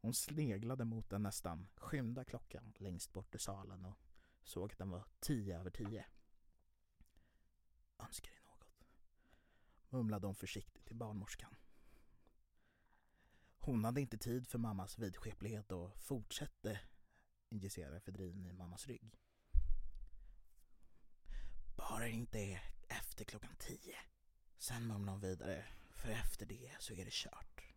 Hon 0.01 0.13
sneglade 0.13 0.85
mot 0.85 1.09
den 1.09 1.23
nästan 1.23 1.67
skymda 1.75 2.25
klockan 2.25 2.73
längst 2.77 3.13
bort 3.13 3.35
i 3.35 3.39
salen 3.39 3.85
och 3.85 3.97
såg 4.43 4.71
att 4.71 4.77
den 4.77 4.89
var 4.89 5.05
tio 5.19 5.59
över 5.59 5.69
tio. 5.69 6.05
Önskar 7.99 8.31
dig 8.31 8.41
något? 8.45 8.85
Mumlade 9.89 10.27
hon 10.27 10.35
försiktigt 10.35 10.85
till 10.85 10.95
barnmorskan. 10.95 11.55
Hon 13.57 13.83
hade 13.83 14.01
inte 14.01 14.17
tid 14.17 14.47
för 14.47 14.57
mammas 14.57 14.99
vidskeplighet 14.99 15.71
och 15.71 15.97
fortsatte 15.97 16.79
injicera 17.49 17.97
efedrin 17.97 18.45
i 18.45 18.53
mammas 18.53 18.87
rygg. 18.87 19.19
Bara 21.77 21.99
det 21.99 22.11
inte 22.11 22.39
är 22.39 22.61
efter 22.87 23.25
klockan 23.25 23.55
tio. 23.59 23.95
Sen 24.57 24.87
mumlade 24.87 25.11
hon 25.11 25.21
vidare, 25.21 25.65
för 25.91 26.09
efter 26.09 26.45
det 26.45 26.71
så 26.79 26.93
är 26.93 27.05
det 27.05 27.13
kört. 27.13 27.70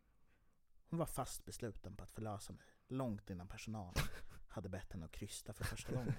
Hon 0.95 0.99
var 0.99 1.07
fast 1.07 1.45
besluten 1.45 1.97
på 1.97 2.03
att 2.05 2.11
förlösa 2.11 2.53
mig, 2.53 2.67
långt 2.89 3.31
innan 3.31 3.49
personalen 3.49 4.05
hade 4.49 4.69
bett 4.69 4.93
henne 4.93 5.05
att 5.05 5.13
krysta 5.13 5.53
för 5.53 5.65
första 5.65 5.93
gången. 5.93 6.15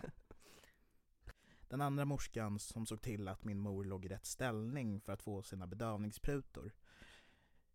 Den 1.68 1.82
andra 1.82 2.06
morskan 2.06 2.60
som 2.60 2.86
såg 2.86 3.02
till 3.02 3.28
att 3.28 3.44
min 3.44 3.60
mor 3.60 3.84
låg 3.84 4.06
i 4.06 4.08
rätt 4.08 4.26
ställning 4.26 5.02
för 5.02 5.14
att 5.14 5.22
få 5.22 5.44
sina 5.44 5.68
bedövningsprutor 5.68 6.74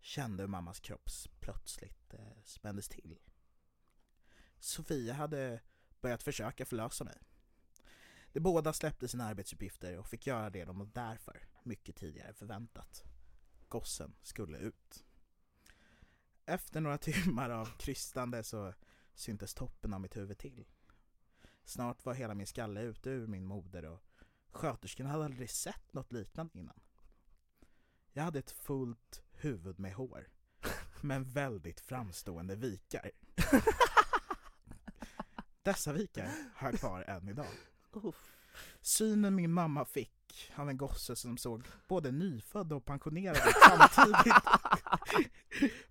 kände 0.00 0.42
hur 0.42 0.48
mammas 0.48 0.80
kropp 0.80 1.10
plötsligt 1.40 2.14
eh, 2.14 2.42
spändes 2.44 2.88
till. 2.88 3.18
Sofia 4.58 5.14
hade 5.14 5.60
börjat 6.00 6.22
försöka 6.22 6.66
förlösa 6.66 7.04
mig. 7.04 7.18
De 8.32 8.40
båda 8.40 8.72
släppte 8.72 9.08
sina 9.08 9.24
arbetsuppgifter 9.24 9.98
och 9.98 10.08
fick 10.08 10.26
göra 10.26 10.50
det 10.50 10.64
de 10.64 10.90
därför 10.94 11.48
mycket 11.62 11.96
tidigare 11.96 12.34
förväntat. 12.34 13.04
Gossen 13.68 14.14
skulle 14.22 14.58
ut. 14.58 15.04
Efter 16.46 16.80
några 16.80 16.98
timmar 17.08 17.50
av 17.50 17.66
krystande 17.78 18.42
så 18.42 18.74
syntes 19.14 19.54
toppen 19.54 19.94
av 19.94 20.00
mitt 20.00 20.16
huvud 20.16 20.38
till. 20.38 20.64
Snart 21.64 22.04
var 22.04 22.14
hela 22.14 22.34
min 22.34 22.46
skalle 22.46 22.82
ute 22.82 23.10
ur 23.10 23.26
min 23.26 23.46
moder 23.46 23.84
och 23.84 24.02
sköterskan 24.52 25.06
hade 25.06 25.24
aldrig 25.24 25.50
sett 25.50 25.92
något 25.92 26.12
liknande 26.12 26.58
innan. 26.58 26.80
Jag 28.12 28.22
hade 28.22 28.38
ett 28.38 28.50
fullt 28.50 29.22
huvud 29.32 29.78
med 29.78 29.94
hår, 29.94 30.28
men 31.00 31.24
väldigt 31.24 31.80
framstående 31.80 32.56
vikar. 32.56 33.10
Dessa 35.62 35.92
vikar 35.92 36.30
har 36.54 36.70
jag 36.70 36.80
kvar 36.80 37.02
än 37.02 37.28
idag. 37.28 37.54
Synen 38.80 39.34
min 39.34 39.52
mamma 39.52 39.84
fick 39.84 40.52
av 40.56 40.68
en 40.68 40.76
gosse 40.76 41.16
som 41.16 41.36
såg 41.36 41.64
både 41.88 42.12
nyfödd 42.12 42.72
och 42.72 42.84
pensionerad 42.84 43.36
samtidigt 43.68 44.34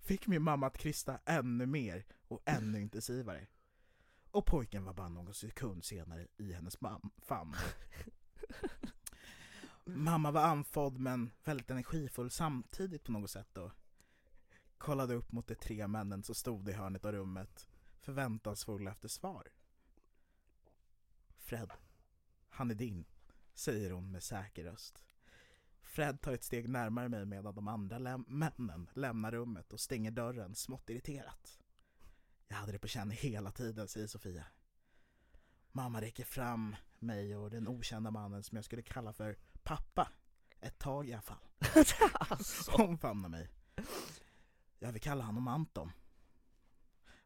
fick 0.00 0.26
min 0.26 0.42
mamma 0.42 0.66
att 0.66 0.78
krista 0.78 1.18
ännu 1.24 1.66
mer 1.66 2.04
och 2.28 2.42
ännu 2.44 2.80
intensivare. 2.80 3.46
Och 4.30 4.46
pojken 4.46 4.84
var 4.84 4.94
bara 4.94 5.08
någon 5.08 5.34
sekund 5.34 5.84
senare 5.84 6.26
i 6.36 6.52
hennes 6.52 6.78
mam- 6.78 7.10
famn. 7.22 7.54
Mamma 9.84 10.30
var 10.30 10.42
andfådd 10.42 10.98
men 10.98 11.30
väldigt 11.44 11.70
energifull 11.70 12.30
samtidigt 12.30 13.04
på 13.04 13.12
något 13.12 13.30
sätt 13.30 13.58
och 13.58 13.72
Kollade 14.80 15.14
upp 15.14 15.32
mot 15.32 15.46
de 15.46 15.54
tre 15.54 15.86
männen 15.88 16.22
som 16.22 16.34
stod 16.34 16.68
i 16.68 16.72
hörnet 16.72 17.04
av 17.04 17.12
rummet, 17.12 17.68
förväntansfulla 18.00 18.90
efter 18.90 19.08
svar. 19.08 19.48
Fred, 21.36 21.70
han 22.50 22.70
är 22.70 22.74
din, 22.74 23.04
säger 23.54 23.90
hon 23.90 24.10
med 24.12 24.22
säker 24.22 24.64
röst. 24.64 24.98
Fred 25.82 26.20
tar 26.20 26.32
ett 26.32 26.44
steg 26.44 26.68
närmare 26.68 27.08
mig 27.08 27.26
medan 27.26 27.54
de 27.54 27.68
andra 27.68 27.98
läm- 27.98 28.24
männen 28.28 28.88
lämnar 28.94 29.32
rummet 29.32 29.72
och 29.72 29.80
stänger 29.80 30.10
dörren 30.10 30.54
smått 30.54 30.90
irriterat. 30.90 31.58
Jag 32.48 32.56
hade 32.56 32.72
det 32.72 32.78
på 32.78 32.88
känn 32.88 33.10
hela 33.10 33.52
tiden, 33.52 33.88
säger 33.88 34.06
Sofia. 34.06 34.44
Mamma 35.72 36.00
räcker 36.00 36.24
fram 36.24 36.76
mig 36.98 37.36
och 37.36 37.50
den 37.50 37.68
okända 37.68 38.10
mannen 38.10 38.42
som 38.42 38.56
jag 38.56 38.64
skulle 38.64 38.82
kalla 38.82 39.12
för 39.12 39.36
pappa. 39.62 40.12
Ett 40.60 40.78
tag 40.78 41.08
i 41.08 41.12
alla 41.12 41.22
fall. 41.22 41.48
Hon 42.76 42.98
famnar 42.98 43.28
mig. 43.28 43.48
Jag 44.78 44.92
vill 44.92 45.02
kalla 45.02 45.24
honom 45.24 45.48
Anton. 45.48 45.92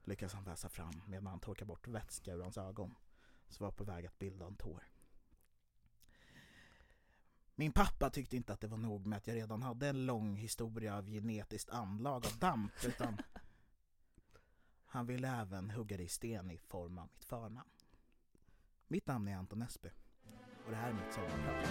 Lyckas 0.05 0.33
han 0.33 0.45
väsa 0.45 0.69
fram 0.69 1.03
medan 1.07 1.27
han 1.27 1.41
torkar 1.41 1.67
bort 1.67 1.89
vätska 1.89 2.33
ur 2.33 2.43
hans 2.43 2.59
ögon. 2.59 2.95
Så 3.49 3.65
var 3.65 3.73
på 3.73 3.85
väg 3.85 4.07
att 4.07 4.19
bilda 4.19 4.47
en 4.47 4.57
tår. 4.57 4.85
Min 7.57 7.73
pappa 7.73 8.11
tyckte 8.11 8.37
inte 8.37 8.53
att 8.53 8.61
det 8.61 8.67
var 8.67 8.79
nog 8.79 9.07
med 9.07 9.17
att 9.17 9.27
jag 9.27 9.37
redan 9.37 9.63
hade 9.63 9.89
en 9.89 10.07
lång 10.07 10.37
historia 10.37 10.97
av 10.97 11.07
genetiskt 11.07 11.71
anlag 11.71 12.27
av 12.27 12.39
damp 12.39 12.73
utan 12.85 13.19
han 14.87 15.07
ville 15.07 15.29
även 15.41 15.71
hugga 15.71 15.97
det 15.97 16.03
i 16.03 16.09
sten 16.09 16.51
i 16.51 16.59
form 16.59 16.99
av 16.99 17.09
mitt 17.13 17.25
förnamn. 17.25 17.69
Mitt 18.89 19.07
namn 19.07 19.29
är 19.29 19.37
Anton 19.37 19.63
Esby 19.63 19.91
och 20.65 20.71
det 20.71 20.77
här 20.77 20.89
är 20.89 20.93
mitt 20.93 21.13
sommarprat. 21.15 21.69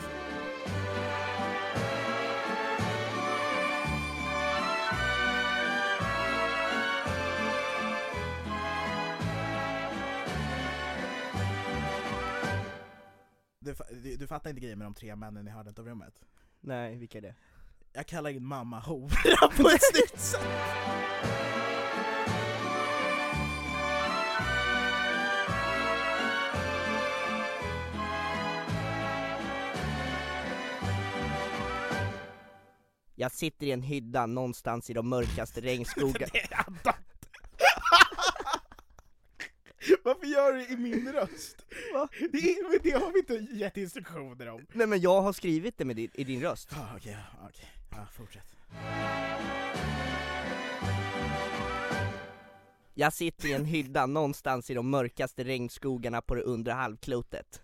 Du, 13.64 13.76
du, 13.91 14.16
du 14.16 14.28
fattar 14.28 14.49
inte 14.49 14.61
grejen 14.61 14.78
med 14.78 14.86
de 14.86 14.93
tre 14.93 15.16
männen 15.16 15.47
i 15.47 15.51
hörnet 15.51 15.80
av 15.80 15.86
rummet? 15.86 16.14
Nej, 16.61 16.95
vilka 16.95 17.18
är 17.18 17.22
det? 17.22 17.36
Jag 17.93 18.07
kallar 18.07 18.30
in 18.30 18.45
mamma 18.45 18.80
hora 18.80 19.47
på 19.57 19.70
ett 19.70 19.82
snyggt 19.93 20.20
sätt! 20.20 20.41
Jag 33.16 33.32
sitter 33.32 33.68
i 33.68 33.72
en 33.72 33.82
hydda 33.82 34.26
någonstans 34.26 34.89
i 34.89 34.93
de 34.93 35.09
mörkaste 35.09 35.61
regnskogar 35.61 36.30
Varför 40.04 40.26
gör 40.28 40.54
du 40.54 40.60
det 40.60 40.74
i 40.74 40.78
min 40.78 41.14
röst? 41.14 41.66
Det, 42.32 42.38
är, 42.38 42.84
det 42.84 42.91
har 42.91 43.12
vi 43.14 43.20
inte 43.20 43.56
gett 43.56 43.78
instruktioner 43.78 44.49
om. 44.49 44.66
Nej 44.74 44.88
men 44.88 45.01
jag 45.01 45.22
har 45.22 45.34
skrivit 45.34 45.78
det 45.78 45.86
med 45.86 45.95
din, 45.95 46.10
i 46.14 46.24
din 46.24 46.41
röst 46.41 46.70
Ah, 46.74 46.95
Okej, 46.95 47.18
okej. 47.49 47.70
Ja, 47.91 48.08
fortsätt. 48.18 48.47
Jag 52.93 53.14
sitter 53.14 53.47
i 53.47 53.54
en 53.54 53.66
hydda 53.66 54.06
någonstans 54.06 54.70
i 54.70 54.74
de 54.74 54.89
mörkaste 54.89 55.43
regnskogarna 55.43 56.22
på 56.22 56.36
det 56.36 56.41
undre 56.41 56.74
halvklotet 56.74 57.62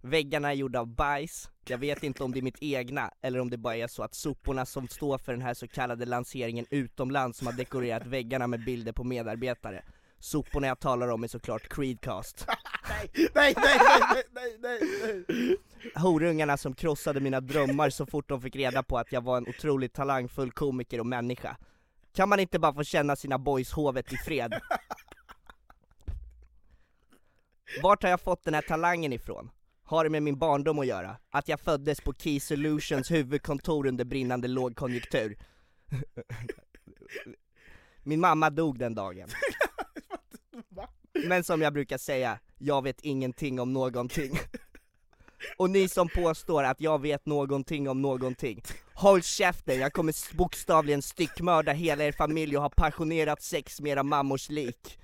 Väggarna 0.00 0.48
är 0.48 0.54
gjorda 0.54 0.80
av 0.80 0.86
bajs, 0.86 1.50
jag 1.68 1.78
vet 1.78 2.02
inte 2.02 2.24
om 2.24 2.32
det 2.32 2.40
är 2.40 2.42
mitt 2.42 2.62
egna 2.62 3.10
eller 3.20 3.38
om 3.40 3.50
det 3.50 3.58
bara 3.58 3.76
är 3.76 3.86
så 3.86 4.02
att 4.02 4.14
soporna 4.14 4.66
som 4.66 4.88
står 4.88 5.18
för 5.18 5.32
den 5.32 5.42
här 5.42 5.54
så 5.54 5.68
kallade 5.68 6.04
lanseringen 6.04 6.66
utomlands 6.70 7.38
som 7.38 7.46
har 7.46 7.54
dekorerat 7.54 8.06
väggarna 8.06 8.46
med 8.46 8.64
bilder 8.64 8.92
på 8.92 9.04
medarbetare 9.04 9.84
Soporna 10.18 10.66
jag 10.66 10.80
talar 10.80 11.08
om 11.08 11.24
är 11.24 11.28
såklart 11.28 11.68
Creedcast 11.68 12.46
Nej, 12.88 13.10
nej, 13.14 13.30
nej, 13.34 13.54
nej, 14.14 14.24
nej, 14.32 14.56
nej, 14.60 14.80
nej. 15.28 15.56
Horungarna 15.94 16.56
som 16.56 16.74
krossade 16.74 17.20
mina 17.20 17.40
drömmar 17.40 17.90
så 17.90 18.06
fort 18.06 18.28
de 18.28 18.42
fick 18.42 18.56
reda 18.56 18.82
på 18.82 18.98
att 18.98 19.12
jag 19.12 19.20
var 19.20 19.36
en 19.36 19.48
otroligt 19.48 19.94
talangfull 19.94 20.52
komiker 20.52 21.00
och 21.00 21.06
människa 21.06 21.56
Kan 22.14 22.28
man 22.28 22.40
inte 22.40 22.58
bara 22.58 22.74
få 22.74 22.84
känna 22.84 23.16
sina 23.16 23.38
boys 23.38 23.72
hovet 23.72 24.12
i 24.12 24.16
fred? 24.16 24.60
Vart 27.82 28.02
har 28.02 28.10
jag 28.10 28.20
fått 28.20 28.44
den 28.44 28.54
här 28.54 28.62
talangen 28.62 29.12
ifrån? 29.12 29.50
Har 29.84 30.04
det 30.04 30.10
med 30.10 30.22
min 30.22 30.38
barndom 30.38 30.78
att 30.78 30.86
göra? 30.86 31.16
Att 31.30 31.48
jag 31.48 31.60
föddes 31.60 32.00
på 32.00 32.12
Key 32.12 32.40
Solutions 32.40 33.10
huvudkontor 33.10 33.86
under 33.86 34.04
brinnande 34.04 34.48
lågkonjunktur? 34.48 35.38
Min 38.02 38.20
mamma 38.20 38.50
dog 38.50 38.78
den 38.78 38.94
dagen 38.94 39.28
Men 41.24 41.44
som 41.44 41.62
jag 41.62 41.72
brukar 41.72 41.98
säga, 41.98 42.38
jag 42.58 42.82
vet 42.82 43.00
ingenting 43.00 43.60
om 43.60 43.72
någonting. 43.72 44.38
Och 45.56 45.70
ni 45.70 45.88
som 45.88 46.08
påstår 46.08 46.64
att 46.64 46.80
jag 46.80 47.00
vet 47.00 47.26
någonting 47.26 47.88
om 47.88 48.02
någonting 48.02 48.62
Håll 48.94 49.22
käften, 49.22 49.80
jag 49.80 49.92
kommer 49.92 50.36
bokstavligen 50.36 51.02
styckmörda 51.02 51.72
hela 51.72 52.04
er 52.04 52.12
familj 52.12 52.56
och 52.56 52.62
ha 52.62 52.68
passionerat 52.68 53.42
sex 53.42 53.80
med 53.80 53.92
era 53.92 54.02
mammors 54.02 54.48
lik. 54.50 54.98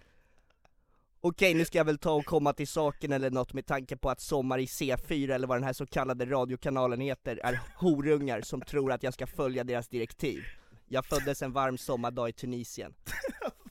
Okej, 1.21 1.55
nu 1.55 1.65
ska 1.65 1.79
jag 1.79 1.85
väl 1.85 1.99
ta 1.99 2.13
och 2.13 2.25
komma 2.25 2.53
till 2.53 2.69
saken 2.69 3.13
eller 3.13 3.31
något 3.31 3.53
med 3.53 3.67
tanke 3.67 3.97
på 3.97 4.11
att 4.11 4.21
Sommar 4.21 4.59
i 4.59 4.67
C4 4.67 5.35
eller 5.35 5.47
vad 5.47 5.57
den 5.57 5.65
här 5.65 5.73
så 5.73 5.87
kallade 5.87 6.25
radiokanalen 6.25 7.01
heter 7.01 7.41
är 7.45 7.61
horungar 7.77 8.41
som 8.41 8.61
tror 8.61 8.93
att 8.93 9.03
jag 9.03 9.15
ska 9.15 9.27
följa 9.27 9.65
deras 9.65 9.89
direktiv. 9.89 10.43
Jag 10.89 11.05
föddes 11.05 11.43
en 11.43 11.53
varm 11.53 11.79
sommardag 11.79 12.29
i 12.29 12.33
Tunisien 12.33 12.95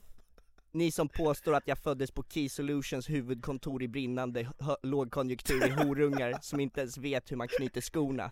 Ni 0.74 0.90
som 0.90 1.08
påstår 1.08 1.54
att 1.54 1.66
jag 1.68 1.78
föddes 1.78 2.10
på 2.10 2.24
Key 2.28 2.48
Solutions 2.48 3.10
huvudkontor 3.10 3.82
i 3.82 3.88
brinnande 3.88 4.52
lågkonjunktur 4.82 5.66
i 5.66 5.70
horungar 5.70 6.38
som 6.42 6.60
inte 6.60 6.80
ens 6.80 6.98
vet 6.98 7.32
hur 7.32 7.36
man 7.36 7.48
knyter 7.48 7.80
skorna. 7.80 8.30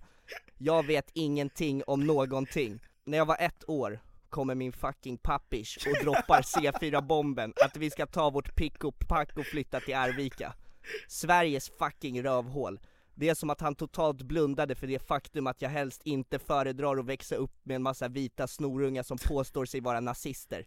Jag 0.58 0.86
vet 0.86 1.10
ingenting 1.12 1.82
om 1.86 2.06
någonting. 2.06 2.80
När 3.04 3.18
jag 3.18 3.26
var 3.26 3.36
ett 3.40 3.68
år 3.68 4.00
kommer 4.28 4.54
min 4.54 4.72
fucking 4.72 5.18
pappish 5.18 5.78
och 5.86 6.04
droppar 6.04 6.42
C4-bomben 6.42 7.52
att 7.64 7.76
vi 7.76 7.90
ska 7.90 8.06
ta 8.06 8.30
vårt 8.30 8.54
pick 8.54 8.84
och 8.84 8.98
pack 8.98 9.36
och 9.36 9.46
flytta 9.46 9.80
till 9.80 9.94
Arvika. 9.94 10.54
Sveriges 11.08 11.70
fucking 11.78 12.22
rövhål. 12.22 12.80
Det 13.14 13.28
är 13.28 13.34
som 13.34 13.50
att 13.50 13.60
han 13.60 13.74
totalt 13.74 14.22
blundade 14.22 14.74
för 14.74 14.86
det 14.86 14.98
faktum 14.98 15.46
att 15.46 15.62
jag 15.62 15.70
helst 15.70 16.02
inte 16.04 16.38
föredrar 16.38 16.96
att 16.96 17.06
växa 17.06 17.34
upp 17.36 17.52
med 17.62 17.74
en 17.74 17.82
massa 17.82 18.08
vita 18.08 18.46
snorungar 18.46 19.02
som 19.02 19.18
påstår 19.18 19.64
sig 19.64 19.80
vara 19.80 20.00
nazister. 20.00 20.66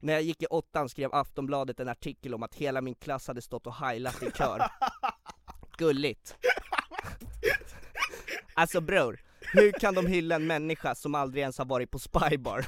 När 0.00 0.12
jag 0.12 0.22
gick 0.22 0.42
i 0.42 0.46
åttan 0.46 0.88
skrev 0.88 1.14
Aftonbladet 1.14 1.80
en 1.80 1.88
artikel 1.88 2.34
om 2.34 2.42
att 2.42 2.54
hela 2.54 2.80
min 2.80 2.94
klass 2.94 3.26
hade 3.26 3.42
stått 3.42 3.66
och 3.66 3.74
heilat 3.74 4.22
i 4.22 4.30
kör 4.30 4.70
Gulligt 5.78 6.36
Alltså 8.54 8.80
bror, 8.80 9.20
hur 9.40 9.72
kan 9.72 9.94
de 9.94 10.06
hylla 10.06 10.34
en 10.34 10.46
människa 10.46 10.94
som 10.94 11.14
aldrig 11.14 11.42
ens 11.42 11.58
har 11.58 11.64
varit 11.64 11.90
på 11.90 11.98
spybar? 11.98 12.66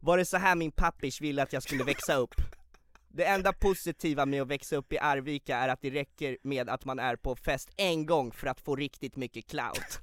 Var 0.00 0.18
det 0.18 0.24
så 0.24 0.36
här 0.36 0.54
min 0.54 0.72
pappish 0.72 1.20
ville 1.22 1.42
att 1.42 1.52
jag 1.52 1.62
skulle 1.62 1.84
växa 1.84 2.14
upp? 2.14 2.34
Det 3.08 3.24
enda 3.24 3.52
positiva 3.52 4.26
med 4.26 4.42
att 4.42 4.48
växa 4.48 4.76
upp 4.76 4.92
i 4.92 4.98
Arvika 4.98 5.56
är 5.56 5.68
att 5.68 5.82
det 5.82 5.90
räcker 5.90 6.38
med 6.42 6.68
att 6.68 6.84
man 6.84 6.98
är 6.98 7.16
på 7.16 7.36
fest 7.36 7.70
en 7.76 8.06
gång 8.06 8.32
för 8.32 8.46
att 8.46 8.60
få 8.60 8.76
riktigt 8.76 9.16
mycket 9.16 9.46
clout 9.46 10.00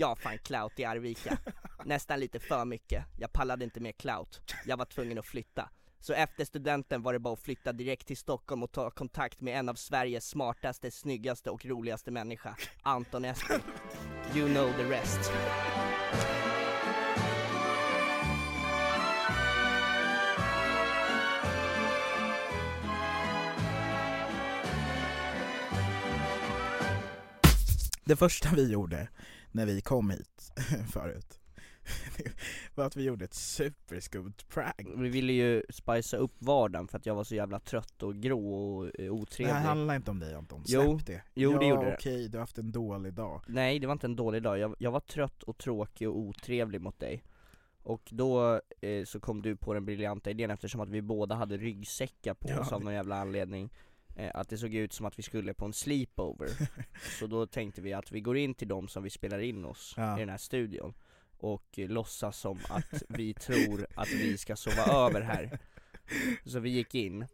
jag 0.00 0.08
har 0.08 0.16
fan 0.16 0.38
clout 0.38 0.78
i 0.78 0.84
Arvika, 0.84 1.38
nästan 1.84 2.20
lite 2.20 2.40
för 2.40 2.64
mycket, 2.64 3.04
jag 3.16 3.32
pallade 3.32 3.64
inte 3.64 3.80
med 3.80 3.96
clout, 3.96 4.40
jag 4.66 4.76
var 4.76 4.84
tvungen 4.84 5.18
att 5.18 5.26
flytta. 5.26 5.70
Så 6.00 6.12
efter 6.12 6.44
studenten 6.44 7.02
var 7.02 7.12
det 7.12 7.18
bara 7.18 7.34
att 7.34 7.40
flytta 7.40 7.72
direkt 7.72 8.06
till 8.06 8.16
Stockholm 8.16 8.62
och 8.62 8.72
ta 8.72 8.90
kontakt 8.90 9.40
med 9.40 9.58
en 9.58 9.68
av 9.68 9.74
Sveriges 9.74 10.28
smartaste, 10.28 10.90
snyggaste 10.90 11.50
och 11.50 11.66
roligaste 11.66 12.10
människa, 12.10 12.56
Anton 12.82 13.24
Esbjörn. 13.24 13.60
You 14.34 14.48
know 14.48 14.72
the 14.72 14.84
rest. 14.84 15.32
Det 28.04 28.16
första 28.16 28.48
vi 28.54 28.72
gjorde 28.72 29.08
när 29.52 29.66
vi 29.66 29.80
kom 29.80 30.10
hit 30.10 30.52
förut 30.92 31.40
var 32.74 32.84
att 32.86 32.96
vi 32.96 33.04
gjorde 33.04 33.24
ett 33.24 33.34
superskumt 33.34 34.32
prank. 34.48 34.88
Vi 34.96 35.08
ville 35.08 35.32
ju 35.32 35.62
spicea 35.70 36.18
upp 36.20 36.34
vardagen 36.38 36.88
för 36.88 36.98
att 36.98 37.06
jag 37.06 37.14
var 37.14 37.24
så 37.24 37.34
jävla 37.34 37.60
trött 37.60 38.02
och 38.02 38.16
grå 38.16 38.54
och 38.54 38.86
eh, 38.86 38.90
Det 38.96 39.10
otrevlig 39.10 39.54
här 39.54 39.60
handlar 39.64 39.96
inte 39.96 40.10
om 40.10 40.18
dig 40.18 40.34
Anton, 40.34 40.64
släpp 40.64 40.82
Jo, 40.84 41.00
det. 41.06 41.22
jo 41.34 41.58
det 41.58 41.64
ja, 41.66 41.70
gjorde 41.70 41.86
det 41.90 41.94
okej, 41.94 42.28
du 42.28 42.36
har 42.38 42.40
haft 42.42 42.58
en 42.58 42.72
dålig 42.72 43.12
dag. 43.14 43.42
Nej 43.46 43.78
det 43.78 43.86
var 43.86 43.92
inte 43.92 44.06
en 44.06 44.16
dålig 44.16 44.42
dag, 44.42 44.58
jag, 44.58 44.74
jag 44.78 44.90
var 44.90 45.00
trött 45.00 45.42
och 45.42 45.58
tråkig 45.58 46.08
och 46.08 46.18
otrevlig 46.18 46.80
mot 46.80 46.98
dig 47.00 47.24
Och 47.82 48.08
då 48.12 48.60
eh, 48.80 49.04
så 49.04 49.20
kom 49.20 49.42
du 49.42 49.56
på 49.56 49.74
den 49.74 49.84
briljanta 49.84 50.30
idén 50.30 50.50
eftersom 50.50 50.80
att 50.80 50.88
vi 50.90 51.02
båda 51.02 51.34
hade 51.34 51.56
ryggsäckar 51.56 52.34
på 52.34 52.48
Ja. 52.50 52.60
oss 52.60 52.72
av 52.72 52.84
någon 52.84 52.94
jävla 52.94 53.16
anledning 53.16 53.70
Att 54.34 54.48
det 54.48 54.58
såg 54.58 54.74
ut 54.74 54.92
som 54.92 55.06
att 55.06 55.18
vi 55.18 55.22
skulle 55.22 55.54
på 55.54 55.64
en 55.64 55.72
sleepover 55.72 56.48
Så 57.18 57.26
då 57.26 57.46
tänkte 57.46 57.80
vi 57.80 57.92
att 57.92 58.12
vi 58.12 58.20
går 58.20 58.36
in 58.36 58.54
till 58.54 58.68
dem 58.68 58.88
som 58.88 59.02
vi 59.02 59.10
spelar 59.10 59.38
in 59.38 59.64
oss 59.64 59.94
Ja. 59.96 60.16
i 60.16 60.20
den 60.20 60.28
här 60.28 60.36
studion 60.38 60.94
Och 61.38 61.78
eh, 61.78 61.88
låtsas 61.88 62.38
som 62.38 62.58
att 62.68 63.02
vi 63.08 63.34
tror 63.34 63.86
att 63.94 64.08
vi 64.08 64.38
ska 64.38 64.56
sova 64.56 64.82
över 65.06 65.20
här 65.20 65.58
Så 66.44 66.60
vi 66.60 66.70
gick 66.70 66.94
in 66.94 67.26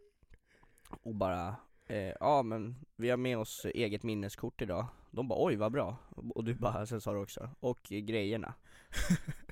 och 1.03 1.15
bara 1.15 1.57
Eh, 1.87 2.13
ja 2.21 2.43
men 2.43 2.77
vi 2.97 3.11
har 3.11 3.17
med 3.17 3.39
oss 3.39 3.65
eget 3.75 4.03
minneskort 4.03 4.63
idag 4.63 4.87
De 5.11 5.29
bara 5.29 5.45
oj 5.45 5.57
vad 5.57 5.73
bra, 5.73 5.97
och 6.35 6.45
du 6.45 6.55
bara, 6.55 6.87
sen 6.87 7.01
sa 7.01 7.13
du 7.13 7.19
också, 7.19 7.51
och 7.61 7.93
eh, 7.93 7.99
grejerna 7.99 8.55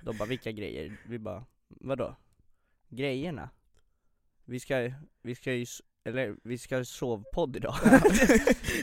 De 0.02 0.16
bara 0.16 0.28
vilka 0.28 0.52
grejer? 0.52 0.96
Vi 1.06 1.18
bara, 1.18 1.44
vadå? 1.68 2.16
Grejerna? 2.88 3.50
Vi 4.44 4.60
ska, 4.60 4.92
vi 5.22 5.34
ska 5.34 5.52
ju, 5.52 5.66
eller 6.04 6.36
vi 6.42 6.58
ska 6.58 6.76
ha 6.76 6.84
sovpodd 6.84 7.56
idag 7.56 7.74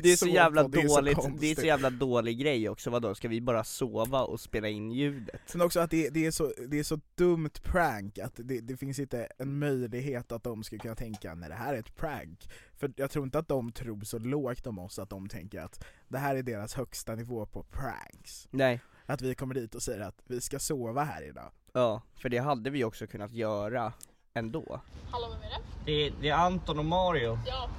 Det 0.03 0.11
är 0.11 0.15
så 0.15 0.27
jävla 0.27 0.67
det 0.67 0.81
är 0.81 0.87
så 0.87 0.95
dåligt, 0.95 1.17
det 1.39 1.51
är 1.51 1.55
så 1.55 1.65
jävla 1.65 1.89
dålig 1.89 2.39
grej 2.39 2.69
också, 2.69 2.89
vadå? 2.89 3.15
Ska 3.15 3.27
vi 3.27 3.41
bara 3.41 3.63
sova 3.63 4.21
och 4.21 4.39
spela 4.39 4.67
in 4.67 4.91
ljudet? 4.91 5.41
Sen 5.45 5.61
också 5.61 5.79
att 5.79 5.91
det, 5.91 6.09
det, 6.09 6.25
är, 6.25 6.31
så, 6.31 6.53
det 6.67 6.79
är 6.79 6.83
så 6.83 6.99
dumt 7.15 7.49
prank 7.63 8.17
att 8.17 8.33
det, 8.35 8.59
det 8.59 8.77
finns 8.77 8.99
inte 8.99 9.27
en 9.37 9.59
möjlighet 9.59 10.31
att 10.31 10.43
de 10.43 10.63
ska 10.63 10.77
kunna 10.77 10.95
tänka 10.95 11.35
nej 11.35 11.49
det 11.49 11.55
här 11.55 11.73
är 11.73 11.79
ett 11.79 11.95
prank. 11.95 12.49
För 12.77 12.93
jag 12.95 13.11
tror 13.11 13.25
inte 13.25 13.39
att 13.39 13.47
de 13.47 13.71
tror 13.71 14.01
så 14.01 14.19
lågt 14.19 14.67
om 14.67 14.79
oss 14.79 14.99
att 14.99 15.09
de 15.09 15.29
tänker 15.29 15.59
att 15.59 15.85
det 16.07 16.17
här 16.17 16.35
är 16.35 16.43
deras 16.43 16.73
högsta 16.73 17.15
nivå 17.15 17.45
på 17.45 17.63
pranks. 17.63 18.47
Nej 18.51 18.79
Att 19.05 19.21
vi 19.21 19.35
kommer 19.35 19.55
dit 19.55 19.75
och 19.75 19.83
säger 19.83 19.99
att 19.99 20.21
vi 20.27 20.41
ska 20.41 20.59
sova 20.59 21.03
här 21.03 21.21
idag. 21.21 21.51
Ja, 21.73 22.01
för 22.15 22.29
det 22.29 22.37
hade 22.37 22.69
vi 22.69 22.83
också 22.83 23.07
kunnat 23.07 23.31
göra 23.31 23.93
ändå 24.33 24.81
Hallå, 25.11 25.27
vem 25.29 25.43
är 25.43 25.49
det? 25.49 25.59
Det, 25.85 26.13
det 26.21 26.29
är 26.29 26.33
Anton 26.33 26.79
och 26.79 26.85
Mario 26.85 27.39
Ja, 27.47 27.69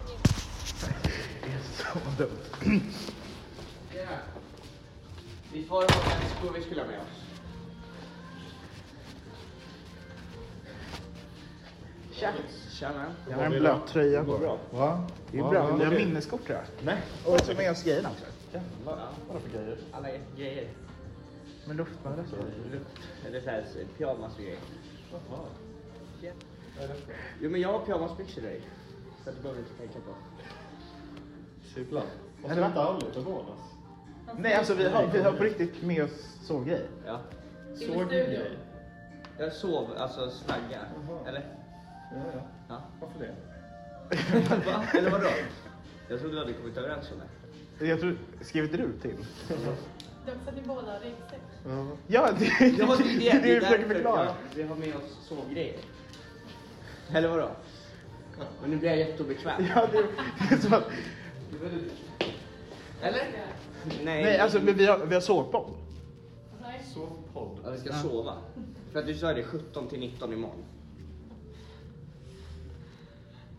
Så 1.63 1.99
dumt. 2.19 2.81
Vi 5.53 5.65
får 5.65 5.75
ha 5.77 5.83
en 5.83 6.37
skor 6.39 6.53
vi 6.57 6.63
skulle 6.63 6.81
ha 6.81 6.89
med 6.89 7.01
oss 7.01 7.25
Tja. 12.13 12.33
Tjena 12.71 13.07
Jag 13.31 13.37
har 13.37 13.45
en 13.45 13.51
blöt 13.51 13.87
tröja. 13.87 14.23
Går 14.23 14.39
bra? 14.39 14.59
Va? 14.71 15.07
Det 15.33 15.39
är 15.39 15.43
bra. 15.43 15.77
Vi 15.77 15.85
har 15.85 15.93
minneskort 15.93 16.41
jag. 16.49 16.61
Nej. 16.83 17.03
Och 17.27 17.41
så 17.41 17.55
med 17.55 17.71
oss 17.71 17.83
grejerna 17.83 18.09
också. 18.11 18.25
Vadå 18.85 19.41
för 19.41 19.59
grejer? 19.59 19.79
Alla 19.93 20.09
grejer 20.37 20.69
Men 21.67 21.77
luftmadrass 21.77 22.27
Eller 23.27 23.41
såhär 23.41 23.65
pyjamas 23.99 24.33
och 24.37 24.43
grejer 24.43 24.59
Jo 27.41 27.51
men 27.51 27.61
jag 27.61 27.73
har 27.73 27.87
pyjamasbyxor 27.87 28.43
dig 28.43 28.61
Så 29.25 29.31
det 29.31 29.43
behöver 29.43 29.61
du 29.63 29.67
inte 29.69 29.79
tänka 29.79 29.99
på 29.99 30.15
Cyklar. 31.75 32.05
Är 32.49 32.57
det 32.57 32.67
inte 32.67 32.81
aldrig 32.81 33.13
förvånas? 33.15 33.59
Nej 34.39 34.55
alltså 34.55 34.75
vi 34.75 34.89
har, 34.89 35.07
vi 35.07 35.23
har 35.23 35.33
på 35.33 35.45
riktigt 35.45 35.83
med 35.83 36.05
oss 36.05 36.39
sovgrejer. 36.43 36.87
Ja 37.07 37.21
Såg 37.75 38.09
grej. 38.09 38.57
Jag 39.39 39.53
sov, 39.53 39.89
alltså 39.97 40.31
slaggar, 40.31 40.89
eller? 41.27 41.45
Ja, 42.13 42.23
ja. 42.35 42.41
Ja. 42.69 42.83
Varför 43.01 43.19
det? 43.21 43.35
Va? 44.67 44.85
Eller 44.95 45.11
vadå? 45.11 45.29
Jag 46.09 46.21
trodde 46.21 46.35
vi 46.35 46.41
hade 46.41 46.53
kommit 46.53 46.77
överens 46.77 47.11
om 47.13 47.19
det 47.79 47.87
Jag 47.87 48.01
tror, 48.01 48.19
skrev 48.41 48.65
inte 48.65 48.77
du 48.77 48.93
till? 49.03 49.17
De 50.27 50.33
för 50.45 50.51
att 50.51 50.57
ni 50.57 50.63
båda 50.63 50.93
har 50.93 51.01
ryggsäck. 51.01 51.41
Ja, 52.07 52.29
det, 52.39 52.45
det 52.59 53.29
är 53.29 53.43
det, 53.43 53.55
det, 53.55 53.61
försöker 53.61 53.79
därför. 53.79 53.95
förklara. 53.95 54.25
Ja, 54.25 54.35
vi 54.55 54.63
har 54.63 54.77
med 54.77 54.97
oss 54.97 55.29
sovgrejer 55.29 55.77
Eller 57.15 57.29
vadå? 57.29 57.51
Men 58.61 58.71
nu 58.71 58.77
blir 58.77 58.89
jag 58.89 58.99
jätteobekväm 58.99 59.67
Ja, 59.75 59.89
det, 59.93 60.03
det 60.61 60.67
är 60.67 60.77
att, 60.77 60.85
Eller? 63.03 63.23
Nej, 64.05 64.23
nej 64.23 64.39
alltså 64.39 64.59
men 64.61 64.75
vi 64.75 64.87
har, 64.87 64.99
vi 64.99 65.15
har 65.15 65.21
sovpodd. 65.21 65.75
Sovpodd. 66.95 67.59
Ja, 67.65 67.71
vi 67.71 67.79
ska 67.79 67.93
sova. 67.93 68.35
För 68.93 68.99
att 68.99 69.07
du 69.07 69.15
sa 69.15 69.33
det 69.33 69.43
17 69.43 69.89
till 69.89 70.01
19 70.01 70.33
imorgon. 70.33 70.65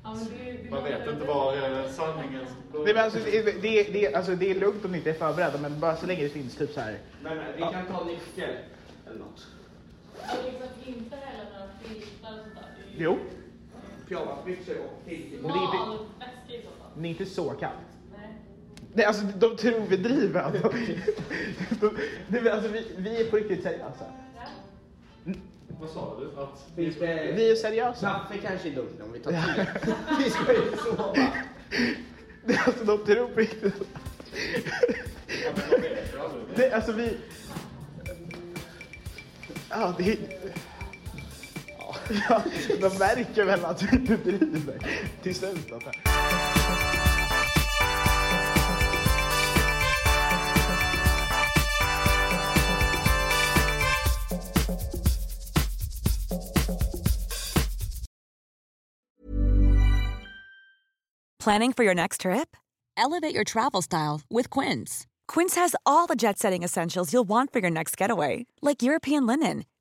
Ja, 0.04 0.16
men 0.16 0.26
det, 0.26 0.70
Man 0.72 0.84
vet 0.84 1.08
inte 1.08 1.26
var 1.26 1.54
eh, 1.54 1.90
sanningens 1.90 2.50
Nej, 2.74 2.94
men 2.94 2.98
alltså, 2.98 3.20
det, 3.20 3.62
det, 3.62 3.84
det, 3.84 4.16
alltså, 4.16 4.36
det 4.36 4.52
är 4.52 4.56
lugnt 4.56 4.86
om 4.86 4.92
ni 4.92 4.98
inte 4.98 5.10
är 5.10 5.14
förberedda 5.14 5.58
men 5.58 5.80
bara 5.80 5.96
så 5.96 6.06
länge 6.06 6.24
det 6.24 6.30
finns 6.30 6.56
typ 6.56 6.74
så 6.74 6.80
här. 6.82 7.00
Men 7.24 7.38
eh, 7.40 7.44
vi 7.56 7.62
kan 7.62 7.86
ta 7.88 8.06
nyckel 8.06 8.56
eller 9.08 9.20
något. 9.20 9.48
Och 10.16 10.46
liksom 10.46 10.68
inte 10.86 11.16
heller 11.16 11.50
några 11.54 11.70
filtar 11.84 12.30
och 12.34 12.44
sånt 12.44 12.56
där. 12.56 12.66
Det 12.78 12.96
är 12.96 13.00
ju 13.00 13.04
Jo, 13.04 13.18
Pyjamasbyxor 14.12 14.76
och 14.78 15.06
till. 15.10 15.40
Men 15.42 15.52
det 15.52 15.58
är 15.58 15.64
inte- 15.64 16.54
i 16.54 16.62
så 16.62 16.68
fall. 16.68 16.92
det 17.02 17.08
är 17.08 17.10
inte 17.10 17.26
så 17.26 17.50
kallt. 17.50 17.74
Nej. 18.18 18.28
Nej 18.94 19.06
alltså 19.06 19.24
de 19.26 19.58
tror 19.58 19.80
vi 19.90 19.98
driver. 19.98 20.42
Alltså, 20.42 20.70
de, 21.82 21.98
de, 22.28 22.50
alltså, 22.50 22.70
vi, 22.72 22.86
vi 22.98 23.22
är 23.22 23.30
på 23.30 23.36
riktigt 23.36 23.64
seriösa. 23.64 24.06
Vad 25.80 25.90
sa 25.90 26.20
du? 26.20 26.42
Att 26.42 26.66
Finns 26.76 26.96
det... 27.00 27.34
Vi 27.36 27.52
är 27.52 27.56
seriösa. 27.56 28.10
Kaffe 28.30 28.48
kanske 28.48 28.70
är 28.70 28.76
dumt 28.76 28.98
om 29.04 29.12
vi 29.14 29.20
tar 29.20 29.32
te. 29.32 29.68
vi 30.24 30.30
ska 30.30 30.54
ju 30.54 30.78
sova. 30.78 31.14
Det, 32.46 32.58
alltså 32.66 32.84
de 32.86 33.06
tror 33.06 33.28
på 33.28 33.40
riktigt. 33.40 33.74
Det, 36.56 36.72
alltså 36.72 36.92
vi... 36.92 37.18
Ja, 39.70 39.96
det... 39.98 40.18
Ja, 42.30 42.42
de 42.82 42.98
märker 42.98 43.46
väl 43.46 43.66
att 43.66 43.84
vi 43.84 43.96
inte 43.96 44.18
driver 44.18 44.88
till 45.24 45.36
slut. 45.36 45.72
Planning 61.40 61.74
for 61.74 61.84
your 61.84 61.96
next 61.96 62.22
trip? 62.22 62.56
Elevate 62.96 63.34
your 63.34 63.44
travel 63.44 63.82
style 63.82 64.22
with 64.30 64.50
Quince. 64.52 65.08
Quince 65.28 65.56
has 65.56 65.76
all 65.88 66.06
the 66.06 66.16
jet 66.16 66.38
setting 66.38 66.62
essentials 66.62 67.12
you'll 67.12 67.28
want 67.28 67.52
for 67.52 67.58
your 67.58 67.72
next 67.72 67.98
getaway, 67.98 68.46
like 68.62 68.84
European 68.84 69.26
linen, 69.26 69.66